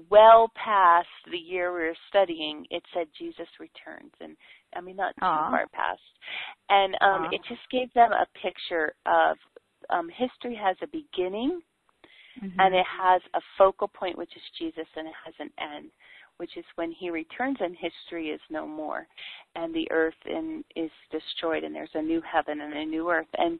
well 0.09 0.51
past 0.55 1.07
the 1.31 1.37
year 1.37 1.73
we 1.73 1.79
were 1.81 1.95
studying 2.09 2.65
it 2.69 2.83
said 2.93 3.07
jesus 3.17 3.47
returns 3.59 4.11
and 4.21 4.35
i 4.75 4.81
mean 4.81 4.95
not 4.95 5.15
too 5.15 5.25
Aww. 5.25 5.49
far 5.49 5.67
past 5.73 6.01
and 6.69 6.93
um 7.01 7.29
Aww. 7.29 7.33
it 7.33 7.41
just 7.47 7.61
gave 7.71 7.91
them 7.93 8.11
a 8.11 8.25
picture 8.39 8.93
of 9.05 9.37
um 9.89 10.09
history 10.09 10.55
has 10.55 10.77
a 10.83 10.87
beginning 10.87 11.61
mm-hmm. 12.41 12.59
and 12.59 12.75
it 12.75 12.85
has 12.85 13.21
a 13.33 13.41
focal 13.57 13.87
point 13.87 14.17
which 14.17 14.35
is 14.35 14.43
jesus 14.59 14.87
and 14.95 15.07
it 15.07 15.15
has 15.25 15.33
an 15.39 15.49
end 15.59 15.89
which 16.39 16.55
is 16.55 16.65
when 16.75 16.91
he 16.91 17.09
returns 17.09 17.57
and 17.59 17.75
history 17.75 18.29
is 18.29 18.39
no 18.49 18.65
more 18.65 19.05
and 19.55 19.75
the 19.75 19.87
earth 19.91 20.13
in, 20.25 20.63
is 20.75 20.89
destroyed 21.11 21.65
and 21.65 21.75
there's 21.75 21.89
a 21.95 22.01
new 22.01 22.21
heaven 22.21 22.61
and 22.61 22.73
a 22.73 22.85
new 22.85 23.09
earth. 23.09 23.27
And 23.37 23.59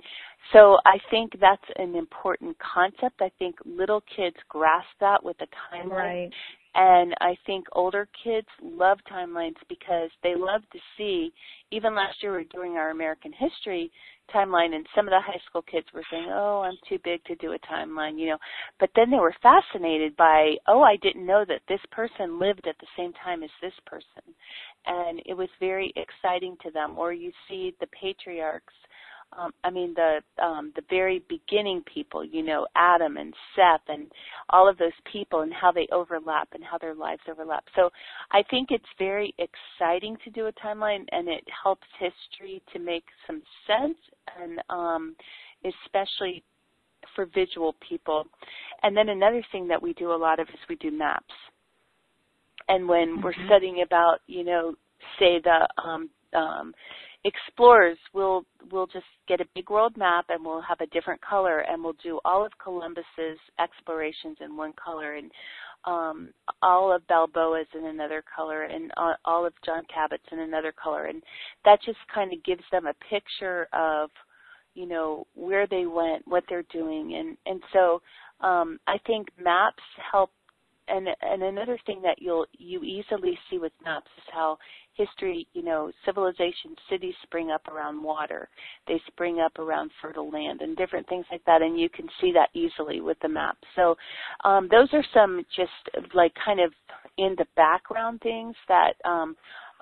so 0.53 0.77
I 0.86 0.97
think 1.11 1.34
that's 1.41 1.61
an 1.75 1.95
important 1.95 2.55
concept. 2.59 3.21
I 3.21 3.32
think 3.38 3.55
little 3.65 4.01
kids 4.15 4.38
grasp 4.47 4.88
that 5.01 5.23
with 5.23 5.38
the 5.39 5.47
timeline. 5.73 5.89
Right. 5.91 6.30
And 6.75 7.13
I 7.19 7.36
think 7.45 7.65
older 7.73 8.07
kids 8.23 8.47
love 8.61 8.99
timelines 9.11 9.57
because 9.67 10.09
they 10.23 10.36
love 10.38 10.61
to 10.71 10.80
see, 10.97 11.34
even 11.71 11.95
last 11.95 12.23
year 12.23 12.32
we 12.32 12.38
were 12.38 12.43
doing 12.53 12.73
our 12.77 12.91
American 12.91 13.34
history 13.34 13.91
timeline 14.34 14.73
and 14.75 14.86
some 14.95 15.07
of 15.07 15.11
the 15.11 15.19
high 15.19 15.39
school 15.47 15.61
kids 15.61 15.88
were 15.93 16.03
saying, 16.11 16.27
oh, 16.30 16.61
I'm 16.61 16.77
too 16.88 16.99
big 17.03 17.23
to 17.25 17.36
do 17.36 17.53
a 17.53 17.59
timeline, 17.59 18.19
you 18.19 18.27
know. 18.27 18.38
But 18.80 18.89
then 18.95 19.09
they 19.09 19.17
were 19.17 19.36
fascinated 19.41 20.15
by, 20.15 20.55
oh, 20.67 20.82
I 20.82 20.97
didn't 20.97 21.25
know 21.25 21.45
that 21.47 21.61
this 21.67 21.82
person 21.91 22.39
lived 22.39 22.67
at 22.67 22.77
the 22.80 22.88
same 22.97 23.13
time 23.23 23.43
as 23.43 23.49
this 23.61 23.73
person. 23.86 24.34
And 24.86 25.21
it 25.25 25.34
was 25.36 25.49
very 25.59 25.93
exciting 25.95 26.55
to 26.63 26.71
them. 26.71 26.97
Or 26.97 27.13
you 27.13 27.32
see 27.47 27.75
the 27.80 27.88
patriarchs 27.88 28.73
um, 29.38 29.51
I 29.63 29.69
mean 29.69 29.93
the 29.95 30.21
um, 30.43 30.71
the 30.75 30.82
very 30.89 31.23
beginning 31.30 31.84
people, 31.93 32.23
you 32.23 32.43
know, 32.43 32.67
Adam 32.75 33.17
and 33.17 33.34
Seth 33.55 33.82
and 33.88 34.07
all 34.49 34.67
of 34.67 34.77
those 34.77 34.91
people 35.11 35.41
and 35.41 35.53
how 35.53 35.71
they 35.71 35.88
overlap 35.91 36.49
and 36.53 36.63
how 36.63 36.77
their 36.77 36.95
lives 36.95 37.21
overlap. 37.30 37.63
So 37.75 37.89
I 38.32 38.43
think 38.49 38.69
it's 38.71 38.84
very 38.97 39.34
exciting 39.38 40.17
to 40.23 40.30
do 40.32 40.47
a 40.47 40.53
timeline 40.53 41.05
and 41.11 41.27
it 41.27 41.43
helps 41.63 41.88
history 41.99 42.61
to 42.73 42.80
make 42.80 43.05
some 43.27 43.41
sense 43.67 43.97
and 44.41 44.59
um, 44.69 45.15
especially 45.63 46.43
for 47.15 47.25
visual 47.27 47.75
people. 47.88 48.25
And 48.84 48.95
then 48.95 49.09
another 49.09 49.43
thing 49.51 49.67
that 49.67 49.82
we 49.82 49.93
do 49.93 50.11
a 50.11 50.15
lot 50.15 50.39
of 50.39 50.47
is 50.49 50.59
we 50.67 50.75
do 50.75 50.91
maps. 50.91 51.34
And 52.67 52.88
when 52.88 53.09
mm-hmm. 53.09 53.23
we're 53.23 53.34
studying 53.45 53.82
about, 53.86 54.19
you 54.27 54.43
know, 54.43 54.73
say 55.17 55.39
the 55.43 55.67
um, 55.84 56.09
um, 56.34 56.73
explorers 57.26 57.97
will 58.13 58.45
will 58.72 58.88
just 58.88 59.05
get 59.28 59.41
a 59.41 59.45
big 59.53 59.70
world 59.70 59.97
map 59.97 60.26
and 60.30 60.43
we'll 60.43 60.61
have 60.61 60.80
a 60.82 60.88
different 60.88 61.22
color 61.22 61.59
and 61.59 61.84
we'll 61.84 61.95
do 62.03 62.20
all 62.24 62.45
of 62.45 62.51
Columbus's 62.63 63.39
explorations 63.59 64.38
in 64.41 64.55
one 64.55 64.74
color. 64.74 65.15
And 65.15 65.32
um, 65.86 66.30
all 66.61 66.93
of 66.93 67.05
Balboa's 67.07 67.67
in 67.78 67.86
another 67.86 68.24
color 68.36 68.63
and 68.63 68.91
all 69.26 69.45
of 69.45 69.53
John 69.65 69.84
Cabot's 69.93 70.24
in 70.32 70.39
another 70.39 70.74
color. 70.82 71.05
And 71.05 71.22
that 71.65 71.80
just 71.86 71.99
kind 72.13 72.32
of 72.32 72.43
gives 72.43 72.63
them 72.72 72.86
a 72.86 72.93
picture 73.09 73.67
of 73.74 74.09
you 74.76 74.86
know 74.86 75.26
where 75.36 75.67
they 75.67 75.86
went 75.86 76.26
what 76.28 76.43
they're 76.47 76.63
doing. 76.72 77.15
And 77.15 77.38
and 77.45 77.61
so 77.74 78.01
um, 78.41 78.80
I 78.88 78.97
think 79.05 79.28
maps 79.41 79.84
help 80.11 80.32
and 80.89 81.07
and 81.21 81.43
another 81.43 81.77
thing 81.85 82.01
that 82.01 82.21
you'll 82.21 82.45
you 82.57 82.83
easily 82.83 83.37
see 83.49 83.57
with 83.57 83.71
maps 83.83 84.09
is 84.17 84.23
how 84.31 84.57
history, 84.99 85.47
you 85.53 85.63
know, 85.63 85.91
civilization 86.05 86.75
cities 86.89 87.13
spring 87.23 87.51
up 87.51 87.65
around 87.67 88.03
water. 88.03 88.49
They 88.87 89.01
spring 89.07 89.39
up 89.39 89.57
around 89.57 89.91
fertile 90.01 90.29
land 90.29 90.61
and 90.61 90.75
different 90.75 91.07
things 91.07 91.25
like 91.31 91.43
that, 91.45 91.61
and 91.61 91.79
you 91.79 91.89
can 91.89 92.07
see 92.19 92.33
that 92.33 92.49
easily 92.53 92.99
with 92.99 93.17
the 93.21 93.29
map. 93.29 93.57
So 93.75 93.95
um, 94.43 94.67
those 94.69 94.89
are 94.93 95.03
some 95.13 95.45
just 95.55 96.13
like 96.13 96.33
kind 96.43 96.59
of 96.59 96.73
in 97.17 97.35
the 97.37 97.45
background 97.55 98.19
things 98.21 98.55
that 98.67 98.93
um, 99.05 99.35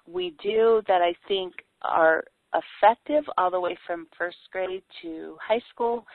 we 0.07 0.35
do 0.41 0.81
that 0.87 1.01
I 1.01 1.13
think 1.27 1.53
are 1.81 2.23
effective 2.53 3.23
all 3.37 3.51
the 3.51 3.59
way 3.59 3.77
from 3.85 4.07
first 4.17 4.37
grade 4.51 4.83
to 5.01 5.35
high 5.45 5.61
school 5.73 6.05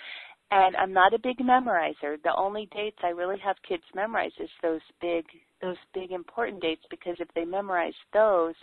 and 0.53 0.77
I'm 0.77 0.93
not 0.93 1.15
a 1.15 1.19
big 1.19 1.39
memorizer. 1.39 2.23
The 2.23 2.35
only 2.37 2.69
dates 2.75 2.99
I 3.03 3.09
really 3.09 3.39
have 3.43 3.57
kids 3.67 3.83
memorize 3.95 4.33
is 4.39 4.51
those 4.63 4.81
big 5.01 5.25
those 5.63 5.77
big 5.95 6.11
important 6.11 6.61
dates 6.61 6.83
because 6.91 7.15
if 7.21 7.29
they 7.37 7.45
memorize 7.45 7.95
those, 8.13 8.55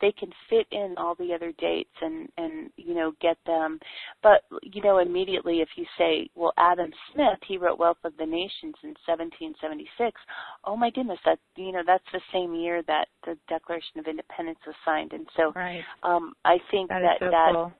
they 0.00 0.10
can 0.18 0.30
fit 0.48 0.66
in 0.72 0.94
all 0.96 1.14
the 1.14 1.32
other 1.32 1.52
dates 1.58 1.94
and 2.02 2.28
and 2.38 2.70
you 2.76 2.92
know 2.92 3.12
get 3.20 3.36
them. 3.46 3.78
But 4.20 4.42
you 4.62 4.82
know 4.82 4.98
immediately 4.98 5.60
if 5.60 5.68
you 5.76 5.84
say, 5.96 6.28
well 6.34 6.52
Adam 6.58 6.90
Smith, 7.12 7.38
he 7.46 7.56
wrote 7.56 7.78
Wealth 7.78 7.98
of 8.02 8.16
the 8.18 8.26
Nations 8.26 8.74
in 8.82 8.96
1776. 9.06 10.20
Oh 10.64 10.76
my 10.76 10.90
goodness, 10.90 11.20
that 11.24 11.38
you 11.54 11.70
know 11.70 11.82
that's 11.86 12.02
the 12.12 12.20
same 12.32 12.52
year 12.52 12.82
that 12.88 13.06
the 13.24 13.38
Declaration 13.48 14.00
of 14.00 14.08
Independence 14.08 14.58
was 14.66 14.74
signed, 14.84 15.12
and 15.12 15.28
so 15.36 15.52
right. 15.54 15.82
um 16.02 16.32
I 16.44 16.58
think 16.72 16.88
that 16.88 17.02
that 17.02 17.18
so 17.20 17.30
that 17.30 17.50
cool 17.54 17.72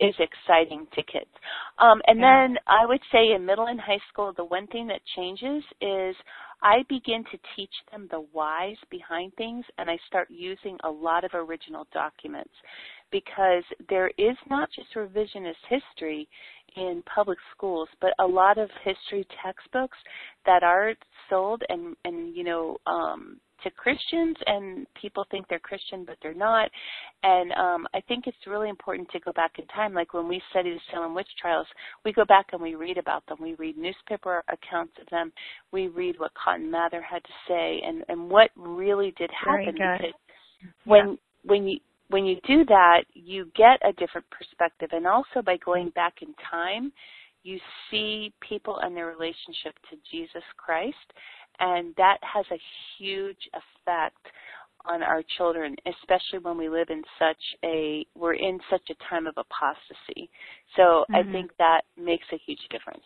is 0.00 0.14
exciting 0.18 0.86
to 0.94 1.02
kids. 1.02 1.30
Um, 1.78 2.00
and 2.06 2.18
yeah. 2.18 2.46
then 2.46 2.56
I 2.66 2.86
would 2.86 3.00
say 3.12 3.32
in 3.34 3.44
middle 3.44 3.66
and 3.66 3.80
high 3.80 4.00
school, 4.10 4.32
the 4.36 4.44
one 4.44 4.66
thing 4.68 4.86
that 4.88 5.00
changes 5.14 5.62
is 5.80 6.16
I 6.62 6.82
begin 6.88 7.24
to 7.24 7.38
teach 7.56 7.72
them 7.90 8.08
the 8.10 8.24
whys 8.32 8.76
behind 8.90 9.32
things, 9.34 9.64
and 9.78 9.90
I 9.90 9.98
start 10.06 10.28
using 10.30 10.78
a 10.84 10.90
lot 10.90 11.24
of 11.24 11.30
original 11.34 11.86
documents 11.92 12.52
because 13.12 13.64
there 13.88 14.10
is 14.18 14.36
not 14.48 14.68
just 14.74 14.94
revisionist 14.94 15.54
history 15.68 16.28
in 16.76 17.02
public 17.12 17.38
schools, 17.54 17.88
but 18.00 18.10
a 18.20 18.26
lot 18.26 18.58
of 18.58 18.70
history 18.84 19.26
textbooks 19.42 19.98
that 20.46 20.62
are 20.62 20.94
sold 21.28 21.62
and 21.68 21.96
and 22.04 22.34
you 22.36 22.44
know 22.44 22.76
um, 22.86 23.38
to 23.62 23.70
Christians, 23.70 24.36
and 24.46 24.86
people 25.00 25.26
think 25.30 25.46
they're 25.48 25.58
Christian, 25.58 26.04
but 26.04 26.16
they're 26.22 26.34
not. 26.34 26.70
And 27.22 27.52
um, 27.52 27.86
I 27.94 28.00
think 28.02 28.26
it's 28.26 28.36
really 28.46 28.68
important 28.68 29.08
to 29.10 29.20
go 29.20 29.32
back 29.32 29.52
in 29.58 29.66
time. 29.68 29.94
Like 29.94 30.14
when 30.14 30.28
we 30.28 30.40
study 30.50 30.70
the 30.70 30.80
Salem 30.92 31.14
witch 31.14 31.28
trials, 31.40 31.66
we 32.04 32.12
go 32.12 32.24
back 32.24 32.46
and 32.52 32.60
we 32.60 32.74
read 32.74 32.98
about 32.98 33.26
them. 33.26 33.38
We 33.40 33.54
read 33.54 33.76
newspaper 33.76 34.42
accounts 34.48 34.94
of 35.00 35.08
them. 35.10 35.32
We 35.72 35.88
read 35.88 36.18
what 36.18 36.32
Cotton 36.34 36.70
Mather 36.70 37.02
had 37.02 37.22
to 37.24 37.32
say, 37.48 37.80
and 37.86 38.04
and 38.08 38.30
what 38.30 38.50
really 38.56 39.14
did 39.18 39.30
happen. 39.32 39.74
Because 39.74 40.12
when 40.84 41.08
yeah. 41.10 41.14
when 41.44 41.66
you 41.66 41.78
when 42.08 42.24
you 42.24 42.36
do 42.46 42.64
that, 42.66 43.04
you 43.14 43.46
get 43.56 43.78
a 43.88 43.92
different 43.92 44.26
perspective, 44.30 44.90
and 44.92 45.06
also 45.06 45.42
by 45.44 45.56
going 45.58 45.90
back 45.90 46.14
in 46.22 46.34
time, 46.50 46.92
you 47.42 47.58
see 47.90 48.32
people 48.46 48.78
and 48.82 48.96
their 48.96 49.06
relationship 49.06 49.74
to 49.90 49.96
Jesus 50.10 50.42
Christ 50.56 50.96
and 51.60 51.94
that 51.96 52.18
has 52.22 52.44
a 52.50 52.60
huge 52.98 53.48
effect 53.52 54.26
on 54.86 55.02
our 55.02 55.22
children, 55.36 55.76
especially 55.86 56.38
when 56.42 56.56
we 56.56 56.68
live 56.68 56.88
in 56.90 57.02
such 57.18 57.42
a 57.64 58.06
we're 58.14 58.34
in 58.34 58.58
such 58.70 58.88
a 58.90 58.94
time 59.08 59.26
of 59.26 59.34
apostasy. 59.36 60.30
So 60.76 61.04
mm-hmm. 61.10 61.14
I 61.16 61.32
think 61.32 61.50
that 61.58 61.82
makes 61.96 62.26
a 62.32 62.38
huge 62.46 62.60
difference. 62.70 63.04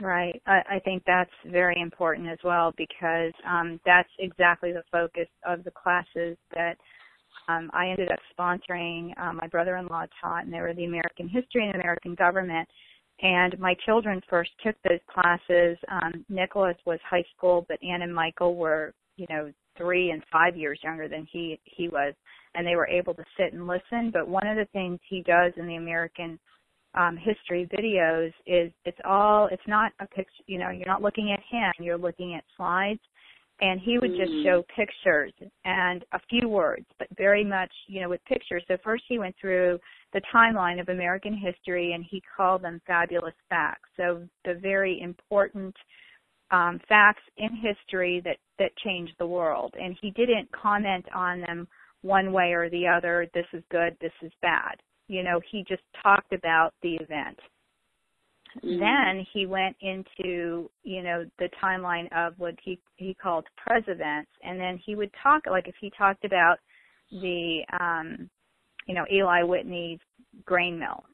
Right. 0.00 0.40
I, 0.46 0.60
I 0.72 0.78
think 0.80 1.02
that's 1.06 1.30
very 1.46 1.80
important 1.80 2.28
as 2.28 2.38
well 2.44 2.74
because 2.76 3.32
um, 3.48 3.80
that's 3.86 4.08
exactly 4.18 4.72
the 4.72 4.82
focus 4.92 5.28
of 5.46 5.64
the 5.64 5.70
classes 5.70 6.36
that 6.54 6.76
um, 7.48 7.70
I 7.72 7.88
ended 7.88 8.10
up 8.10 8.18
sponsoring. 8.38 9.18
Um, 9.18 9.36
my 9.36 9.46
brother-in-law 9.46 10.06
taught, 10.20 10.44
and 10.44 10.52
they 10.52 10.60
were 10.60 10.74
the 10.74 10.84
American 10.84 11.28
history 11.28 11.66
and 11.66 11.74
American 11.74 12.14
government. 12.14 12.68
And 13.22 13.58
my 13.58 13.74
children 13.86 14.20
first 14.28 14.50
took 14.64 14.76
those 14.82 15.00
classes. 15.10 15.78
Um, 15.90 16.24
Nicholas 16.28 16.76
was 16.84 16.98
high 17.08 17.24
school, 17.36 17.64
but 17.68 17.82
Anne 17.82 18.02
and 18.02 18.14
Michael 18.14 18.56
were, 18.56 18.92
you 19.16 19.26
know, 19.30 19.50
three 19.78 20.10
and 20.10 20.22
five 20.30 20.56
years 20.56 20.78
younger 20.82 21.08
than 21.08 21.26
he 21.30 21.58
he 21.64 21.88
was, 21.88 22.14
and 22.54 22.66
they 22.66 22.76
were 22.76 22.86
able 22.86 23.14
to 23.14 23.24
sit 23.38 23.52
and 23.52 23.66
listen. 23.66 24.10
But 24.12 24.28
one 24.28 24.46
of 24.46 24.56
the 24.56 24.68
things 24.72 24.98
he 25.08 25.22
does 25.22 25.52
in 25.56 25.66
the 25.66 25.76
American 25.76 26.38
um, 26.96 27.16
history 27.16 27.68
videos 27.72 28.32
is 28.46 28.72
it's 28.84 28.98
all 29.04 29.48
it's 29.52 29.66
not 29.66 29.92
a 30.00 30.06
picture 30.06 30.42
you 30.46 30.58
know 30.58 30.70
you're 30.70 30.86
not 30.86 31.02
looking 31.02 31.30
at 31.32 31.40
him 31.50 31.72
you're 31.78 31.98
looking 31.98 32.34
at 32.34 32.44
slides 32.56 33.00
and 33.60 33.80
he 33.80 33.98
would 33.98 34.14
just 34.16 34.32
show 34.44 34.62
Mm-hmm. 34.62 34.80
pictures 34.82 35.32
and 35.64 36.04
a 36.12 36.20
few 36.28 36.48
words 36.48 36.86
but 36.98 37.08
very 37.16 37.44
much 37.44 37.72
you 37.88 38.00
know 38.00 38.08
with 38.08 38.24
pictures. 38.24 38.62
So 38.68 38.76
first 38.82 39.04
he 39.08 39.18
went 39.18 39.34
through 39.40 39.78
the 40.12 40.20
timeline 40.34 40.80
of 40.80 40.88
american 40.88 41.36
history 41.36 41.92
and 41.92 42.04
he 42.08 42.22
called 42.36 42.62
them 42.62 42.80
fabulous 42.86 43.34
facts. 43.48 43.88
So 43.96 44.22
the 44.44 44.54
very 44.54 45.00
important 45.00 45.74
um, 46.50 46.80
facts 46.88 47.22
in 47.38 47.50
history 47.56 48.20
that 48.24 48.38
that 48.58 48.76
changed 48.84 49.14
the 49.18 49.26
world. 49.26 49.74
And 49.78 49.96
he 50.00 50.10
didn't 50.10 50.50
comment 50.52 51.04
on 51.14 51.40
them 51.40 51.68
one 52.02 52.32
way 52.32 52.52
or 52.52 52.70
the 52.70 52.86
other 52.86 53.26
this 53.34 53.46
is 53.52 53.62
good 53.70 53.96
this 54.00 54.12
is 54.22 54.32
bad. 54.42 54.76
You 55.08 55.22
know 55.22 55.40
he 55.50 55.64
just 55.68 55.82
talked 56.02 56.32
about 56.32 56.72
the 56.82 56.94
event 56.96 57.38
Mhm. 58.64 58.78
then 58.78 59.26
he 59.32 59.46
went 59.46 59.76
into 59.80 60.70
you 60.82 61.02
know 61.02 61.24
the 61.38 61.48
timeline 61.62 62.10
of 62.12 62.38
what 62.38 62.54
he 62.62 62.78
he 62.96 63.14
called 63.14 63.46
presidents 63.56 64.30
and 64.42 64.58
then 64.58 64.78
he 64.84 64.94
would 64.94 65.10
talk 65.22 65.42
like 65.50 65.68
if 65.68 65.74
he 65.80 65.90
talked 65.90 66.24
about 66.24 66.58
the 67.10 67.60
um 67.78 68.28
you 68.86 68.94
know 68.94 69.04
Eli 69.12 69.42
Whitney's 69.42 70.00
grain 70.44 70.78
mill 70.78 71.04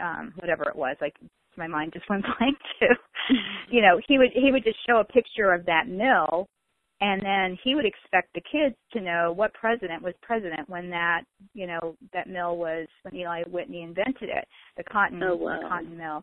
um 0.00 0.32
whatever 0.36 0.64
it 0.64 0.76
was 0.76 0.96
like 1.00 1.14
my 1.56 1.66
mind 1.66 1.92
just 1.92 2.08
went 2.10 2.24
blank 2.38 2.56
too 2.80 3.34
you 3.70 3.82
know 3.82 4.00
he 4.08 4.18
would 4.18 4.30
he 4.32 4.50
would 4.52 4.64
just 4.64 4.78
show 4.86 4.98
a 4.98 5.04
picture 5.04 5.52
of 5.52 5.64
that 5.66 5.88
mill 5.88 6.48
and 7.00 7.20
then 7.20 7.58
he 7.64 7.74
would 7.74 7.84
expect 7.84 8.32
the 8.32 8.40
kids 8.42 8.76
to 8.92 9.00
know 9.00 9.32
what 9.34 9.52
president 9.54 10.02
was 10.02 10.14
president 10.22 10.68
when 10.68 10.88
that 10.88 11.22
you 11.52 11.66
know 11.66 11.96
that 12.12 12.28
mill 12.28 12.56
was 12.56 12.86
when 13.02 13.14
Eli 13.16 13.42
Whitney 13.44 13.82
invented 13.82 14.28
it 14.28 14.46
the 14.76 14.84
cotton 14.84 15.22
Oh, 15.22 15.34
wow. 15.34 15.60
the 15.60 15.68
cotton 15.68 15.96
mill 15.96 16.22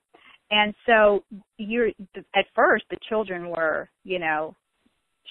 and 0.51 0.73
so 0.85 1.23
you're 1.57 1.89
at 2.35 2.45
first 2.55 2.85
the 2.89 2.97
children 3.07 3.49
were 3.49 3.89
you 4.03 4.19
know 4.19 4.55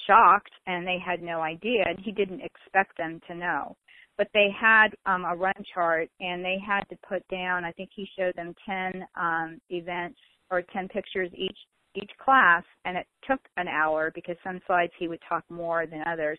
shocked 0.06 0.52
and 0.66 0.86
they 0.86 0.98
had 1.04 1.22
no 1.22 1.40
idea 1.40 1.84
and 1.86 1.98
he 2.00 2.12
didn't 2.12 2.40
expect 2.40 2.96
them 2.96 3.20
to 3.26 3.34
know. 3.34 3.76
But 4.16 4.28
they 4.34 4.48
had 4.58 4.88
um 5.06 5.24
a 5.24 5.34
run 5.34 5.54
chart 5.74 6.08
and 6.20 6.44
they 6.44 6.56
had 6.64 6.82
to 6.90 6.96
put 7.08 7.26
down 7.28 7.64
i 7.64 7.72
think 7.72 7.90
he 7.94 8.08
showed 8.18 8.34
them 8.36 8.54
10 8.66 9.06
um 9.20 9.60
events 9.70 10.18
or 10.50 10.62
10 10.72 10.88
pictures 10.88 11.30
each 11.34 11.58
each 11.94 12.10
class 12.22 12.62
and 12.84 12.96
it 12.96 13.06
took 13.28 13.40
an 13.56 13.68
hour 13.68 14.12
because 14.14 14.36
some 14.44 14.60
slides 14.66 14.92
he 14.98 15.08
would 15.08 15.20
talk 15.28 15.44
more 15.50 15.86
than 15.86 16.02
others. 16.06 16.38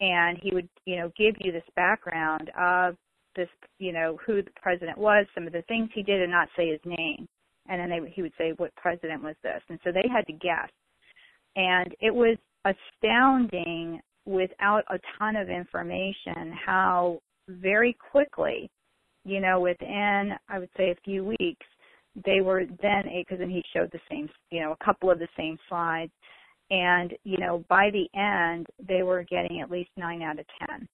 And 0.00 0.38
he 0.42 0.52
would 0.52 0.68
you 0.86 0.96
know 0.96 1.10
give 1.16 1.34
you 1.40 1.52
this 1.52 1.68
background 1.76 2.50
of 2.58 2.96
this 3.36 3.48
you 3.78 3.92
know 3.92 4.18
who 4.24 4.42
the 4.42 4.50
president 4.60 4.98
was 4.98 5.26
some 5.34 5.46
of 5.46 5.52
the 5.52 5.62
things 5.62 5.90
he 5.94 6.02
did 6.02 6.22
and 6.22 6.30
not 6.30 6.48
say 6.56 6.70
his 6.70 6.80
name 6.84 7.28
and 7.68 7.80
then 7.80 7.90
they 7.90 8.10
he 8.10 8.22
would 8.22 8.32
say 8.38 8.52
what 8.56 8.74
president 8.76 9.22
was 9.22 9.36
this? 9.42 9.62
And 9.68 9.78
so 9.84 9.90
they 9.92 10.08
had 10.12 10.26
to 10.26 10.32
guess. 10.32 10.70
And 11.56 11.94
it 12.00 12.14
was 12.14 12.36
astounding 12.64 14.00
without 14.26 14.84
a 14.88 14.98
ton 15.18 15.36
of 15.36 15.48
information 15.50 16.52
how 16.64 17.20
very 17.48 17.94
quickly 18.10 18.70
you 19.26 19.38
know 19.38 19.60
within 19.60 20.30
i 20.48 20.58
would 20.58 20.70
say 20.78 20.90
a 20.90 20.96
few 21.04 21.22
weeks 21.22 21.66
they 22.24 22.40
were 22.40 22.64
then 22.82 23.02
because 23.18 23.38
then 23.38 23.50
he 23.50 23.62
showed 23.72 23.90
the 23.92 24.00
same 24.10 24.28
you 24.50 24.60
know 24.60 24.72
a 24.72 24.84
couple 24.84 25.10
of 25.10 25.18
the 25.18 25.28
same 25.36 25.58
slides. 25.68 26.12
And 26.70 27.12
you 27.24 27.38
know 27.38 27.64
by 27.68 27.90
the 27.90 28.06
end 28.18 28.66
they 28.86 29.02
were 29.02 29.24
getting 29.24 29.60
at 29.60 29.70
least 29.70 29.90
nine 29.96 30.22
out 30.22 30.38
of 30.38 30.46
ten. 30.58 30.88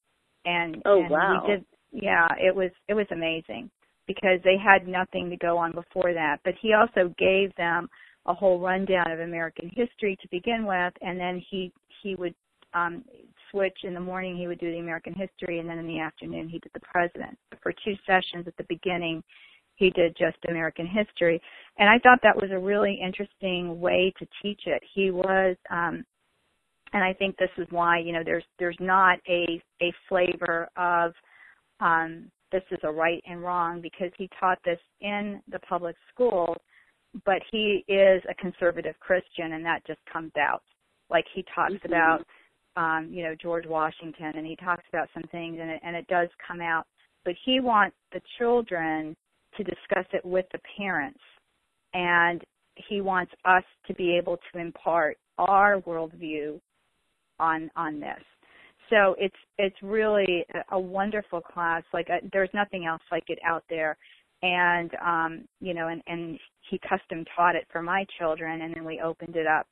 And 0.45 0.83
Oh, 0.85 1.01
and 1.01 1.11
wow. 1.11 1.43
we 1.45 1.53
did 1.53 1.65
yeah 1.93 2.29
it 2.39 2.55
was 2.55 2.71
it 2.89 2.95
was 2.95 3.07
amazing 3.13 3.71
because 4.13 4.41
they 4.45 4.57
had 4.57 4.89
nothing 4.89 5.31
to 5.31 5.37
go 5.37 5.57
on 5.57 5.73
before 5.73 6.13
that 6.15 6.39
but 6.45 6.55
he 6.61 6.73
also 6.75 7.15
gave 7.19 7.55
them 7.57 7.89
a 8.27 8.35
whole 8.35 8.59
rundown 8.61 9.11
of 9.11 9.21
american 9.21 9.71
history 9.75 10.17
to 10.21 10.29
begin 10.31 10.65
with 10.67 10.93
and 11.03 11.19
then 11.19 11.43
he 11.51 11.73
he 12.03 12.15
would 12.15 12.35
um 12.75 13.05
switch 13.51 13.79
in 13.85 13.95
the 13.95 14.01
morning 14.01 14.37
he 14.37 14.47
would 14.47 14.61
do 14.61 14.71
the 14.71 14.79
american 14.79 15.15
history 15.15 15.59
and 15.59 15.69
then 15.69 15.79
in 15.79 15.87
the 15.87 16.01
afternoon 16.01 16.49
he 16.49 16.59
did 16.59 16.71
the 16.75 16.81
president 16.81 17.37
for 17.63 17.73
two 17.85 17.95
sessions 18.07 18.47
at 18.47 18.57
the 18.57 18.67
beginning 18.69 19.23
he 19.81 19.91
did 19.91 20.15
just 20.17 20.37
American 20.49 20.87
history. 20.87 21.41
And 21.79 21.89
I 21.89 21.99
thought 21.99 22.21
that 22.23 22.37
was 22.37 22.51
a 22.53 22.59
really 22.59 23.01
interesting 23.03 23.81
way 23.81 24.13
to 24.19 24.27
teach 24.43 24.61
it. 24.67 24.83
He 24.95 25.11
was 25.11 25.57
um 25.71 26.05
and 26.93 27.05
I 27.05 27.13
think 27.15 27.37
this 27.37 27.51
is 27.57 27.67
why, 27.71 27.99
you 27.99 28.13
know, 28.13 28.23
there's 28.25 28.45
there's 28.59 28.77
not 28.79 29.19
a 29.29 29.61
a 29.81 29.93
flavor 30.09 30.69
of 30.77 31.13
um 31.81 32.31
this 32.53 32.63
is 32.71 32.79
a 32.83 32.91
right 32.91 33.23
and 33.27 33.43
wrong 33.43 33.81
because 33.81 34.11
he 34.17 34.29
taught 34.39 34.59
this 34.65 34.79
in 35.01 35.41
the 35.51 35.59
public 35.61 35.97
schools, 36.13 36.57
but 37.25 37.41
he 37.51 37.85
is 37.89 38.23
a 38.29 38.35
conservative 38.35 38.99
Christian 39.01 39.53
and 39.53 39.65
that 39.65 39.87
just 39.87 40.01
comes 40.13 40.33
out. 40.37 40.63
Like 41.09 41.27
he 41.35 41.43
talks 41.55 41.75
Mhm. 41.75 41.85
about 41.85 42.27
um, 42.77 43.13
you 43.13 43.25
know, 43.25 43.35
George 43.35 43.67
Washington 43.67 44.37
and 44.37 44.47
he 44.47 44.55
talks 44.57 44.85
about 44.89 45.11
some 45.13 45.25
things 45.25 45.59
and 45.61 45.71
it 45.71 45.81
and 45.83 45.97
it 45.97 46.07
does 46.07 46.29
come 46.47 46.61
out. 46.61 46.87
But 47.25 47.35
he 47.45 47.61
wants 47.61 47.97
the 48.13 48.21
children 48.39 49.17
to 49.57 49.65
discuss 49.65 50.07
it 50.13 50.25
with 50.25 50.47
the 50.53 50.61
parents 50.77 51.21
and 51.95 52.43
he 52.77 53.01
wants 53.01 53.33
us 53.45 53.65
to 53.87 53.95
be 53.95 54.17
able 54.17 54.39
to 54.53 54.59
impart 54.59 55.19
our 55.39 55.81
worldview 55.81 56.61
on 57.41 57.71
on 57.75 57.99
this 58.01 58.23
so 58.91 59.15
it's 59.19 59.37
it's 59.59 59.77
really 59.83 60.45
a, 60.73 60.79
wonderful 60.79 61.41
class. 61.41 61.83
Like 61.93 62.09
uh 62.11 62.27
there's 62.33 62.51
nothing 62.53 62.87
else 62.87 63.03
like 63.11 63.25
it 63.29 63.39
out 63.47 63.65
there. 63.71 63.97
And 64.43 64.91
um 65.05 65.45
you 65.61 65.75
know 65.75 65.89
and 65.89 66.03
and 66.07 66.39
he 66.69 66.79
custom 66.79 67.25
taught 67.37 67.57
it 67.57 67.67
for 67.73 67.83
my 67.83 68.05
children 68.19 68.63
and 68.63 68.75
then 68.75 68.85
we 68.85 69.01
opened 69.01 69.37
it 69.37 69.47
up. 69.47 69.67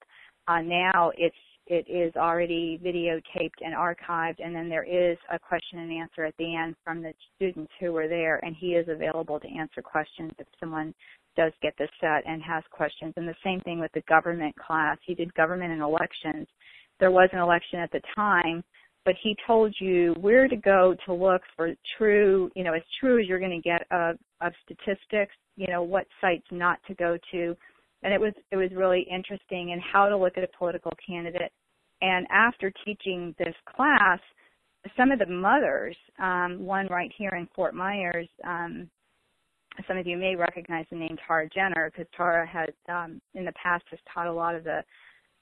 Uh 0.47 0.61
now 0.63 1.13
it's 1.17 1.37
it 1.67 1.87
is 1.87 2.15
already 2.17 2.81
videotaped 2.83 3.61
and 3.61 3.75
archived 3.75 4.37
and 4.43 4.55
then 4.55 4.71
there 4.71 4.85
is 4.85 5.19
a 5.31 5.39
question 5.39 5.81
and 5.81 5.93
answer 5.93 6.25
at 6.25 6.35
the 6.39 6.57
end 6.57 6.75
from 6.83 7.03
the 7.03 7.13
students 7.37 7.73
who 7.79 7.93
were 7.93 8.09
there 8.09 8.43
and 8.43 8.57
he 8.57 8.69
is 8.69 8.89
available 8.89 9.39
to 9.39 9.49
answer 9.49 9.83
questions 9.83 10.33
if 10.39 10.47
someone 10.59 10.95
does 11.37 11.53
get 11.63 11.75
the 11.79 11.89
set 12.01 12.27
and 12.27 12.43
has 12.43 12.65
questions. 12.71 13.15
And 13.17 13.29
the 13.29 13.35
same 13.45 13.61
thing 13.61 13.79
with 13.79 13.93
the 13.93 14.03
government 14.09 14.55
class. 14.57 14.99
He 15.07 15.15
did 15.15 15.33
government 15.35 15.73
and 15.73 15.83
elections. 15.83 16.49
There 16.99 17.13
was 17.13 17.29
an 17.33 17.39
election 17.39 17.79
at 17.79 17.93
the 17.93 18.01
time 18.15 18.65
but 19.09 19.17
he 19.23 19.35
told 19.47 19.75
you 19.81 20.15
where 20.21 20.47
to 20.47 20.57
go 20.57 20.95
to 21.07 21.15
look 21.15 21.41
for 21.57 21.73
true 21.97 22.51
you 22.55 22.63
know 22.63 22.75
as 22.75 22.83
true 23.01 23.19
as 23.19 23.27
you're 23.27 23.39
going 23.39 23.51
to 23.51 23.67
get 23.67 23.87
of 23.91 24.17
of 24.43 24.53
statistics 24.67 25.33
you 25.57 25.67
know 25.67 25.83
what 25.83 26.05
sites 26.21 26.45
not 26.51 26.79
to 26.87 26.95
go 26.95 27.17
to. 27.33 27.57
And 28.03 28.13
it 28.13 28.21
was 28.21 28.35
it 28.53 28.57
was 28.57 28.69
really 28.77 29.07
interesting 29.11 29.73
and 29.73 29.81
how 29.81 30.11
to 30.11 30.17
look 30.17 30.37
at 30.37 30.45
a 30.45 30.59
political 30.59 30.93
candidate. 31.07 31.51
And 32.03 32.27
after 32.31 32.71
teaching 32.85 33.35
this 33.39 33.55
class 33.75 34.21
some 34.95 35.11
of 35.11 35.19
the 35.19 35.27
mothers 35.27 35.97
um 36.19 36.59
one 36.59 36.87
right 36.89 37.11
here 37.17 37.31
in 37.31 37.49
Fort 37.57 37.75
Myers 37.75 38.29
um 38.45 38.91
some 39.87 39.97
of 39.97 40.07
you 40.07 40.19
may 40.19 40.37
recognize 40.37 40.85
the 40.91 40.99
name 40.99 41.17
Tara 41.27 41.49
Jenner 41.49 41.91
because 41.91 42.11
Tara 42.15 42.47
has 42.47 42.69
um 42.91 43.23
in 43.33 43.47
the 43.47 43.53
past 43.53 43.85
has 43.91 44.01
taught 44.13 44.27
a 44.27 44.33
lot 44.33 44.55
of 44.55 44.65
the 44.65 44.83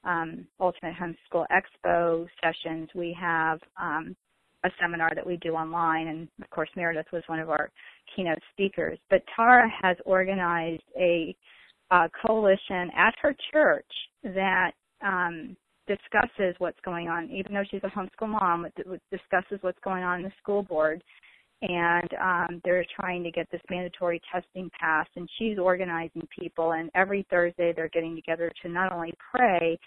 um 0.07 0.47
Ultimate 0.59 0.95
Homeschool 0.95 1.45
Expo 1.51 2.25
sessions. 2.41 2.89
We 2.95 3.15
have 3.19 3.59
um 3.79 4.15
a 4.63 4.69
seminar 4.81 5.11
that 5.13 5.25
we 5.25 5.37
do 5.37 5.53
online 5.53 6.07
and 6.07 6.27
of 6.41 6.49
course 6.49 6.69
Meredith 6.75 7.05
was 7.13 7.23
one 7.27 7.39
of 7.39 7.49
our 7.49 7.69
keynote 8.15 8.39
speakers. 8.53 8.97
But 9.09 9.21
Tara 9.35 9.69
has 9.81 9.97
organized 10.05 10.83
a 10.99 11.35
uh, 11.91 12.07
coalition 12.25 12.89
at 12.97 13.13
her 13.21 13.35
church 13.51 13.85
that 14.23 14.71
um, 15.05 15.55
discusses 15.87 16.55
what's 16.57 16.79
going 16.83 17.07
on. 17.07 17.29
Even 17.31 17.53
though 17.53 17.63
she's 17.69 17.81
a 17.83 17.87
homeschool 17.87 18.29
mom, 18.29 18.67
discusses 19.11 19.59
what's 19.61 19.79
going 19.83 20.03
on 20.03 20.19
in 20.19 20.23
the 20.23 20.31
school 20.41 20.63
board, 20.63 21.01
and 21.61 22.09
um, 22.21 22.61
they're 22.63 22.85
trying 22.99 23.23
to 23.23 23.31
get 23.31 23.47
this 23.51 23.61
mandatory 23.69 24.21
testing 24.31 24.69
passed. 24.79 25.09
And 25.15 25.29
she's 25.37 25.57
organizing 25.57 26.27
people, 26.37 26.73
and 26.73 26.89
every 26.95 27.25
Thursday 27.29 27.73
they're 27.75 27.89
getting 27.89 28.15
together 28.15 28.51
to 28.61 28.69
not 28.69 28.91
only 28.91 29.13
pray. 29.31 29.77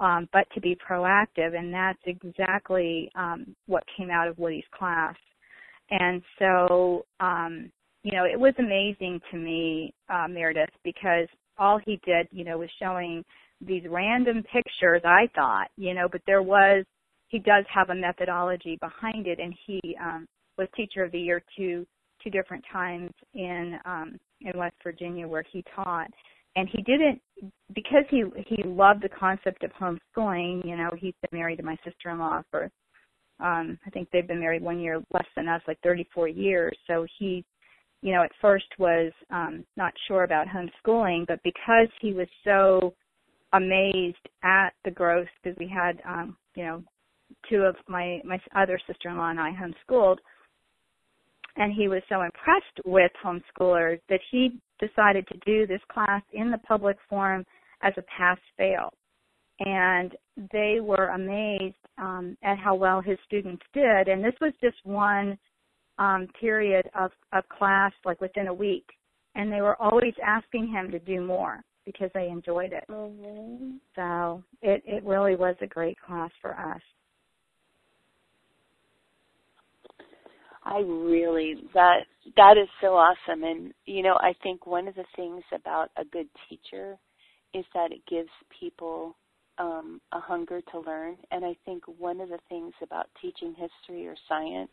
Um, 0.00 0.28
but 0.32 0.46
to 0.54 0.60
be 0.60 0.78
proactive, 0.88 1.58
and 1.58 1.74
that's 1.74 1.98
exactly 2.06 3.10
um, 3.16 3.56
what 3.66 3.82
came 3.96 4.10
out 4.12 4.28
of 4.28 4.38
Woody's 4.38 4.62
class. 4.72 5.16
And 5.90 6.22
so, 6.38 7.04
um, 7.18 7.72
you 8.02 8.12
know, 8.12 8.24
it 8.24 8.38
was 8.38 8.54
amazing 8.58 9.20
to 9.30 9.36
me, 9.36 9.92
uh, 10.08 10.28
Meredith, 10.28 10.70
because 10.84 11.26
all 11.58 11.80
he 11.84 12.00
did, 12.06 12.28
you 12.30 12.44
know, 12.44 12.58
was 12.58 12.70
showing 12.80 13.24
these 13.60 13.82
random 13.88 14.44
pictures, 14.52 15.02
I 15.04 15.28
thought, 15.34 15.68
you 15.76 15.94
know, 15.94 16.08
but 16.10 16.22
there 16.26 16.42
was, 16.42 16.84
he 17.28 17.38
does 17.38 17.64
have 17.72 17.90
a 17.90 17.94
methodology 17.94 18.78
behind 18.80 19.26
it 19.26 19.40
and 19.40 19.54
he, 19.66 19.80
um, 20.00 20.26
was 20.58 20.68
teacher 20.76 21.04
of 21.04 21.12
the 21.12 21.20
year 21.20 21.42
two, 21.56 21.86
two 22.22 22.30
different 22.30 22.64
times 22.72 23.10
in, 23.34 23.78
um, 23.84 24.18
in 24.40 24.58
West 24.58 24.76
Virginia 24.82 25.26
where 25.26 25.44
he 25.50 25.64
taught. 25.74 26.10
And 26.56 26.68
he 26.68 26.82
didn't, 26.82 27.20
because 27.74 28.04
he, 28.10 28.24
he 28.46 28.62
loved 28.64 29.02
the 29.02 29.08
concept 29.08 29.62
of 29.62 29.70
homeschooling, 29.72 30.66
you 30.66 30.76
know, 30.76 30.90
he's 30.98 31.14
been 31.22 31.38
married 31.38 31.56
to 31.56 31.62
my 31.62 31.76
sister-in-law 31.84 32.42
for, 32.50 32.64
um, 33.40 33.78
I 33.86 33.90
think 33.90 34.08
they've 34.12 34.26
been 34.26 34.40
married 34.40 34.62
one 34.62 34.80
year 34.80 35.00
less 35.12 35.26
than 35.36 35.48
us, 35.48 35.62
like 35.68 35.78
34 35.84 36.28
years. 36.28 36.76
So 36.88 37.06
he, 37.18 37.44
you 38.02 38.12
know, 38.12 38.24
at 38.24 38.32
first 38.40 38.66
was 38.78 39.12
um, 39.30 39.64
not 39.76 39.92
sure 40.08 40.24
about 40.24 40.46
homeschooling, 40.48 41.26
but 41.28 41.38
because 41.44 41.88
he 42.00 42.12
was 42.12 42.28
so 42.42 42.94
amazed 43.52 44.16
at 44.42 44.70
the 44.84 44.90
growth, 44.90 45.28
because 45.42 45.56
we 45.58 45.68
had, 45.68 46.00
um, 46.08 46.36
you 46.56 46.64
know, 46.64 46.82
two 47.48 47.62
of 47.62 47.76
my 47.88 48.20
my 48.24 48.38
other 48.56 48.80
sister-in-law 48.86 49.30
and 49.30 49.40
I 49.40 49.52
homeschooled, 49.52 50.18
and 51.58 51.72
he 51.72 51.88
was 51.88 52.02
so 52.08 52.22
impressed 52.22 52.80
with 52.86 53.10
homeschoolers 53.22 54.00
that 54.08 54.20
he 54.30 54.58
decided 54.80 55.26
to 55.26 55.38
do 55.44 55.66
this 55.66 55.80
class 55.92 56.22
in 56.32 56.50
the 56.50 56.58
public 56.58 56.96
forum 57.08 57.44
as 57.82 57.92
a 57.96 58.02
pass-fail. 58.16 58.92
And 59.60 60.12
they 60.52 60.78
were 60.80 61.08
amazed 61.08 61.74
um, 61.98 62.38
at 62.44 62.58
how 62.58 62.76
well 62.76 63.00
his 63.00 63.18
students 63.26 63.62
did. 63.74 64.06
And 64.06 64.24
this 64.24 64.34
was 64.40 64.52
just 64.62 64.76
one 64.84 65.36
um, 65.98 66.28
period 66.40 66.88
of, 66.98 67.10
of 67.32 67.42
class, 67.48 67.92
like 68.04 68.20
within 68.20 68.46
a 68.46 68.54
week. 68.54 68.86
And 69.34 69.52
they 69.52 69.60
were 69.60 69.80
always 69.82 70.14
asking 70.24 70.68
him 70.68 70.92
to 70.92 71.00
do 71.00 71.20
more 71.20 71.60
because 71.84 72.10
they 72.14 72.28
enjoyed 72.28 72.72
it. 72.72 72.84
Mm-hmm. 72.88 73.78
So 73.96 74.44
it, 74.62 74.82
it 74.86 75.02
really 75.04 75.34
was 75.34 75.56
a 75.60 75.66
great 75.66 75.98
class 76.06 76.30
for 76.40 76.52
us. 76.52 76.80
I 80.68 80.80
really 80.80 81.56
that 81.74 82.00
that 82.36 82.56
is 82.58 82.68
so 82.80 82.88
awesome. 82.88 83.42
And 83.42 83.72
you 83.86 84.02
know 84.02 84.16
I 84.20 84.34
think 84.42 84.66
one 84.66 84.88
of 84.88 84.94
the 84.94 85.04
things 85.16 85.42
about 85.52 85.90
a 85.96 86.04
good 86.04 86.28
teacher 86.48 86.96
is 87.54 87.64
that 87.74 87.92
it 87.92 88.00
gives 88.08 88.28
people 88.60 89.16
um 89.58 90.00
a 90.12 90.20
hunger 90.20 90.60
to 90.72 90.80
learn. 90.80 91.16
And 91.30 91.44
I 91.44 91.56
think 91.64 91.82
one 91.98 92.20
of 92.20 92.28
the 92.28 92.38
things 92.48 92.72
about 92.82 93.06
teaching 93.20 93.54
history 93.54 94.06
or 94.06 94.14
science 94.28 94.72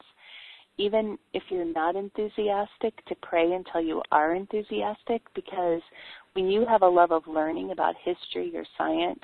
even 0.78 1.18
if 1.34 1.42
you're 1.50 1.64
not 1.64 1.96
enthusiastic 1.96 2.94
to 3.06 3.16
pray 3.22 3.54
until 3.54 3.80
you 3.80 4.02
are 4.12 4.36
enthusiastic 4.36 5.22
because 5.34 5.82
when 6.34 6.50
you 6.50 6.66
have 6.66 6.82
a 6.82 6.88
love 6.88 7.14
of 7.14 7.26
learning 7.28 7.72
about 7.72 7.96
history 8.04 8.52
or 8.54 8.66
science 8.78 9.24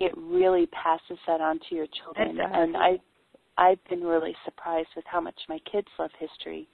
it 0.00 0.12
really 0.16 0.66
passes 0.68 1.18
that 1.26 1.40
on 1.40 1.60
to 1.68 1.74
your 1.74 1.86
children. 2.02 2.38
And 2.40 2.76
I 2.76 2.98
I've 3.60 3.82
been 3.88 4.02
really 4.02 4.34
surprised 4.44 4.88
with 4.96 5.04
how 5.06 5.20
much 5.20 5.38
my 5.48 5.58
kids 5.70 5.86
love 5.98 6.10
history 6.18 6.66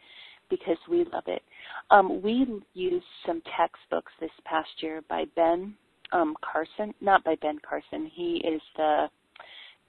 because 0.49 0.79
we 0.89 1.05
love 1.13 1.25
it. 1.27 1.43
Um, 1.91 2.23
we 2.23 2.47
used 2.75 3.05
some 3.27 3.43
textbooks 3.57 4.13
this 4.21 4.31
past 4.45 4.69
year 4.79 5.03
by 5.09 5.25
Ben 5.35 5.75
um, 6.13 6.37
Carson, 6.41 6.95
not 7.01 7.25
by 7.25 7.35
Ben 7.43 7.59
Carson. 7.69 8.11
He 8.15 8.41
is 8.47 8.63
the 8.77 9.09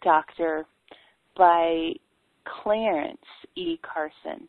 doctor 0.04 0.66
by 1.38 1.94
Clarence 2.64 3.20
E. 3.56 3.78
Carson. 3.84 4.48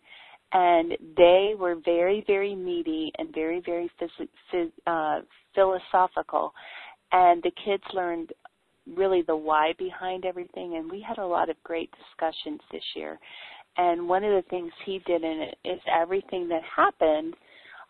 And 0.53 0.93
they 1.19 1.53
were 1.59 1.77
very, 1.85 2.25
very 2.27 2.55
meaty 2.55 3.13
and 3.19 3.35
very, 3.35 3.61
very 3.61 3.91
phys- 4.01 4.73
uh, 4.87 5.21
philosophical. 5.55 6.55
And 7.13 7.43
the 7.43 7.53
kids 7.63 7.83
learned 7.93 8.33
really 8.97 9.23
the 9.23 9.37
why 9.37 9.73
behind 9.79 10.25
everything 10.25 10.77
and 10.77 10.91
we 10.91 11.01
had 11.07 11.19
a 11.19 11.27
lot 11.27 11.51
of 11.51 11.57
great 11.65 11.91
discussions 11.93 12.61
this 12.73 12.83
year. 12.95 13.19
And 13.77 14.09
one 14.09 14.25
of 14.25 14.33
the 14.33 14.49
things 14.51 14.73
he 14.85 15.01
did 15.07 15.23
in 15.23 15.41
it 15.49 15.59
is 15.69 15.81
everything 15.95 16.49
that 16.49 16.63
happened 16.77 17.35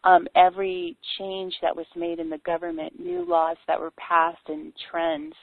um, 0.04 0.28
every 0.36 0.96
change 1.18 1.52
that 1.60 1.74
was 1.74 1.86
made 1.96 2.20
in 2.20 2.30
the 2.30 2.38
government 2.46 3.00
new 3.00 3.28
laws 3.28 3.56
that 3.66 3.80
were 3.80 3.92
passed 3.92 4.48
and 4.48 4.72
trends 4.90 5.34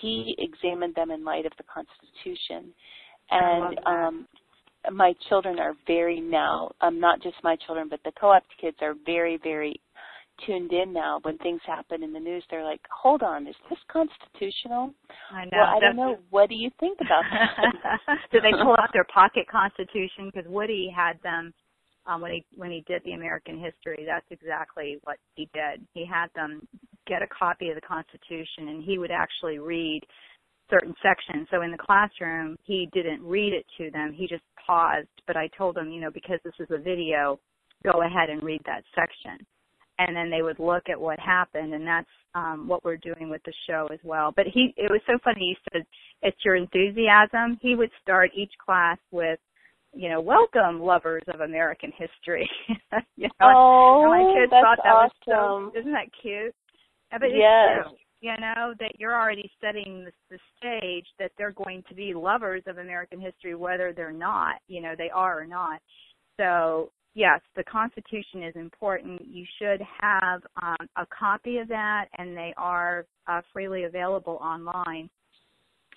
he 0.00 0.36
examined 0.38 0.94
them 0.94 1.10
in 1.10 1.24
light 1.24 1.46
of 1.46 1.52
the 1.58 1.64
constitution. 1.64 2.72
And 3.30 3.78
um 3.86 4.26
my 4.90 5.12
children 5.28 5.58
are 5.58 5.74
very 5.86 6.20
now 6.20 6.70
um 6.80 6.98
not 6.98 7.22
just 7.22 7.36
my 7.44 7.54
children 7.66 7.86
but 7.90 8.00
the 8.02 8.12
co-op 8.18 8.42
kids 8.58 8.78
are 8.80 8.94
very 9.04 9.38
very 9.42 9.78
tuned 10.46 10.72
in 10.72 10.92
now 10.92 11.20
when 11.22 11.38
things 11.38 11.60
happen 11.66 12.02
in 12.02 12.12
the 12.12 12.20
news 12.20 12.44
they're 12.50 12.64
like 12.64 12.80
hold 12.90 13.22
on 13.22 13.46
is 13.46 13.54
this 13.68 13.78
constitutional? 13.90 14.92
I 15.32 15.44
know 15.44 15.50
well 15.52 15.76
i 15.76 15.80
don't 15.80 15.96
know. 15.96 16.18
what 16.30 16.48
do 16.48 16.54
you 16.54 16.70
think 16.80 16.98
about 17.00 17.24
that? 17.32 18.18
Do 18.32 18.40
they 18.40 18.52
pull 18.62 18.76
out 18.78 18.90
their 18.92 19.06
pocket 19.12 19.46
constitution? 19.50 20.30
Because 20.32 20.50
woody 20.50 20.92
had 20.94 21.20
them 21.22 21.52
um 22.06 22.20
when 22.20 22.32
he 22.32 22.44
when 22.56 22.70
he 22.70 22.84
did 22.86 23.02
the 23.04 23.12
american 23.12 23.58
history 23.58 24.04
that's 24.06 24.26
exactly 24.30 24.98
what 25.04 25.16
he 25.34 25.48
did. 25.52 25.86
He 25.94 26.04
had 26.06 26.28
them 26.34 26.66
get 27.06 27.22
a 27.22 27.26
copy 27.26 27.68
of 27.70 27.74
the 27.74 27.80
constitution 27.80 28.68
and 28.68 28.84
he 28.84 28.98
would 28.98 29.10
actually 29.10 29.58
read 29.58 30.02
certain 30.68 30.94
sections. 31.02 31.48
So 31.50 31.62
in 31.62 31.72
the 31.72 31.78
classroom 31.78 32.56
he 32.64 32.88
didn't 32.92 33.22
read 33.22 33.52
it 33.52 33.66
to 33.78 33.90
them. 33.90 34.12
He 34.12 34.26
just 34.26 34.44
paused. 34.66 35.08
But 35.26 35.36
i 35.36 35.48
told 35.56 35.76
him 35.76 35.90
you 35.90 36.00
know 36.00 36.10
because 36.10 36.38
this 36.44 36.54
is 36.58 36.68
a 36.70 36.78
video 36.78 37.38
go 37.84 38.02
ahead 38.02 38.28
and 38.28 38.42
read 38.42 38.60
that 38.66 38.84
section 38.94 39.46
and 40.00 40.16
then 40.16 40.30
they 40.30 40.42
would 40.42 40.58
look 40.58 40.84
at 40.88 41.00
what 41.00 41.18
happened 41.20 41.74
and 41.74 41.86
that's 41.86 42.08
um 42.34 42.66
what 42.66 42.84
we're 42.84 42.96
doing 42.96 43.28
with 43.28 43.42
the 43.44 43.52
show 43.68 43.88
as 43.92 43.98
well. 44.02 44.32
But 44.34 44.46
he 44.46 44.72
it 44.76 44.90
was 44.90 45.00
so 45.06 45.18
funny 45.22 45.56
he 45.56 45.56
said 45.72 45.86
it's 46.22 46.44
your 46.44 46.56
enthusiasm. 46.56 47.58
He 47.60 47.74
would 47.74 47.90
start 48.02 48.30
each 48.34 48.52
class 48.64 48.98
with 49.10 49.38
you 49.92 50.08
know 50.08 50.20
welcome 50.20 50.80
lovers 50.80 51.22
of 51.32 51.40
american 51.40 51.92
history. 51.96 52.48
You 53.16 53.28
know 53.40 53.52
oh 53.54 54.02
and 54.02 54.10
my 54.10 54.34
kids 54.34 54.50
that's 54.50 54.64
thought 54.64 54.78
that 54.82 54.90
awesome. 54.90 55.66
was 55.66 55.72
so 55.74 55.80
isn't 55.80 55.92
that 55.92 56.08
cute? 56.22 56.54
But 57.10 57.28
yes. 57.32 57.84
true 57.84 57.96
you 58.22 58.32
know 58.38 58.74
that 58.78 58.92
you're 58.98 59.18
already 59.18 59.50
setting 59.62 60.04
the, 60.04 60.12
the 60.30 60.38
stage 60.58 61.06
that 61.18 61.32
they're 61.38 61.52
going 61.52 61.82
to 61.88 61.94
be 61.94 62.12
lovers 62.14 62.62
of 62.66 62.78
american 62.78 63.20
history 63.20 63.54
whether 63.54 63.92
they're 63.92 64.12
not 64.12 64.56
you 64.68 64.80
know 64.80 64.94
they 64.96 65.10
are 65.10 65.40
or 65.40 65.46
not. 65.46 65.80
So 66.38 66.90
yes, 67.14 67.40
the 67.56 67.64
Constitution 67.64 68.42
is 68.42 68.56
important. 68.56 69.22
You 69.26 69.44
should 69.58 69.80
have 70.00 70.42
um, 70.62 70.88
a 70.96 71.06
copy 71.06 71.58
of 71.58 71.68
that, 71.68 72.06
and 72.18 72.36
they 72.36 72.54
are 72.56 73.06
uh, 73.26 73.40
freely 73.52 73.84
available 73.84 74.38
online. 74.42 75.08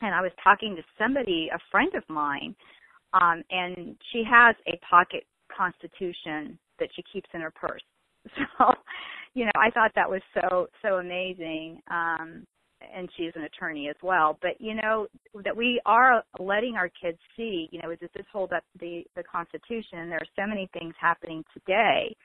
And 0.02 0.14
I 0.14 0.22
was 0.22 0.32
talking 0.44 0.76
to 0.76 0.82
somebody, 0.98 1.50
a 1.54 1.60
friend 1.72 1.92
of 1.96 2.04
mine, 2.10 2.56
um, 3.14 3.44
and 3.50 3.96
she 4.12 4.24
has 4.30 4.56
a 4.68 4.80
pocket 4.90 5.26
Constitution 5.56 6.58
that 6.80 6.90
she 6.96 7.04
keeps 7.12 7.30
in 7.34 7.42
her 7.42 7.52
purse. 7.52 7.82
So, 8.58 8.74
you 9.34 9.46
know, 9.46 9.52
I 9.56 9.72
thought 9.72 9.92
that 9.96 10.10
was 10.10 10.22
so 10.34 10.68
so 10.82 10.96
amazing. 10.98 11.82
Um, 11.90 12.46
and 12.96 13.10
she's 13.16 13.32
an 13.36 13.44
attorney 13.44 13.90
as 13.90 13.96
well. 14.02 14.38
But 14.42 14.60
you 14.60 14.76
know 14.76 15.08
that 15.44 15.56
we 15.56 15.82
are 15.86 16.24
letting 16.40 16.76
our 16.76 16.90
kids 16.90 17.18
see, 17.36 17.70
you 17.72 17.82
know, 17.82 17.90
does 17.90 18.10
this 18.16 18.26
hold 18.32 18.54
up 18.54 18.64
the 18.80 19.04
the 19.16 19.24
Constitution? 19.24 20.10
There 20.10 20.20
are 20.20 20.34
so 20.36 20.48
many 20.48 20.70
things 20.74 20.94
happening 21.00 21.44
today, 21.54 22.16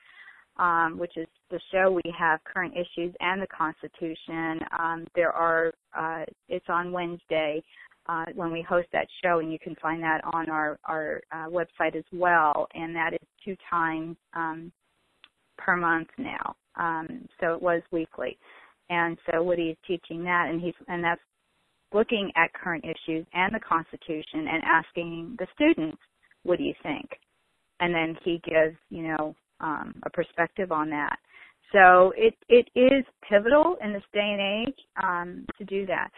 um, 0.57 0.97
which 0.97 1.17
is 1.17 1.27
the 1.49 1.59
show 1.71 1.91
we 1.91 2.13
have 2.17 2.39
current 2.43 2.73
issues 2.73 3.13
and 3.19 3.41
the 3.41 3.47
Constitution. 3.47 4.59
Um, 4.77 5.07
there 5.15 5.31
are 5.31 5.71
uh, 5.97 6.25
it's 6.47 6.67
on 6.69 6.91
Wednesday. 6.91 7.63
Uh, 8.07 8.25
when 8.33 8.51
we 8.51 8.65
host 8.67 8.87
that 8.91 9.05
show, 9.23 9.37
and 9.37 9.51
you 9.51 9.59
can 9.59 9.75
find 9.75 10.01
that 10.01 10.21
on 10.33 10.49
our 10.49 10.79
our 10.85 11.21
uh, 11.31 11.45
website 11.45 11.95
as 11.95 12.03
well, 12.11 12.67
and 12.73 12.95
that 12.95 13.13
is 13.13 13.27
two 13.45 13.55
times 13.69 14.17
um, 14.33 14.71
per 15.59 15.75
month 15.75 16.07
now. 16.17 16.55
Um, 16.75 17.27
so 17.39 17.53
it 17.53 17.61
was 17.61 17.83
weekly 17.91 18.37
and 18.89 19.17
so 19.29 19.43
Woody 19.43 19.69
is 19.69 19.77
teaching 19.85 20.23
that, 20.23 20.47
and 20.49 20.61
he's 20.61 20.73
and 20.87 21.03
that's 21.03 21.21
looking 21.93 22.31
at 22.35 22.53
current 22.53 22.85
issues 22.85 23.25
and 23.33 23.53
the 23.53 23.59
Constitution 23.59 24.47
and 24.47 24.63
asking 24.63 25.35
the 25.39 25.47
students, 25.55 26.01
"What 26.43 26.57
do 26.57 26.63
you 26.63 26.73
think?" 26.83 27.09
And 27.79 27.93
then 27.93 28.17
he 28.23 28.41
gives, 28.43 28.77
you 28.89 29.03
know, 29.03 29.35
um, 29.61 29.95
a 30.03 30.09
perspective 30.09 30.71
on 30.71 30.89
that. 30.89 31.17
So 31.71 32.13
it 32.17 32.35
it 32.47 32.67
is 32.75 33.05
pivotal 33.27 33.77
in 33.83 33.93
this 33.93 34.03
day 34.13 34.19
and 34.21 34.67
age 34.67 34.79
um, 35.03 35.45
to 35.57 35.65
do 35.65 35.85
that. 35.85 36.09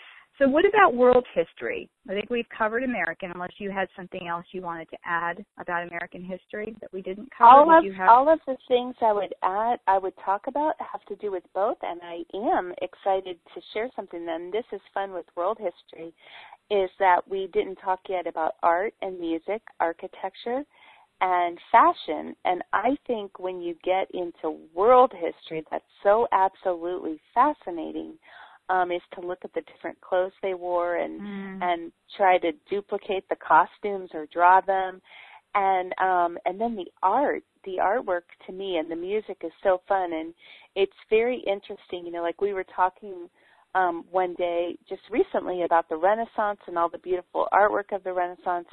So 0.42 0.48
what 0.48 0.66
about 0.66 0.96
world 0.96 1.26
history? 1.36 1.88
I 2.10 2.14
think 2.14 2.32
we've 2.32 2.50
covered 2.58 2.84
American, 2.84 3.32
unless 3.32 3.52
you 3.60 3.70
had 3.70 3.88
something 3.96 4.28
else 4.28 4.44
you 4.52 4.64
wanted 4.64 4.90
to 4.90 4.98
add 5.06 5.46
about 5.60 5.86
American 5.88 6.24
history 6.24 6.76
that 6.82 6.92
we 6.92 7.04
didn't 7.04 7.30
cover. 7.38 7.52
All 7.52 7.78
of 7.78 7.94
have... 7.94 8.10
all 8.10 8.28
of 8.28 8.40
the 8.48 8.58
things 8.68 8.96
I 9.02 9.14
would 9.14 9.36
add, 9.44 9.78
I 9.86 10.00
would 10.00 10.14
talk 10.26 10.48
about 10.48 10.74
have 10.80 11.06
to 11.10 11.16
do 11.18 11.32
with 11.32 11.44
both, 11.54 11.78
and 11.84 12.02
I 12.04 12.24
am 12.36 12.74
excited 12.82 13.38
to 13.54 13.62
share 13.72 13.90
something. 13.96 14.26
Then 14.26 14.50
this 14.52 14.66
is 14.74 14.82
fun 14.96 15.14
with 15.14 15.26
world 15.36 15.60
history, 15.60 16.12
is 16.72 16.90
that 16.98 17.22
we 17.30 17.48
didn't 17.54 17.76
talk 17.76 18.00
yet 18.10 18.26
about 18.26 18.54
art 18.64 18.96
and 19.04 19.20
music, 19.20 19.62
architecture, 19.80 20.64
and 21.22 21.60
fashion. 21.72 22.36
And 22.46 22.64
I 22.74 22.98
think 23.06 23.38
when 23.38 23.62
you 23.62 23.76
get 23.84 24.08
into 24.12 24.58
world 24.74 25.12
history, 25.14 25.64
that's 25.70 25.84
so 26.02 26.28
absolutely 26.32 27.22
fascinating 27.36 28.16
um, 28.70 28.92
is 28.92 29.02
to 29.16 29.26
look 29.26 29.40
at 29.44 29.54
the 29.54 29.62
different 29.62 30.00
clothes 30.02 30.32
they 30.42 30.54
wore 30.54 30.98
and 30.98 31.22
mm. 31.22 31.64
and 31.64 31.92
try 32.16 32.38
to 32.38 32.52
duplicate 32.70 33.28
the 33.30 33.36
costumes 33.36 34.10
or 34.14 34.28
draw 34.28 34.62
them 34.62 35.02
and 35.56 35.94
um 36.00 36.38
and 36.46 36.60
then 36.60 36.76
the 36.76 36.86
art 37.04 37.44
the 37.66 37.78
artwork 37.82 38.22
to 38.46 38.54
me 38.54 38.78
and 38.78 38.90
the 38.90 38.96
music 38.96 39.38
is 39.44 39.52
so 39.64 39.82
fun 39.88 40.14
and 40.14 40.34
it's 40.76 40.92
very 41.10 41.44
interesting 41.46 42.06
you 42.06 42.12
know 42.12 42.22
like 42.22 42.42
we 42.42 42.54
were 42.54 42.66
talking 42.76 43.30
um 43.76 44.06
one 44.12 44.34
day 44.36 44.78
just 44.88 45.02
recently 45.10 45.64
about 45.64 45.88
the 45.90 45.96
renaissance 45.96 46.60
and 46.68 46.78
all 46.78 46.90
the 46.90 46.98
beautiful 47.00 47.48
artwork 47.54 47.94
of 47.96 48.04
the 48.04 48.14
renaissance 48.14 48.68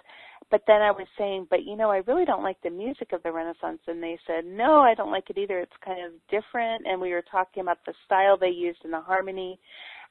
but 0.50 0.62
then 0.66 0.80
I 0.80 0.90
was 0.90 1.06
saying, 1.18 1.46
but 1.50 1.64
you 1.64 1.76
know, 1.76 1.90
I 1.90 1.98
really 2.06 2.24
don't 2.24 2.42
like 2.42 2.60
the 2.62 2.70
music 2.70 3.12
of 3.12 3.22
the 3.22 3.32
Renaissance. 3.32 3.80
And 3.86 4.02
they 4.02 4.18
said, 4.26 4.46
no, 4.46 4.80
I 4.80 4.94
don't 4.94 5.10
like 5.10 5.28
it 5.28 5.38
either. 5.38 5.58
It's 5.58 5.72
kind 5.84 6.04
of 6.04 6.12
different. 6.30 6.86
And 6.86 7.00
we 7.00 7.10
were 7.10 7.24
talking 7.30 7.62
about 7.62 7.78
the 7.84 7.92
style 8.06 8.36
they 8.38 8.48
used 8.48 8.80
in 8.84 8.90
the 8.90 9.00
harmony. 9.00 9.58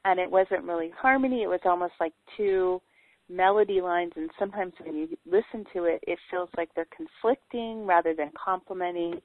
And 0.05 0.19
it 0.19 0.29
wasn't 0.29 0.63
really 0.63 0.91
harmony. 0.95 1.41
It 1.41 1.47
was 1.47 1.59
almost 1.65 1.93
like 1.99 2.13
two 2.35 2.81
melody 3.29 3.81
lines. 3.81 4.13
And 4.15 4.29
sometimes 4.37 4.73
when 4.83 4.95
you 4.95 5.07
listen 5.25 5.65
to 5.73 5.85
it, 5.85 6.03
it 6.05 6.19
feels 6.29 6.49
like 6.55 6.69
they're 6.75 6.87
conflicting 6.95 7.85
rather 7.87 8.13
than 8.13 8.31
complementing 8.41 9.19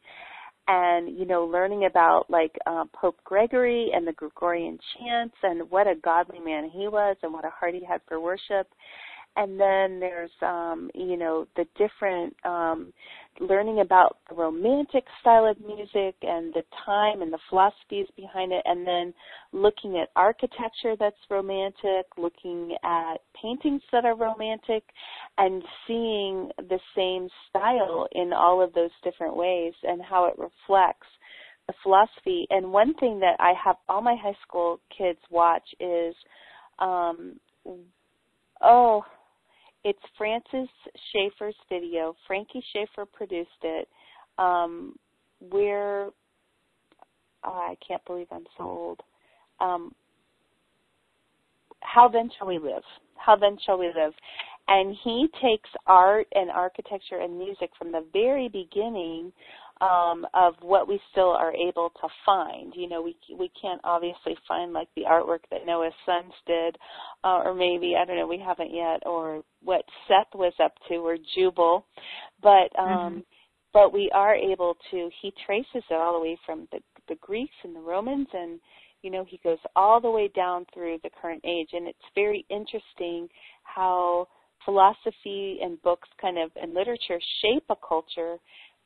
and 0.68 1.18
you 1.18 1.24
know 1.24 1.44
learning 1.44 1.86
about 1.86 2.30
like 2.30 2.56
uh, 2.66 2.84
Pope 2.92 3.18
Gregory 3.24 3.90
and 3.94 4.06
the 4.06 4.12
Gregorian 4.12 4.78
chants 4.96 5.34
and 5.42 5.70
what 5.70 5.86
a 5.86 5.94
godly 6.02 6.40
man 6.40 6.70
he 6.70 6.88
was 6.88 7.16
and 7.22 7.32
what 7.32 7.44
a 7.44 7.50
heart 7.50 7.74
he 7.74 7.84
had 7.84 8.00
for 8.08 8.20
worship 8.20 8.68
and 9.37 9.59
then 9.59 9.99
there's 10.01 10.30
um 10.43 10.91
you 10.95 11.16
know 11.16 11.47
the 11.57 11.64
different 11.78 12.35
um 12.45 12.93
learning 13.41 13.80
about 13.80 14.18
the 14.28 14.35
romantic 14.35 15.05
style 15.20 15.47
of 15.47 15.59
music 15.61 16.14
and 16.22 16.53
the 16.53 16.62
time 16.85 17.22
and 17.22 17.33
the 17.33 17.39
philosophies 17.49 18.07
behind 18.14 18.53
it. 18.53 18.62
And 18.66 18.87
then 18.87 19.14
looking 19.53 19.99
at 19.99 20.11
architecture 20.16 20.97
that's 20.99 21.16
romantic 21.30 22.07
looking 22.18 22.76
at 22.85 23.16
paintings 23.41 23.83
that 23.91 24.05
are 24.05 24.16
romantic 24.16 24.85
and 25.39 25.62
seeing 25.87 26.51
the 26.59 26.78
same 26.95 27.28
style 27.49 28.07
in 28.12 28.33
all 28.33 28.62
of 28.62 28.74
those 28.74 28.91
different 29.03 29.37
ways 29.37 29.72
and 29.83 30.03
how 30.03 30.26
it 30.26 30.35
reflects 30.39 31.07
the 31.68 31.74
philosophy. 31.83 32.47
And 32.51 32.72
one 32.72 32.95
thing 32.95 33.18
that 33.20 33.37
I 33.39 33.53
have 33.64 33.76
all 33.89 34.03
my 34.03 34.16
high 34.20 34.37
school 34.47 34.80
kids 34.97 35.20
watch 35.30 35.66
is 35.80 36.14
um 36.78 37.41
oh 38.62 39.05
it's 39.85 39.99
Francis 40.16 40.68
Schaeffer's 41.12 41.57
video. 41.68 42.14
Franky 42.26 42.62
Schaeffer 42.72 43.07
produced 43.07 43.51
it. 43.62 43.89
Um, 44.39 44.97
we're 45.41 46.07
oh, 46.07 46.12
I 47.45 47.74
can't 47.87 48.05
believe 48.05 48.28
I'm 48.30 48.47
so 48.57 48.64
old. 48.64 49.01
Um, 49.61 49.93
how 51.80 52.09
then 52.09 52.30
shall 52.39 52.47
we 52.47 52.59
live? 52.59 52.83
How 53.16 53.37
then 53.37 53.59
shall 53.64 53.78
we 53.78 53.87
live? 53.87 54.12
And 54.68 54.97
he 55.03 55.26
takes 55.43 55.68
art 55.87 56.28
and 56.35 56.51
architecture 56.51 57.18
and 57.20 57.39
music 57.39 57.70
from 57.76 57.91
the 57.91 58.05
very 58.12 58.49
beginning 58.49 59.33
um, 59.83 60.24
of 60.33 60.55
what 60.62 60.87
we 60.87 61.01
still 61.11 61.30
are 61.30 61.53
able 61.53 61.91
to 62.01 62.09
find. 62.24 62.72
You 62.76 62.89
know, 62.89 63.03
we 63.03 63.16
we 63.37 63.51
can't 63.61 63.80
obviously 63.83 64.37
find 64.47 64.72
like 64.72 64.89
the 64.95 65.03
artwork 65.03 65.41
that 65.51 65.66
Noah's 65.66 65.93
sons 66.07 66.33
did, 66.47 66.76
uh, 67.24 67.43
or 67.45 67.53
maybe 67.53 67.95
I 68.01 68.05
don't 68.05 68.16
know, 68.16 68.26
we 68.26 68.39
haven't 68.39 68.72
yet, 68.72 69.03
or 69.05 69.43
what 69.62 69.85
Seth 70.07 70.33
was 70.35 70.53
up 70.62 70.72
to, 70.89 70.97
or 70.97 71.16
Jubal, 71.37 71.85
but 72.41 72.70
um, 72.78 72.89
mm-hmm. 72.89 73.18
but 73.72 73.93
we 73.93 74.09
are 74.14 74.37
able 74.37 74.76
to. 74.93 75.11
He 75.20 75.35
traces 75.45 75.83
it 75.91 75.95
all 75.95 76.14
the 76.14 76.20
way 76.20 76.39
from 76.47 76.68
the 76.70 76.78
the 77.09 77.16
Greeks 77.16 77.55
and 77.64 77.74
the 77.74 77.80
Romans, 77.80 78.28
and 78.33 78.61
you 79.03 79.11
know 79.11 79.24
he 79.28 79.41
goes 79.43 79.59
all 79.74 80.01
the 80.01 80.11
way 80.11 80.28
down 80.28 80.64
through 80.72 80.99
the 81.03 81.11
current 81.20 81.43
age, 81.45 81.70
and 81.72 81.89
it's 81.89 81.99
very 82.14 82.47
interesting 82.51 83.28
how 83.64 84.28
philosophy 84.64 85.59
and 85.61 85.83
books 85.83 86.09
kind 86.20 86.39
of 86.39 86.53
and 86.55 86.72
literature 86.72 87.18
shape 87.41 87.64
a 87.68 87.74
culture 87.87 88.37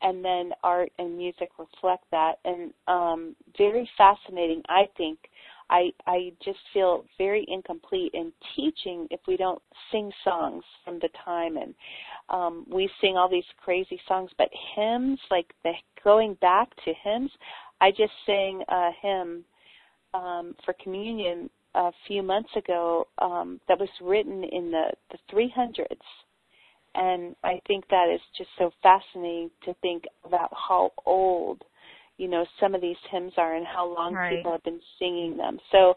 and 0.03 0.25
then 0.25 0.53
art 0.63 0.91
and 0.99 1.17
music 1.17 1.51
reflect 1.59 2.05
that. 2.11 2.35
And 2.45 2.73
um 2.89 3.37
very 3.59 3.89
fascinating 3.97 4.63
i 4.69 4.85
think. 4.97 5.19
I 5.69 5.91
i 6.07 6.33
just 6.45 6.59
feel 6.73 7.05
very 7.19 7.45
incomplete 7.49 8.13
in 8.15 8.33
teaching 8.55 9.09
if 9.11 9.21
we 9.27 9.37
don't 9.37 9.61
sing 9.91 10.13
songs 10.23 10.63
from 10.85 10.99
the 11.01 11.09
time. 11.25 11.57
And 11.57 11.75
um 12.29 12.67
we 12.71 12.89
sing 13.01 13.17
all 13.17 13.29
these 13.29 13.45
crazy 13.63 14.01
songs 14.09 14.31
but 14.39 14.49
hymns 14.75 15.19
like 15.31 15.53
the 15.65 15.73
going 16.05 16.35
back 16.41 16.69
to 16.85 16.93
hymns 17.03 17.31
i 17.81 17.91
just 17.91 18.13
sang 18.25 18.63
a 18.69 18.91
hymn 19.03 19.45
um 20.15 20.55
for 20.65 20.75
communion 20.83 21.51
a 21.75 21.91
few 22.07 22.23
months 22.23 22.51
ago 22.57 23.07
um 23.19 23.61
that 23.69 23.79
was 23.79 23.89
written 24.01 24.45
in 24.45 24.71
the 24.71 24.91
the 25.11 25.19
300s 25.35 25.87
and 26.97 27.37
I 27.45 27.61
think 27.67 27.85
that 27.91 28.11
is 28.13 28.21
just 28.37 28.51
so 28.59 28.71
fascinating 28.83 29.51
to 29.65 29.75
think 29.83 30.05
about 30.25 30.51
how 30.53 30.93
old, 31.05 31.63
you 32.19 32.29
know, 32.29 32.45
some 32.61 32.75
of 32.75 32.81
these 32.81 32.97
hymns 33.11 33.33
are 33.37 33.57
and 33.57 33.67
how 33.67 33.87
long 33.87 34.15
right. 34.15 34.37
people 34.37 34.53
have 34.53 34.65
been 34.65 34.81
singing 34.99 35.37
them. 35.37 35.59
So, 35.73 35.95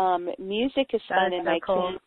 um, 0.00 0.28
music 0.38 0.90
is 0.92 1.00
that 1.08 1.16
fun, 1.16 1.32
is 1.32 1.38
and 1.38 1.44
so 1.44 1.50
my 1.50 1.58
cool. 1.64 1.92
kids 1.92 2.02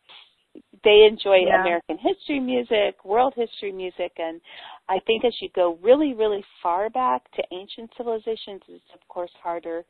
they 0.84 1.06
enjoy 1.08 1.38
yeah. 1.46 1.60
American 1.60 1.96
history 1.98 2.40
music, 2.40 3.04
world 3.04 3.32
history 3.36 3.72
music, 3.72 4.12
and 4.18 4.40
I 4.88 4.98
think 5.06 5.24
as 5.24 5.34
you 5.40 5.48
go 5.54 5.78
really, 5.82 6.12
really 6.12 6.44
far 6.62 6.90
back 6.90 7.22
to 7.32 7.42
ancient 7.52 7.90
civilizations, 7.96 8.60
it's 8.68 8.84
of 8.94 9.00
course 9.08 9.30
harder 9.42 9.84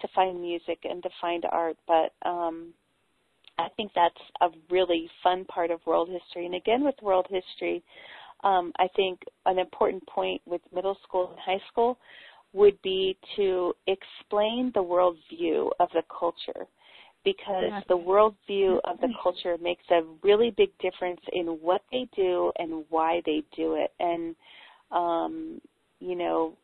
to 0.00 0.08
find 0.14 0.40
music 0.40 0.80
and 0.84 1.02
to 1.02 1.08
find 1.20 1.44
art, 1.50 1.76
but 1.86 2.12
um, 2.28 2.74
I 3.58 3.68
think 3.76 3.92
that's 3.94 4.14
a 4.40 4.48
really 4.70 5.08
fun 5.22 5.44
part 5.46 5.70
of 5.70 5.80
world 5.86 6.08
history. 6.08 6.46
And 6.46 6.54
again, 6.54 6.84
with 6.84 6.94
world 7.02 7.26
history, 7.28 7.82
um, 8.44 8.72
I 8.78 8.88
think 8.96 9.20
an 9.46 9.58
important 9.58 10.06
point 10.06 10.40
with 10.46 10.60
middle 10.74 10.96
school 11.06 11.30
and 11.30 11.38
high 11.38 11.64
school 11.70 11.98
would 12.52 12.80
be 12.82 13.16
to 13.36 13.72
explain 13.86 14.72
the 14.74 14.82
worldview 14.82 15.70
of 15.80 15.88
the 15.94 16.02
culture 16.18 16.66
because 17.24 17.72
the 17.88 17.96
worldview 17.96 18.78
of 18.84 19.00
the 19.00 19.08
culture 19.22 19.56
makes 19.62 19.84
a 19.90 20.00
really 20.22 20.52
big 20.56 20.70
difference 20.78 21.20
in 21.32 21.46
what 21.46 21.82
they 21.92 22.08
do 22.16 22.52
and 22.58 22.84
why 22.88 23.22
they 23.24 23.44
do 23.56 23.76
it. 23.76 23.92
And, 24.00 24.34
um, 24.90 25.60
you 26.00 26.16
know, 26.16 26.54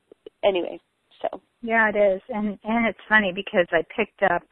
anyway, 0.45 0.81
so. 1.23 1.41
Yeah, 1.63 1.91
it 1.95 1.97
is. 1.97 2.21
And, 2.29 2.59
and 2.65 2.87
it's 2.87 2.99
funny 3.09 3.33
because 3.35 3.67
I 3.71 3.83
picked 3.97 4.23
up 4.31 4.43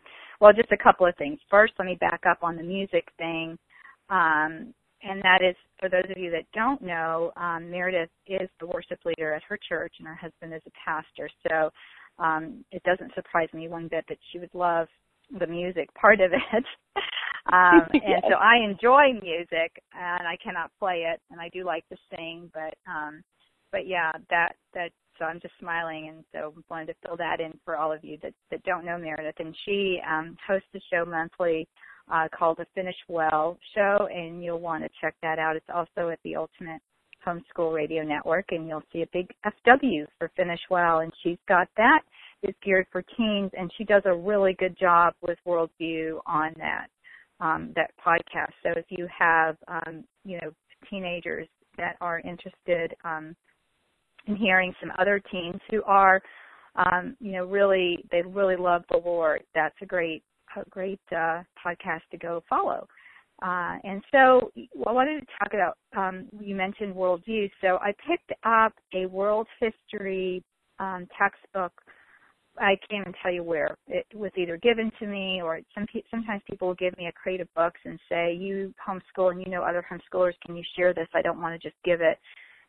well, 0.41 0.53
just 0.53 0.73
a 0.73 0.77
couple 0.77 1.07
of 1.07 1.17
things. 1.17 1.39
First, 1.51 1.75
let 1.79 1.87
me 1.87 1.97
back 2.01 2.23
up 2.29 2.39
on 2.43 2.57
the 2.57 2.63
music 2.63 3.09
thing. 3.19 3.59
Um, 4.11 4.75
and 5.03 5.23
that 5.23 5.41
is, 5.43 5.55
for 5.79 5.89
those 5.89 6.11
of 6.11 6.17
you 6.17 6.31
that 6.31 6.45
don't 6.55 6.83
know, 6.83 7.33
um, 7.37 7.71
Meredith 7.71 8.11
is 8.27 8.49
the 8.61 8.67
worship 8.67 8.99
leader 9.05 9.35
at 9.35 9.43
her 9.49 9.59
church, 9.69 9.95
and 9.99 10.09
her 10.09 10.15
husband 10.15 10.55
is 10.55 10.63
a 10.67 10.71
pastor. 10.85 11.29
So 11.49 11.71
um, 12.19 12.65
it 12.73 12.83
doesn't 12.83 13.15
surprise 13.15 13.49
me 13.53 13.69
one 13.69 13.89
bit 13.89 14.05
that 14.09 14.19
she 14.31 14.39
would 14.39 14.55
love 14.55 14.89
the 15.39 15.47
music 15.47 15.93
part 15.95 16.21
of 16.21 16.33
it. 16.33 16.65
um, 17.53 17.83
yes. 17.93 18.03
And 18.07 18.23
so 18.29 18.37
I 18.37 18.57
enjoy 18.65 19.21
music, 19.21 19.83
and 19.93 20.27
I 20.27 20.37
cannot 20.43 20.71
play 20.79 21.05
it, 21.13 21.21
and 21.31 21.41
I 21.41 21.51
do 21.51 21.65
like 21.65 21.87
to 21.89 21.97
sing, 22.11 22.51
but 22.55 22.75
um, 22.91 23.23
but 23.73 23.87
yeah, 23.87 24.13
that 24.31 24.55
that 24.75 24.91
so 25.19 25.25
I'm 25.25 25.41
just 25.41 25.55
smiling, 25.59 26.09
and 26.09 26.25
so 26.33 26.55
wanted 26.71 26.87
to 26.87 26.95
fill 27.07 27.17
that 27.17 27.41
in 27.41 27.59
for 27.65 27.77
all 27.77 27.93
of 27.93 28.05
you 28.05 28.19
that, 28.23 28.35
that 28.51 28.63
don't 28.65 28.85
know 28.85 28.99
Meredith. 28.99 29.37
And 29.39 29.55
she 29.65 30.01
um, 30.09 30.37
hosts 30.47 30.69
a 30.75 30.81
show 30.91 31.05
monthly 31.05 31.69
uh, 32.13 32.29
called 32.37 32.59
the 32.59 32.67
Finish 32.75 32.97
Well 33.09 33.59
Show, 33.75 34.09
and 34.13 34.43
you'll 34.43 34.61
want 34.61 34.85
to 34.85 34.91
check 35.01 35.15
that 35.23 35.39
out. 35.39 35.57
It's 35.57 35.67
also 35.73 36.11
at 36.11 36.19
the 36.25 36.37
Ultimate 36.37 36.81
Homeschool 37.27 37.75
Radio 37.75 38.03
Network, 38.03 38.47
and 38.51 38.69
you'll 38.69 38.83
see 38.93 39.03
a 39.03 39.09
big 39.13 39.29
FW 39.45 40.07
for 40.19 40.31
Finish 40.37 40.61
Well, 40.71 41.01
and 41.01 41.13
she's 41.23 41.39
got 41.49 41.69
that. 41.77 42.03
It's 42.43 42.59
geared 42.65 42.87
for 42.93 43.03
teens, 43.17 43.51
and 43.59 43.71
she 43.77 43.85
does 43.85 44.03
a 44.05 44.15
really 44.15 44.55
good 44.55 44.77
job 44.79 45.15
with 45.23 45.39
Worldview 45.47 46.21
on 46.27 46.53
that 46.59 46.87
um, 47.41 47.73
that 47.75 47.91
podcast. 48.05 48.53
So 48.63 48.71
if 48.77 48.87
you 48.89 49.09
have 49.19 49.57
um, 49.69 50.05
you 50.25 50.39
know 50.41 50.53
teenagers 50.89 51.49
that 51.77 51.97
are 52.01 52.21
interested 52.21 52.95
um, 53.05 53.35
and 54.27 54.37
hearing 54.37 54.75
some 54.81 54.93
other 54.99 55.21
teens 55.31 55.61
who 55.71 55.83
are, 55.85 56.21
um, 56.77 57.17
you 57.21 57.33
know, 57.33 57.45
really 57.45 58.05
they 58.11 58.23
really 58.23 58.57
love 58.57 58.85
the 58.91 59.01
Lord. 59.05 59.43
That's 59.55 59.77
a 59.83 59.87
great 59.87 60.23
a 60.57 60.69
great 60.71 61.01
uh, 61.13 61.43
podcast 61.65 62.03
to 62.11 62.17
go 62.19 62.43
follow. 62.49 62.87
Uh, 63.43 63.77
and 63.85 64.03
so 64.11 64.51
well, 64.75 64.89
I 64.89 64.93
wanted 64.93 65.21
to 65.21 65.27
talk 65.39 65.53
about, 65.53 65.77
um, 65.97 66.27
you 66.41 66.55
mentioned 66.55 66.95
worldview. 66.95 67.51
So 67.61 67.79
I 67.83 67.93
picked 68.09 68.33
up 68.45 68.73
a 68.95 69.07
world 69.07 69.47
history 69.61 70.43
um, 70.79 71.07
textbook. 71.19 71.73
I 72.59 72.79
can't 72.89 73.03
even 73.03 73.13
tell 73.23 73.33
you 73.33 73.43
where. 73.43 73.77
It 73.87 74.07
was 74.15 74.31
either 74.37 74.57
given 74.57 74.91
to 74.99 75.07
me 75.07 75.43
or 75.43 75.61
some 75.75 75.87
sometimes 76.11 76.41
people 76.49 76.69
will 76.69 76.75
give 76.77 76.97
me 76.97 77.07
a 77.07 77.13
crate 77.13 77.43
of 77.43 77.53
books 77.55 77.81
and 77.85 77.99
say, 78.09 78.35
you 78.35 78.73
homeschool 78.87 79.33
and 79.33 79.43
you 79.43 79.51
know 79.51 79.63
other 79.63 79.85
homeschoolers, 79.91 80.33
can 80.45 80.57
you 80.57 80.63
share 80.75 80.95
this? 80.95 81.09
I 81.15 81.21
don't 81.21 81.41
want 81.41 81.61
to 81.61 81.69
just 81.69 81.77
give 81.85 82.01
it 82.01 82.19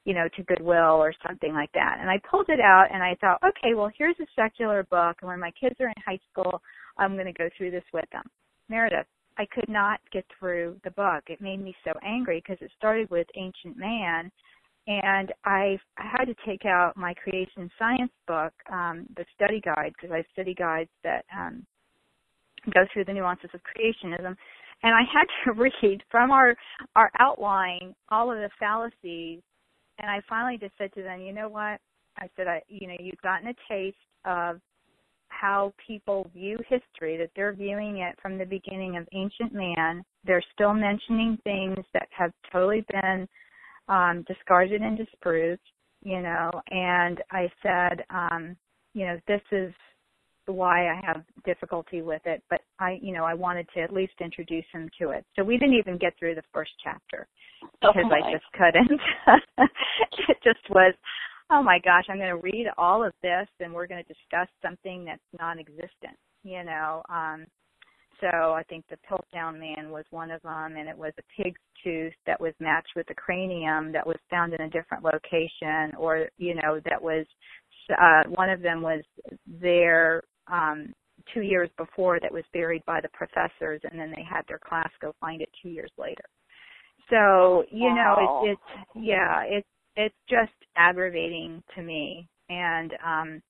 you 0.08 0.14
know, 0.14 0.30
to 0.38 0.44
Goodwill 0.44 1.04
or 1.04 1.14
something 1.28 1.54
like 1.54 1.72
that. 1.74 1.98
And 2.00 2.10
I 2.10 2.18
pulled 2.32 2.48
it 2.48 2.62
out 2.62 2.88
and 2.94 3.04
I 3.04 3.18
thought, 3.20 3.42
okay, 3.44 3.76
well, 3.76 3.92
here's 3.98 4.16
a 4.22 4.26
secular 4.38 4.84
book. 4.84 5.18
And 5.20 5.28
when 5.28 5.42
my 5.42 5.52
kids 5.60 5.76
are 5.82 5.90
in 5.90 5.94
high 6.06 6.20
school, 6.32 6.62
I'm 6.98 7.16
going 7.16 7.26
to 7.26 7.34
go 7.34 7.50
through 7.58 7.72
this 7.72 7.84
with 7.94 8.06
them. 8.14 8.24
Meredith, 8.70 9.06
I 9.38 9.46
could 9.54 9.68
not 9.68 10.00
get 10.14 10.24
through 10.40 10.78
the 10.86 10.92
book. 10.92 11.24
It 11.28 11.42
made 11.42 11.62
me 11.62 11.76
so 11.84 11.92
angry 12.06 12.42
because 12.42 12.58
it 12.62 12.72
started 12.78 13.10
with 13.10 13.28
ancient 13.36 13.76
man. 13.76 14.32
And 14.88 15.34
I, 15.44 15.78
I 15.98 16.10
had 16.18 16.26
to 16.26 16.36
take 16.46 16.66
out 16.66 16.94
my 16.96 17.14
creation 17.14 17.70
science 17.78 18.14
book, 18.28 18.54
um, 18.72 19.08
the 19.18 19.26
study 19.36 19.60
guide, 19.60 19.92
because 19.94 20.14
I 20.14 20.18
have 20.18 20.26
study 20.32 20.54
guides 20.54 20.90
that 21.04 21.26
um, 21.38 21.66
go 22.74 22.86
through 22.94 23.04
the 23.04 23.14
nuances 23.14 23.50
of 23.54 23.60
creationism 23.60 24.38
and 24.84 24.94
I 24.94 25.02
had 25.12 25.26
to 25.46 25.60
read 25.82 26.04
from 26.10 26.32
our 26.32 26.56
our 26.96 27.12
outline 27.20 27.96
all 28.10 28.32
of 28.32 28.38
the 28.38 28.50
fallacies, 28.60 29.42
and 30.00 30.10
I 30.10 30.22
finally 30.30 30.58
just 30.58 30.78
said 30.78 30.94
to 30.94 31.04
them, 31.04 31.22
you 31.22 31.34
know 31.34 31.50
what? 31.50 31.80
I 32.20 32.30
said, 32.36 32.48
I 32.48 32.62
you 32.68 32.88
know 32.88 32.96
you've 33.00 33.22
gotten 33.22 33.50
a 33.50 33.56
taste 33.70 33.98
of 34.26 34.60
how 35.30 35.74
people 35.86 36.30
view 36.34 36.58
history, 36.68 37.18
that 37.18 37.30
they're 37.36 37.54
viewing 37.54 37.98
it 37.98 38.18
from 38.22 38.38
the 38.38 38.46
beginning 38.46 38.98
of 38.98 39.08
ancient 39.14 39.54
man. 39.54 40.04
They're 40.26 40.44
still 40.54 40.74
mentioning 40.74 41.38
things 41.44 41.78
that 41.94 42.08
have 42.12 42.32
totally 42.52 42.86
been 42.90 43.28
um, 43.88 44.26
discarded 44.28 44.82
and 44.82 44.98
disproved, 44.98 45.62
you 46.04 46.22
know, 46.22 46.50
and 46.72 47.22
I 47.32 47.50
said, 47.62 48.04
um, 48.10 48.56
you 48.94 49.06
know, 49.06 49.20
this 49.28 49.42
is 49.52 49.74
why 50.48 50.90
I 50.90 51.02
have 51.06 51.24
difficulty 51.46 52.02
with 52.02 52.22
it, 52.26 52.44
but 52.50 52.62
I, 52.80 53.00
you 53.02 53.14
know, 53.14 53.26
I 53.26 53.34
wanted 53.34 53.68
to 53.76 53.82
at 53.82 53.94
least 53.94 54.14
introduce 54.22 54.66
him 54.72 54.90
to 55.02 55.10
it. 55.12 55.26
So 55.36 55.44
we 55.44 55.58
didn't 55.58 55.76
even 55.76 55.98
get 55.98 56.14
through 56.18 56.36
the 56.36 56.44
first 56.54 56.72
chapter 56.84 57.28
Oh, 57.84 57.92
because 57.94 58.12
I 58.12 58.32
just 58.32 58.46
couldn't. 58.54 59.02
it 60.30 60.38
just 60.44 60.70
was, 60.70 60.94
oh 61.50 61.64
my 61.64 61.80
gosh, 61.84 62.06
I'm 62.10 62.18
going 62.18 62.30
to 62.30 62.38
read 62.38 62.68
all 62.78 63.04
of 63.04 63.14
this 63.22 63.48
and 63.60 63.74
we're 63.74 63.88
going 63.88 64.04
to 64.04 64.14
discuss 64.14 64.48
something 64.62 65.06
that's 65.06 65.22
non-existent, 65.40 66.18
you 66.44 66.64
know. 66.64 67.02
Um, 67.10 67.46
so 68.22 68.28
I 68.28 68.64
think 68.68 68.86
the 68.90 68.98
Piltdown 69.10 69.60
Man 69.60 69.92
was 69.92 70.06
one 70.10 70.32
of 70.32 70.42
them, 70.42 70.76
and 70.76 70.90
it 70.90 70.98
was 70.98 71.14
a 71.20 71.44
pig's 71.44 71.62
tooth 71.84 72.14
that 72.26 72.42
was 72.42 72.54
matched 72.60 72.94
with 72.96 73.08
a 73.12 73.14
cranium 73.14 73.92
that 73.92 74.06
was 74.06 74.18
found 74.30 74.54
in 74.54 74.62
a 74.62 74.70
different 74.70 75.04
location, 75.04 75.96
or 76.00 76.28
you 76.38 76.56
know, 76.56 76.80
that 76.86 77.00
was 77.00 77.26
uh, 77.92 78.24
one 78.30 78.50
of 78.50 78.62
them 78.62 78.82
was 78.82 79.04
there 79.62 80.24
um, 80.52 80.94
two 81.34 81.42
years 81.42 81.70
before 81.78 82.20
that 82.20 82.32
was 82.32 82.44
buried 82.54 82.84
by 82.86 83.02
the 83.02 83.10
professors, 83.10 83.82
and 83.84 84.00
then 84.00 84.12
they 84.16 84.24
had 84.24 84.44
their 84.48 84.60
class 84.60 84.90
go 85.02 85.14
find 85.20 85.42
it 85.42 85.50
two 85.62 85.70
years 85.70 85.92
later. 85.98 86.24
So 87.10 87.64
you 87.72 87.94
Wow. 87.94 87.96
know, 87.96 88.48
it's 88.50 88.62
it's 88.62 88.88
yeah, 88.96 89.44
it's 89.48 89.68
it's 89.96 90.16
just 90.30 90.54
aggravating 90.76 91.64
to 91.76 91.82
me, 91.82 92.28
and 92.50 92.92
um, 93.06 93.42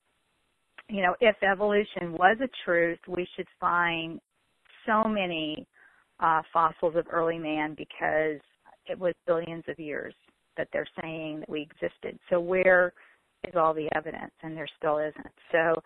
you 0.89 1.01
know, 1.01 1.15
if 1.19 1.35
evolution 1.43 2.13
was 2.13 2.37
a 2.41 2.49
truth, 2.65 2.99
we 3.07 3.27
should 3.35 3.47
find 3.59 4.19
so 4.85 5.03
many 5.03 5.67
uh, 6.19 6.41
fossils 6.53 6.95
of 6.95 7.05
early 7.11 7.37
man 7.37 7.75
because 7.77 8.39
it 8.85 8.97
was 8.97 9.13
billions 9.25 9.63
of 9.67 9.77
years 9.79 10.13
that 10.55 10.67
they're 10.71 10.87
saying 11.01 11.41
that 11.41 11.49
we 11.49 11.61
existed. 11.61 12.17
So 12.29 12.39
where 12.39 12.93
is 13.47 13.53
all 13.55 13.73
the 13.73 13.89
evidence? 13.95 14.31
And 14.41 14.55
there 14.55 14.67
still 14.77 14.97
isn't. 14.97 15.33
So, 15.51 15.81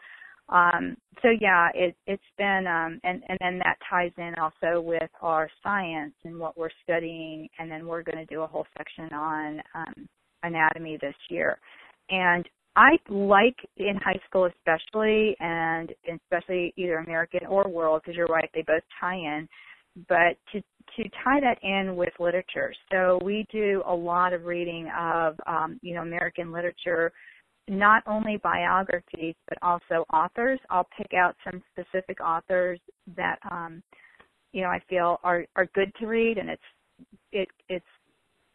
um, 0.49 0.97
so 1.21 1.29
yeah, 1.39 1.69
it, 1.73 1.95
it's 2.07 2.21
been, 2.37 2.65
um, 2.67 2.99
and 3.03 3.23
and 3.29 3.37
then 3.39 3.59
that 3.59 3.77
ties 3.89 4.11
in 4.17 4.33
also 4.41 4.81
with 4.81 5.09
our 5.21 5.49
science 5.63 6.13
and 6.25 6.37
what 6.37 6.57
we're 6.57 6.69
studying, 6.83 7.47
and 7.59 7.71
then 7.71 7.85
we're 7.85 8.03
going 8.03 8.17
to 8.17 8.25
do 8.25 8.41
a 8.41 8.47
whole 8.47 8.65
section 8.77 9.13
on 9.13 9.61
um, 9.75 10.07
anatomy 10.43 10.97
this 11.01 11.15
year. 11.29 11.57
And 12.09 12.45
I 12.75 12.97
like 13.09 13.57
in 13.77 13.97
high 14.03 14.19
school 14.27 14.45
especially, 14.45 15.35
and 15.39 15.91
especially 16.11 16.73
either 16.77 16.97
American 16.97 17.45
or 17.47 17.67
world, 17.67 18.01
because 18.03 18.15
you're 18.15 18.27
right, 18.27 18.49
they 18.53 18.63
both 18.65 18.83
tie 18.99 19.15
in. 19.15 19.47
But 20.07 20.37
to 20.53 20.61
to 20.97 21.09
tie 21.23 21.41
that 21.41 21.57
in 21.63 21.95
with 21.97 22.13
literature, 22.19 22.73
so 22.91 23.19
we 23.23 23.45
do 23.51 23.83
a 23.85 23.93
lot 23.93 24.31
of 24.31 24.45
reading 24.45 24.89
of 24.97 25.35
um, 25.47 25.79
you 25.81 25.93
know 25.93 26.01
American 26.01 26.51
literature, 26.51 27.11
not 27.67 28.03
only 28.07 28.37
biographies 28.37 29.35
but 29.47 29.57
also 29.61 30.05
authors. 30.13 30.59
I'll 30.69 30.87
pick 30.97 31.13
out 31.13 31.35
some 31.43 31.61
specific 31.71 32.19
authors 32.21 32.79
that 33.15 33.37
um, 33.49 33.81
you 34.51 34.61
know 34.61 34.69
I 34.69 34.79
feel 34.89 35.19
are 35.23 35.45
are 35.55 35.67
good 35.73 35.91
to 35.99 36.07
read, 36.07 36.37
and 36.37 36.49
it's 36.49 36.61
it 37.31 37.47
it's 37.69 37.85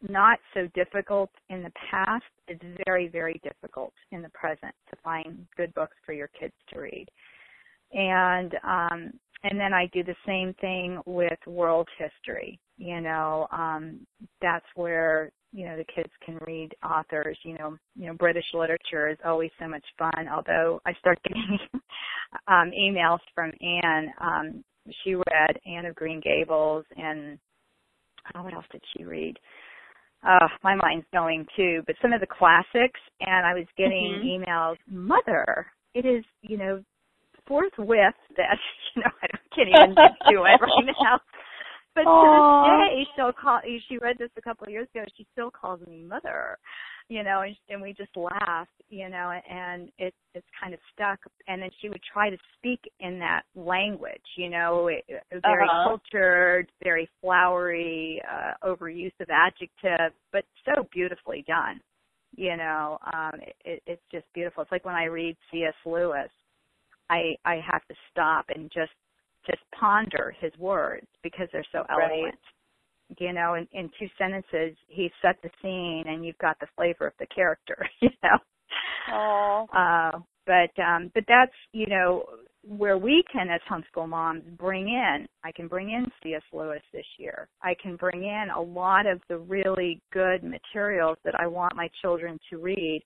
not 0.07 0.39
so 0.53 0.67
difficult 0.75 1.29
in 1.49 1.63
the 1.63 1.71
past. 1.89 2.23
It's 2.47 2.63
very, 2.85 3.07
very 3.07 3.41
difficult 3.43 3.93
in 4.11 4.21
the 4.21 4.29
present 4.29 4.73
to 4.89 4.95
find 5.03 5.45
good 5.55 5.73
books 5.73 5.95
for 6.05 6.13
your 6.13 6.29
kids 6.39 6.53
to 6.73 6.79
read. 6.79 7.07
And 7.93 8.53
um 8.63 9.11
and 9.43 9.59
then 9.59 9.71
I 9.73 9.87
do 9.93 10.03
the 10.03 10.15
same 10.25 10.53
thing 10.59 10.99
with 11.05 11.37
world 11.45 11.87
history. 11.97 12.59
You 12.77 13.01
know, 13.01 13.47
um 13.51 14.05
that's 14.41 14.65
where, 14.75 15.31
you 15.51 15.65
know, 15.65 15.77
the 15.77 15.85
kids 15.85 16.11
can 16.25 16.37
read 16.45 16.69
authors, 16.83 17.37
you 17.43 17.57
know, 17.57 17.77
you 17.95 18.07
know, 18.07 18.13
British 18.13 18.45
literature 18.53 19.09
is 19.09 19.17
always 19.25 19.51
so 19.59 19.67
much 19.67 19.85
fun, 19.97 20.27
although 20.33 20.81
I 20.85 20.93
start 20.99 21.19
getting 21.23 21.57
um 22.47 22.71
emails 22.77 23.19
from 23.33 23.51
Anne. 23.61 24.13
Um 24.19 24.63
she 25.03 25.15
read 25.15 25.59
Anne 25.65 25.85
of 25.85 25.95
Green 25.95 26.21
Gables 26.21 26.85
and 26.95 27.37
oh, 28.35 28.43
what 28.43 28.53
else 28.53 28.65
did 28.71 28.83
she 28.95 29.03
read? 29.03 29.37
uh 30.27 30.47
my 30.63 30.75
mind's 30.75 31.05
going 31.13 31.45
too 31.55 31.81
but 31.85 31.95
some 32.01 32.13
of 32.13 32.19
the 32.21 32.27
classics 32.27 32.99
and 33.21 33.45
i 33.45 33.53
was 33.53 33.65
getting 33.77 34.19
Mhm. 34.19 34.23
emails 34.23 34.77
mother 34.89 35.67
it 35.93 36.05
is 36.05 36.23
you 36.41 36.57
know 36.57 36.83
forthwith 37.47 38.15
that 38.35 38.57
you 38.95 39.01
know 39.03 39.11
i 39.21 39.27
can't 39.55 39.69
even 39.69 39.95
do 40.27 40.43
it 40.45 40.59
right 40.61 40.95
now 41.01 41.19
but 41.97 42.03
to 42.03 42.09
Aw. 42.09 42.29
this 42.29 42.67
day 42.69 43.07
she'll 43.15 43.33
call 43.33 43.59
she 43.89 43.97
read 43.97 44.15
this 44.19 44.29
a 44.37 44.41
couple 44.41 44.65
of 44.65 44.71
years 44.71 44.87
ago 44.93 45.03
she 45.17 45.25
still 45.33 45.49
calls 45.51 45.81
me 45.87 46.03
mother 46.03 46.57
you 47.09 47.23
know 47.23 47.41
and, 47.41 47.55
and 47.69 47.81
we 47.81 47.91
just 47.93 48.15
laugh 48.15 48.67
you 48.89 49.09
know 49.09 49.33
and 49.49 49.89
it 49.97 50.13
it's 50.35 50.45
kind 50.61 50.73
of 50.75 50.79
stuck 50.93 51.19
and 51.47 51.61
then 51.61 51.71
she 51.81 51.89
would 51.89 52.01
try 52.13 52.29
to 52.29 52.37
speak 52.57 52.79
in 52.99 53.17
that 53.19 53.41
language 53.55 54.21
you 54.37 54.49
know 54.49 54.89
very 55.43 55.67
Uh-huh. 55.67 55.89
cultured 55.89 56.69
very 56.83 57.09
flowery 57.19 58.21
uh 58.31 58.53
overuse 58.67 59.11
of 59.19 59.27
adjectives 59.31 60.15
but 60.31 60.45
so 60.65 60.87
beautifully 60.93 61.43
done 61.47 61.81
you 62.35 62.55
know 62.55 62.99
um 63.13 63.39
it, 63.41 63.55
it 63.65 63.83
it's 63.87 64.03
just 64.11 64.25
beautiful 64.35 64.61
it's 64.61 64.71
like 64.71 64.85
when 64.85 64.95
i 64.95 65.05
read 65.05 65.35
cs 65.51 65.73
lewis 65.85 66.29
i 67.09 67.33
i 67.45 67.55
have 67.55 67.81
to 67.87 67.95
stop 68.11 68.45
and 68.53 68.69
just 68.71 68.91
just 69.47 69.63
ponder 69.79 70.35
his 70.39 70.51
words 70.59 71.07
because 71.23 71.47
they're 71.53 71.65
so 71.71 71.83
Right. 71.89 72.11
eloquent 72.11 72.39
you 73.19 73.33
know 73.33 73.53
in 73.55 73.67
in 73.71 73.89
two 73.99 74.07
sentences 74.17 74.77
he 74.87 75.09
set 75.21 75.37
the 75.43 75.49
scene 75.61 76.03
and 76.07 76.25
you've 76.25 76.37
got 76.39 76.59
the 76.59 76.67
flavor 76.75 77.07
of 77.07 77.13
the 77.19 77.27
character 77.33 77.87
you 78.01 78.09
know 78.23 78.37
Oh. 79.09 79.67
uh 79.73 80.19
but 80.45 80.81
um 80.83 81.11
but 81.13 81.23
that's 81.27 81.53
you 81.73 81.85
know 81.87 82.25
where 82.63 82.97
we 82.97 83.23
can 83.31 83.49
as 83.49 83.61
homeschool 83.71 84.09
moms 84.09 84.43
bring 84.57 84.89
in 84.89 85.25
i 85.43 85.51
can 85.53 85.67
bring 85.67 85.89
in 85.91 86.05
cs 86.21 86.43
lewis 86.51 86.81
this 86.93 87.05
year 87.17 87.47
i 87.63 87.73
can 87.81 87.95
bring 87.95 88.23
in 88.23 88.47
a 88.55 88.61
lot 88.61 89.05
of 89.05 89.21
the 89.29 89.37
really 89.37 90.01
good 90.11 90.43
materials 90.43 91.17
that 91.23 91.39
i 91.39 91.47
want 91.47 91.75
my 91.75 91.89
children 92.01 92.37
to 92.49 92.57
read 92.57 93.01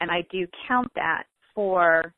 and 0.00 0.10
i 0.10 0.20
do 0.30 0.46
count 0.66 0.90
that 0.94 1.24
for 1.54 2.12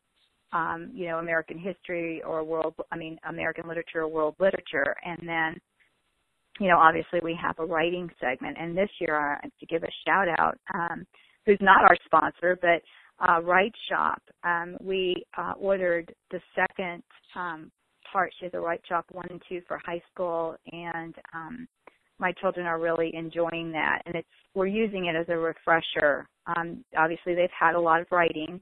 um 0.53 0.91
you 0.93 1.07
know 1.07 1.19
american 1.19 1.59
history 1.59 2.23
or 2.23 2.45
world 2.45 2.75
i 2.91 2.97
mean 2.97 3.19
american 3.29 3.67
literature 3.69 4.03
or 4.03 4.09
world 4.09 4.35
literature 4.39 4.97
and 5.05 5.19
then 5.27 5.61
you 6.59 6.69
know 6.69 6.79
obviously 6.79 7.21
we 7.23 7.39
have 7.41 7.59
a 7.59 7.65
writing 7.65 8.09
segment 8.21 8.57
and 8.61 8.77
this 8.77 8.91
year 9.01 9.37
uh, 9.37 9.47
to 9.59 9.67
give 9.67 9.83
a 9.83 9.91
shout 10.07 10.29
out 10.39 10.59
um 10.75 11.05
who's 11.47 11.59
not 11.61 11.83
our 11.83 11.97
sponsor 12.07 12.59
but 12.61 12.83
uh, 13.21 13.41
Right 13.43 13.73
Shop. 13.89 14.23
Um, 14.45 14.77
we 14.81 15.25
uh, 15.37 15.53
ordered 15.59 16.15
the 16.31 16.41
second 16.55 17.03
um, 17.37 17.71
part. 18.11 18.33
She 18.39 18.47
has 18.47 18.55
a 18.55 18.57
WriteShop 18.57 19.05
one 19.13 19.27
and 19.31 19.43
two 19.49 19.61
for 19.69 19.81
high 19.85 20.03
school, 20.13 20.57
and 20.73 21.15
um, 21.35 21.69
my 22.19 22.33
children 22.41 22.67
are 22.67 22.81
really 22.81 23.15
enjoying 23.15 23.73
that. 23.73 24.03
And 24.07 24.15
it's 24.15 24.29
we're 24.55 24.67
using 24.67 25.07
it 25.07 25.17
as 25.17 25.27
a 25.29 25.37
refresher. 25.37 26.29
Um, 26.57 26.85
obviously, 26.97 27.35
they've 27.35 27.49
had 27.59 27.75
a 27.75 27.81
lot 27.81 28.01
of 28.01 28.07
writing, 28.11 28.61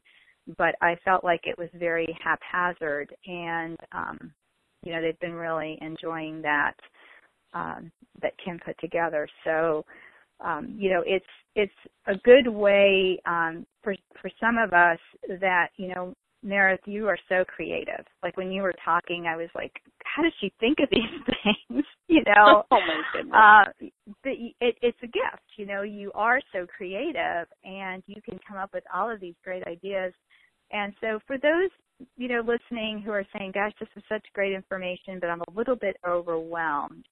but 0.56 0.74
I 0.80 0.96
felt 1.04 1.24
like 1.24 1.42
it 1.44 1.58
was 1.58 1.68
very 1.74 2.16
haphazard, 2.22 3.14
and 3.26 3.76
um, 3.92 4.32
you 4.82 4.92
know 4.92 5.02
they've 5.02 5.20
been 5.20 5.34
really 5.34 5.78
enjoying 5.80 6.40
that 6.42 6.74
um, 7.54 7.90
that 8.22 8.32
Kim 8.44 8.58
put 8.64 8.78
together. 8.80 9.28
So 9.44 9.84
um, 10.40 10.74
you 10.78 10.90
know, 10.90 11.02
it's 11.06 11.26
it's 11.54 11.72
a 12.06 12.14
good 12.24 12.48
way 12.48 13.20
um, 13.26 13.66
for 13.82 13.94
for 14.20 14.30
some 14.40 14.58
of 14.58 14.72
us 14.72 14.98
that 15.40 15.68
you 15.76 15.88
know, 15.88 16.14
Meredith, 16.42 16.86
you 16.86 17.08
are 17.08 17.18
so 17.28 17.44
creative. 17.44 18.04
Like 18.22 18.36
when 18.36 18.52
you 18.52 18.62
were 18.62 18.74
talking, 18.84 19.26
I 19.26 19.36
was 19.36 19.48
like, 19.54 19.72
how 20.04 20.22
does 20.22 20.32
she 20.40 20.52
think 20.60 20.78
of 20.80 20.88
these 20.92 21.02
things? 21.70 21.84
you 22.08 22.22
know, 22.24 22.64
oh 22.70 22.80
my 22.80 23.02
goodness. 23.12 23.34
uh, 23.34 23.86
but 24.22 24.32
it, 24.32 24.76
it's 24.82 24.98
a 25.02 25.06
gift. 25.06 25.44
You 25.56 25.66
know, 25.66 25.82
you 25.82 26.12
are 26.14 26.40
so 26.52 26.66
creative, 26.66 27.46
and 27.64 28.02
you 28.06 28.20
can 28.22 28.38
come 28.46 28.56
up 28.56 28.70
with 28.72 28.84
all 28.94 29.10
of 29.10 29.20
these 29.20 29.34
great 29.44 29.66
ideas. 29.66 30.12
And 30.70 30.92
so, 31.00 31.18
for 31.26 31.38
those 31.38 31.70
you 32.16 32.28
know 32.28 32.40
listening 32.40 33.02
who 33.04 33.10
are 33.10 33.24
saying, 33.36 33.52
"Gosh, 33.54 33.72
this 33.80 33.88
is 33.96 34.02
such 34.08 34.24
great 34.34 34.52
information, 34.52 35.18
but 35.20 35.30
I'm 35.30 35.40
a 35.40 35.52
little 35.54 35.76
bit 35.76 35.96
overwhelmed," 36.06 37.06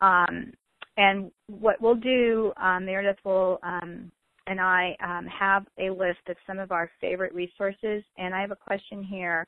um, 0.00 0.52
and 0.96 1.30
what 1.48 1.80
we'll 1.80 1.96
do, 1.96 2.52
um, 2.56 2.86
Meredith 2.86 3.18
will 3.24 3.58
um, 3.62 4.12
and 4.46 4.60
I 4.60 4.96
um, 5.02 5.26
have 5.26 5.66
a 5.78 5.90
list 5.90 6.20
of 6.28 6.36
some 6.46 6.58
of 6.58 6.72
our 6.72 6.90
favorite 7.00 7.34
resources. 7.34 8.02
And 8.18 8.34
I 8.34 8.40
have 8.40 8.50
a 8.50 8.56
question 8.56 9.02
here. 9.02 9.46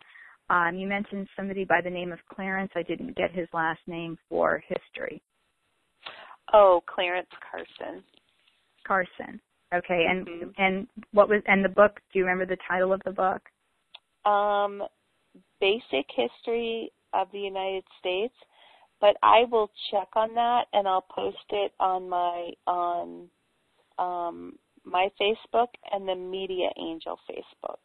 Um, 0.49 0.77
you 0.77 0.87
mentioned 0.87 1.29
somebody 1.37 1.65
by 1.65 1.81
the 1.83 1.91
name 1.91 2.13
of 2.13 2.19
Clarence. 2.33 2.71
I 2.75 2.83
didn't 2.83 3.17
get 3.17 3.33
his 3.33 3.49
last 3.53 3.81
name 3.87 4.17
for 4.29 4.63
history. 4.69 5.21
Oh, 6.53 6.83
Clarence 6.87 7.29
Carson. 7.51 8.03
Carson. 8.87 9.41
Okay, 9.75 10.07
and 10.09 10.27
mm-hmm. 10.27 10.63
and 10.63 10.87
what 11.13 11.29
was 11.29 11.43
and 11.47 11.65
the 11.65 11.69
book? 11.69 11.99
Do 12.13 12.21
you 12.21 12.25
remember 12.25 12.47
the 12.47 12.61
title 12.69 12.93
of 12.93 13.03
the 13.05 13.11
book? 13.11 13.43
Um, 14.25 14.85
Basic 15.61 16.07
History 16.15 16.93
of 17.13 17.27
the 17.33 17.41
United 17.41 17.83
States, 17.99 18.35
but 19.01 19.17
I 19.25 19.45
will 19.51 19.71
check 19.91 20.09
on 20.15 20.35
that 20.35 20.67
and 20.73 20.87
I'll 20.87 21.05
post 21.11 21.37
it 21.51 21.73
on 21.81 22.09
my 22.09 22.51
on 22.69 23.29
um, 23.99 24.53
my 24.87 25.09
Facebook 25.21 25.69
and 25.93 26.09
the 26.09 26.15
Media 26.15 26.69
Angel 26.79 27.19
Facebook. 27.29 27.79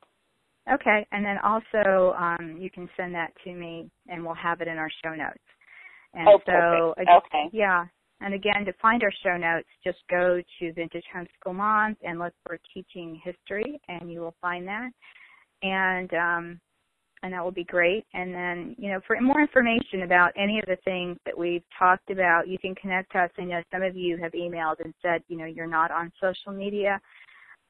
Okay, 0.71 1.05
and 1.11 1.25
then 1.25 1.37
also 1.43 2.13
um, 2.17 2.57
you 2.59 2.69
can 2.69 2.87
send 2.95 3.15
that 3.15 3.33
to 3.43 3.53
me, 3.53 3.89
and 4.07 4.23
we'll 4.23 4.35
have 4.35 4.61
it 4.61 4.67
in 4.67 4.77
our 4.77 4.91
show 5.03 5.15
notes. 5.15 5.39
And 6.13 6.27
oh, 6.27 6.39
so, 6.45 6.93
perfect. 6.95 7.09
okay, 7.09 7.49
yeah. 7.51 7.85
And 8.21 8.35
again, 8.35 8.65
to 8.65 8.73
find 8.79 9.01
our 9.01 9.11
show 9.23 9.37
notes, 9.37 9.67
just 9.83 9.97
go 10.09 10.39
to 10.59 10.73
Vintage 10.73 11.05
Homeschool 11.15 11.55
Moms 11.55 11.97
and 12.03 12.19
look 12.19 12.33
for 12.45 12.59
Teaching 12.73 13.19
History, 13.23 13.81
and 13.87 14.11
you 14.11 14.19
will 14.19 14.35
find 14.39 14.67
that. 14.67 14.91
And 15.63 16.13
um, 16.13 16.59
and 17.23 17.33
that 17.33 17.43
will 17.43 17.51
be 17.51 17.63
great. 17.63 18.05
And 18.13 18.33
then, 18.33 18.75
you 18.79 18.89
know, 18.89 18.99
for 19.05 19.19
more 19.21 19.41
information 19.41 20.03
about 20.03 20.31
any 20.35 20.59
of 20.59 20.65
the 20.65 20.77
things 20.83 21.17
that 21.25 21.37
we've 21.37 21.63
talked 21.77 22.09
about, 22.09 22.47
you 22.47 22.57
can 22.57 22.73
connect 22.75 23.15
us. 23.15 23.29
I 23.37 23.43
know 23.43 23.61
some 23.71 23.83
of 23.83 23.95
you 23.95 24.17
have 24.17 24.31
emailed 24.31 24.83
and 24.83 24.93
said, 25.01 25.23
you 25.27 25.37
know, 25.37 25.45
you're 25.45 25.67
not 25.67 25.91
on 25.91 26.11
social 26.19 26.51
media. 26.51 26.99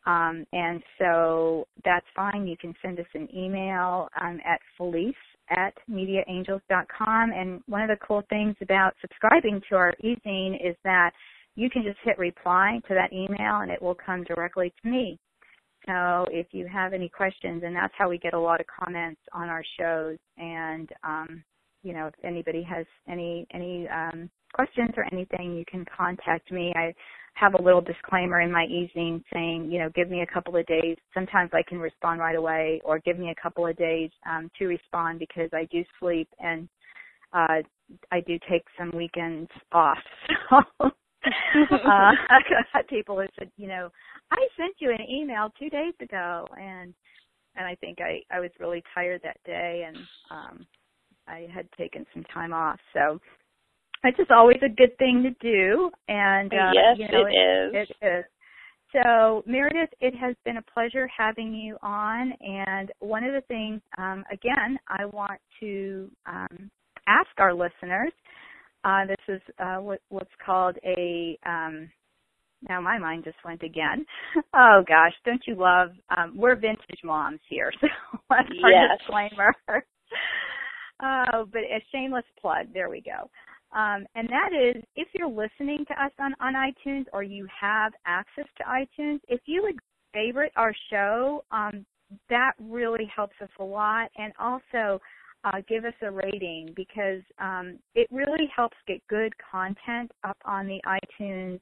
Um, 0.06 0.46
and 0.52 0.82
so 0.98 1.68
that's 1.84 2.06
fine. 2.16 2.48
You 2.48 2.58
can 2.58 2.74
send 2.82 3.00
us 3.00 3.06
an 3.14 3.28
email 3.36 4.08
um, 4.20 4.40
at 4.46 4.60
Felice 4.78 5.14
at 5.50 5.74
mediaangels.com. 5.90 7.32
And 7.32 7.62
one 7.68 7.82
of 7.82 7.90
the 7.90 8.06
cool 8.06 8.24
things 8.30 8.56
about 8.62 8.96
subscribing 9.02 9.62
to 9.70 9.76
our 9.76 9.94
e-zine 10.02 10.56
is 10.56 10.76
that 10.84 11.12
you 11.56 11.70
can 11.70 11.84
just 11.84 11.98
hit 12.04 12.18
reply 12.18 12.80
to 12.88 12.94
that 12.94 13.12
email 13.12 13.60
and 13.60 13.70
it 13.70 13.82
will 13.82 13.96
come 13.96 14.24
directly 14.24 14.74
to 14.82 14.90
me. 14.90 15.20
So 15.86 16.28
if 16.32 16.48
you 16.52 16.68
have 16.68 16.94
any 16.94 17.10
questions, 17.10 17.64
and 17.66 17.76
that's 17.76 17.94
how 17.98 18.10
we 18.10 18.18
get 18.18 18.34
a 18.34 18.40
lot 18.40 18.60
of 18.60 18.68
comments 18.68 19.22
on 19.34 19.50
our 19.50 19.64
shows. 19.80 20.18
And 20.38 20.90
um, 21.04 21.44
you 21.84 21.94
know, 21.94 22.08
if 22.08 22.14
anybody 22.24 22.64
has 22.64 22.86
any 23.10 23.48
any 23.54 23.88
um, 23.90 24.30
questions 24.54 24.92
or 24.98 25.06
anything, 25.12 25.56
you 25.56 25.66
can 25.70 25.86
contact 25.96 26.52
me. 26.52 26.74
I 26.76 26.94
have 27.36 27.54
a 27.56 27.62
little 27.62 27.82
disclaimer 27.82 28.42
in 28.42 28.52
my 28.52 28.66
e-zine 28.66 29.24
saying, 29.34 29.72
you 29.72 29.80
know, 29.80 29.90
give 29.96 30.10
me 30.10 30.22
a 30.22 30.34
couple 30.34 30.56
of 30.56 30.66
days. 30.66 30.98
Sometimes 31.14 31.50
I 31.54 31.64
can 31.68 31.80
respond 31.80 32.20
right 32.20 32.36
away, 32.36 32.82
or 32.84 33.00
give 33.00 33.18
me 33.18 33.32
a 33.32 33.42
couple 33.42 33.66
of 33.66 33.76
days 33.78 34.12
um, 34.30 34.52
to 34.60 34.66
respond 34.66 35.20
because 35.20 35.50
I 35.54 35.66
do 35.72 35.84
sleep 36.00 36.28
and 36.40 36.68
uh, 37.34 37.62
I 38.12 38.20
do 38.28 38.38
take 38.50 38.64
some 38.78 38.92
weekends 38.96 39.50
off. 39.72 39.98
So 40.80 40.92
uh, 41.72 42.12
I've 42.30 42.66
had 42.72 42.88
people 42.88 43.20
who 43.20 43.26
said, 43.38 43.52
you 43.58 43.68
know, 43.68 43.90
I 44.32 44.48
sent 44.58 44.76
you 44.80 44.92
an 44.92 45.06
email 45.10 45.52
two 45.60 45.70
days 45.70 45.94
ago, 46.02 46.48
and 46.60 46.94
and 47.56 47.66
I 47.66 47.76
think 47.76 48.00
I 48.02 48.22
I 48.36 48.40
was 48.40 48.52
really 48.60 48.84
tired 48.94 49.22
that 49.24 49.38
day, 49.46 49.86
and 49.88 49.98
um, 50.30 50.66
I 51.28 51.48
had 51.54 51.68
taken 51.78 52.06
some 52.14 52.24
time 52.34 52.54
off. 52.54 52.80
So 52.94 53.20
it's 54.04 54.18
just 54.18 54.32
always 54.32 54.58
a 54.64 54.70
good 54.70 54.98
thing 54.98 55.24
to 55.24 55.32
do. 55.42 55.92
And 56.08 56.52
uh, 56.54 56.72
yes, 56.74 56.98
you 56.98 57.08
know, 57.12 57.26
it, 57.26 57.34
it 57.34 57.80
is. 57.80 57.90
It 58.02 58.06
is. 58.06 58.26
So 58.94 59.44
Meredith, 59.46 59.90
it 60.02 60.14
has 60.16 60.36
been 60.44 60.58
a 60.58 60.62
pleasure 60.74 61.08
having 61.16 61.54
you 61.54 61.78
on. 61.82 62.34
And 62.42 62.92
one 63.00 63.24
of 63.24 63.34
the 63.34 63.42
things, 63.48 63.82
um, 63.98 64.24
again, 64.32 64.78
I 64.88 65.06
want 65.06 65.40
to 65.62 66.10
um, 66.26 66.70
ask 67.08 67.30
our 67.38 67.54
listeners. 67.54 68.12
Uh, 68.84 69.06
this 69.06 69.36
is 69.36 69.42
uh, 69.60 69.78
what, 69.78 70.00
what's 70.10 70.32
called 70.44 70.78
a 70.86 71.38
um, 71.46 71.90
now 72.68 72.80
my 72.80 72.98
mind 72.98 73.24
just 73.24 73.38
went 73.44 73.64
again. 73.64 74.06
Oh 74.54 74.84
gosh, 74.88 75.14
don't 75.26 75.42
you 75.48 75.56
love? 75.56 75.90
Um, 76.16 76.34
we're 76.36 76.56
vintage 76.56 77.00
moms 77.04 77.40
here, 77.50 77.72
so 77.82 77.88
that's 78.30 78.50
our 78.64 78.72
yes. 78.72 78.98
disclaimer. 79.00 79.54
uh, 79.68 81.44
but 81.52 81.62
a 81.62 81.84
shameless 81.92 82.26
plug. 82.40 82.68
There 82.74 82.90
we 82.90 83.02
go. 83.02 83.30
Um, 83.78 84.06
and 84.16 84.28
that 84.30 84.50
is, 84.54 84.84
if 84.96 85.08
you're 85.14 85.30
listening 85.30 85.86
to 85.88 85.94
us 85.94 86.12
on, 86.20 86.34
on 86.42 86.54
iTunes 86.54 87.06
or 87.14 87.24
you 87.24 87.48
have 87.60 87.94
access 88.06 88.46
to 88.58 88.64
iTunes, 88.64 89.20
if 89.30 89.40
you 89.46 89.62
would 89.64 89.76
favorite 90.14 90.52
our 90.58 90.74
show, 90.90 91.44
um, 91.52 91.86
that 92.30 92.52
really 92.60 93.10
helps 93.14 93.36
us 93.42 93.50
a 93.60 93.64
lot. 93.64 94.10
And 94.18 94.34
also, 94.40 95.00
uh, 95.44 95.62
give 95.68 95.86
us 95.86 95.94
a 96.02 96.12
rating 96.12 96.74
because 96.76 97.22
um, 97.40 97.80
it 97.96 98.08
really 98.12 98.50
helps 98.56 98.78
get 98.88 99.06
good 99.08 99.34
content 99.52 100.12
up 100.24 100.38
on 100.46 100.68
the 100.68 100.80
iTunes 100.86 101.60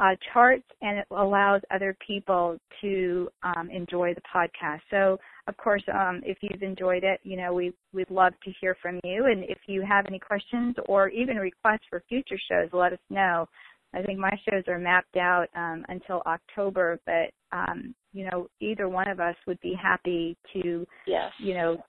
uh, 0.00 0.14
charts 0.32 0.64
and 0.80 0.98
it 0.98 1.06
allows 1.10 1.60
other 1.70 1.96
people 2.06 2.56
to 2.80 3.28
um, 3.42 3.68
enjoy 3.70 4.14
the 4.14 4.22
podcast. 4.34 4.80
So, 4.90 5.18
of 5.46 5.56
course, 5.56 5.82
um, 5.92 6.22
if 6.24 6.38
you've 6.40 6.62
enjoyed 6.62 7.04
it, 7.04 7.20
you 7.22 7.36
know 7.36 7.52
we 7.52 7.72
we'd 7.92 8.10
love 8.10 8.32
to 8.44 8.52
hear 8.60 8.76
from 8.80 9.00
you. 9.04 9.26
And 9.26 9.44
if 9.44 9.58
you 9.66 9.82
have 9.82 10.06
any 10.06 10.18
questions 10.18 10.74
or 10.86 11.08
even 11.08 11.36
requests 11.36 11.86
for 11.90 12.02
future 12.08 12.38
shows, 12.50 12.70
let 12.72 12.92
us 12.92 12.98
know. 13.10 13.46
I 13.92 14.02
think 14.02 14.20
my 14.20 14.30
shows 14.48 14.62
are 14.68 14.78
mapped 14.78 15.16
out 15.16 15.46
um, 15.56 15.84
until 15.88 16.22
October, 16.24 17.00
but 17.04 17.30
um, 17.52 17.94
you 18.12 18.28
know 18.30 18.48
either 18.60 18.88
one 18.88 19.08
of 19.08 19.20
us 19.20 19.36
would 19.46 19.60
be 19.60 19.74
happy 19.80 20.36
to 20.54 20.86
yes. 21.06 21.30
you 21.38 21.54
know 21.54 21.82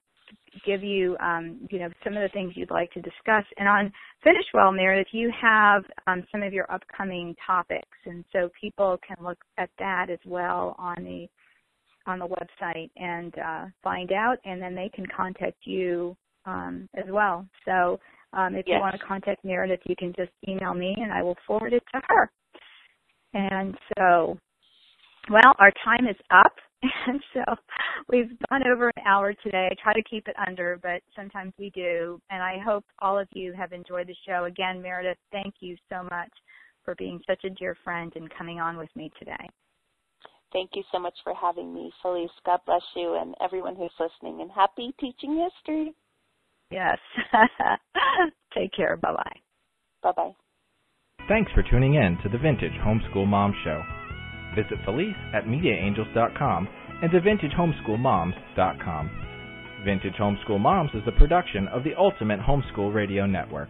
give 0.66 0.84
you, 0.84 1.18
um, 1.20 1.68
you 1.70 1.80
know, 1.80 1.90
some 2.04 2.16
of 2.16 2.22
the 2.22 2.30
things 2.30 2.54
you'd 2.56 2.72
like 2.72 2.92
to 2.94 3.02
discuss. 3.02 3.46
And 3.58 3.68
on 3.68 3.92
Finish 4.24 4.46
Well, 4.54 4.72
Meredith, 4.72 5.08
you 5.12 5.32
have 5.40 5.84
um, 6.08 6.24
some 6.32 6.44
of 6.44 6.54
your 6.54 6.72
upcoming 6.72 7.36
topics, 7.46 7.98
and 8.06 8.24
so 8.32 8.50
people 8.60 8.98
can 9.06 9.18
look 9.24 9.38
at 9.58 9.70
that 9.80 10.10
as 10.10 10.20
well 10.26 10.76
on 10.78 11.04
the 11.04 11.28
on 12.08 12.18
the 12.18 12.28
website 12.28 12.90
and 12.96 13.34
uh, 13.38 13.66
find 13.84 14.12
out, 14.12 14.38
and 14.44 14.62
then 14.62 14.74
they 14.74 14.90
can 14.94 15.06
contact 15.16 15.58
you 15.66 16.16
um, 16.46 16.90
as 16.96 17.06
well. 17.10 17.46
So 17.66 18.00
um, 18.34 18.56
if 18.56 18.66
yes. 18.68 18.76
you 18.76 18.80
want 18.80 18.96
to 19.00 19.06
contact 19.06 19.46
Meredith, 19.46 19.82
you 19.86 19.96
can 19.96 20.14
just 20.18 20.32
email 20.48 20.74
me, 20.74 20.96
and 20.98 21.12
I 21.12 21.22
will 21.22 21.38
forward 21.46 21.74
it 21.74 21.84
to 21.94 22.02
her. 22.08 22.32
And 23.34 23.76
so, 23.98 24.38
well, 25.30 25.56
our 25.60 25.72
time 25.86 26.08
is 26.08 26.18
up. 26.32 26.54
And 26.84 27.22
so 27.34 27.42
we've 28.10 28.32
gone 28.50 28.68
over 28.68 28.88
an 28.88 29.04
hour 29.06 29.34
today. 29.44 29.70
I 29.72 29.76
try 29.82 29.94
to 29.94 30.04
keep 30.04 30.28
it 30.28 30.36
under, 30.48 30.80
but 30.82 31.02
sometimes 31.16 31.54
we 31.60 31.70
do. 31.72 32.20
And 32.30 32.42
I 32.42 32.58
hope 32.64 32.86
all 33.00 33.18
of 33.18 33.28
you 33.34 33.54
have 33.54 33.74
enjoyed 33.74 34.08
the 34.08 34.16
show. 34.28 34.46
Again, 34.46 34.82
Meredith, 34.82 35.18
thank 35.32 35.56
you 35.60 35.76
so 35.90 36.04
much 36.04 36.32
for 36.84 36.96
being 36.96 37.20
such 37.28 37.44
a 37.44 37.50
dear 37.50 37.78
friend 37.84 38.12
and 38.16 38.30
coming 38.36 38.60
on 38.60 38.78
with 38.78 38.90
me 38.96 39.12
today. 39.20 39.50
Thank 40.52 40.72
you 40.74 40.84
so 40.92 41.00
much 41.00 41.14
for 41.24 41.34
having 41.34 41.74
me, 41.74 41.92
Felice. 42.02 42.30
God 42.46 42.60
bless 42.66 42.82
you 42.96 43.18
and 43.22 43.36
everyone 43.42 43.76
who's 43.76 43.94
listening, 44.00 44.42
and 44.42 44.52
happy 44.52 44.94
teaching 45.00 45.48
history. 45.50 45.94
Yes. 46.72 46.98
Take 48.54 48.74
care. 48.74 48.98
Bye 48.98 49.14
bye. 49.14 49.40
Bye 50.04 50.12
bye. 50.16 50.32
Thanks 51.30 51.52
for 51.54 51.64
tuning 51.64 51.94
in 51.94 52.18
to 52.24 52.30
the 52.30 52.38
Vintage 52.38 52.74
Homeschool 52.84 53.28
Mom 53.28 53.54
Show. 53.64 53.82
Visit 54.56 54.78
Felice 54.86 55.16
at 55.34 55.46
MediaAngels.com 55.46 56.68
and 57.02 57.12
to 57.12 57.20
VintageHomeschoolMoms.com. 57.20 59.12
Vintage 59.84 60.14
Homeschool 60.14 60.60
Moms 60.60 60.92
is 60.94 61.02
a 61.08 61.12
production 61.12 61.68
of 61.70 61.84
the 61.84 61.96
Ultimate 61.98 62.40
Homeschool 62.40 62.94
Radio 62.94 63.26
Network. 63.26 63.68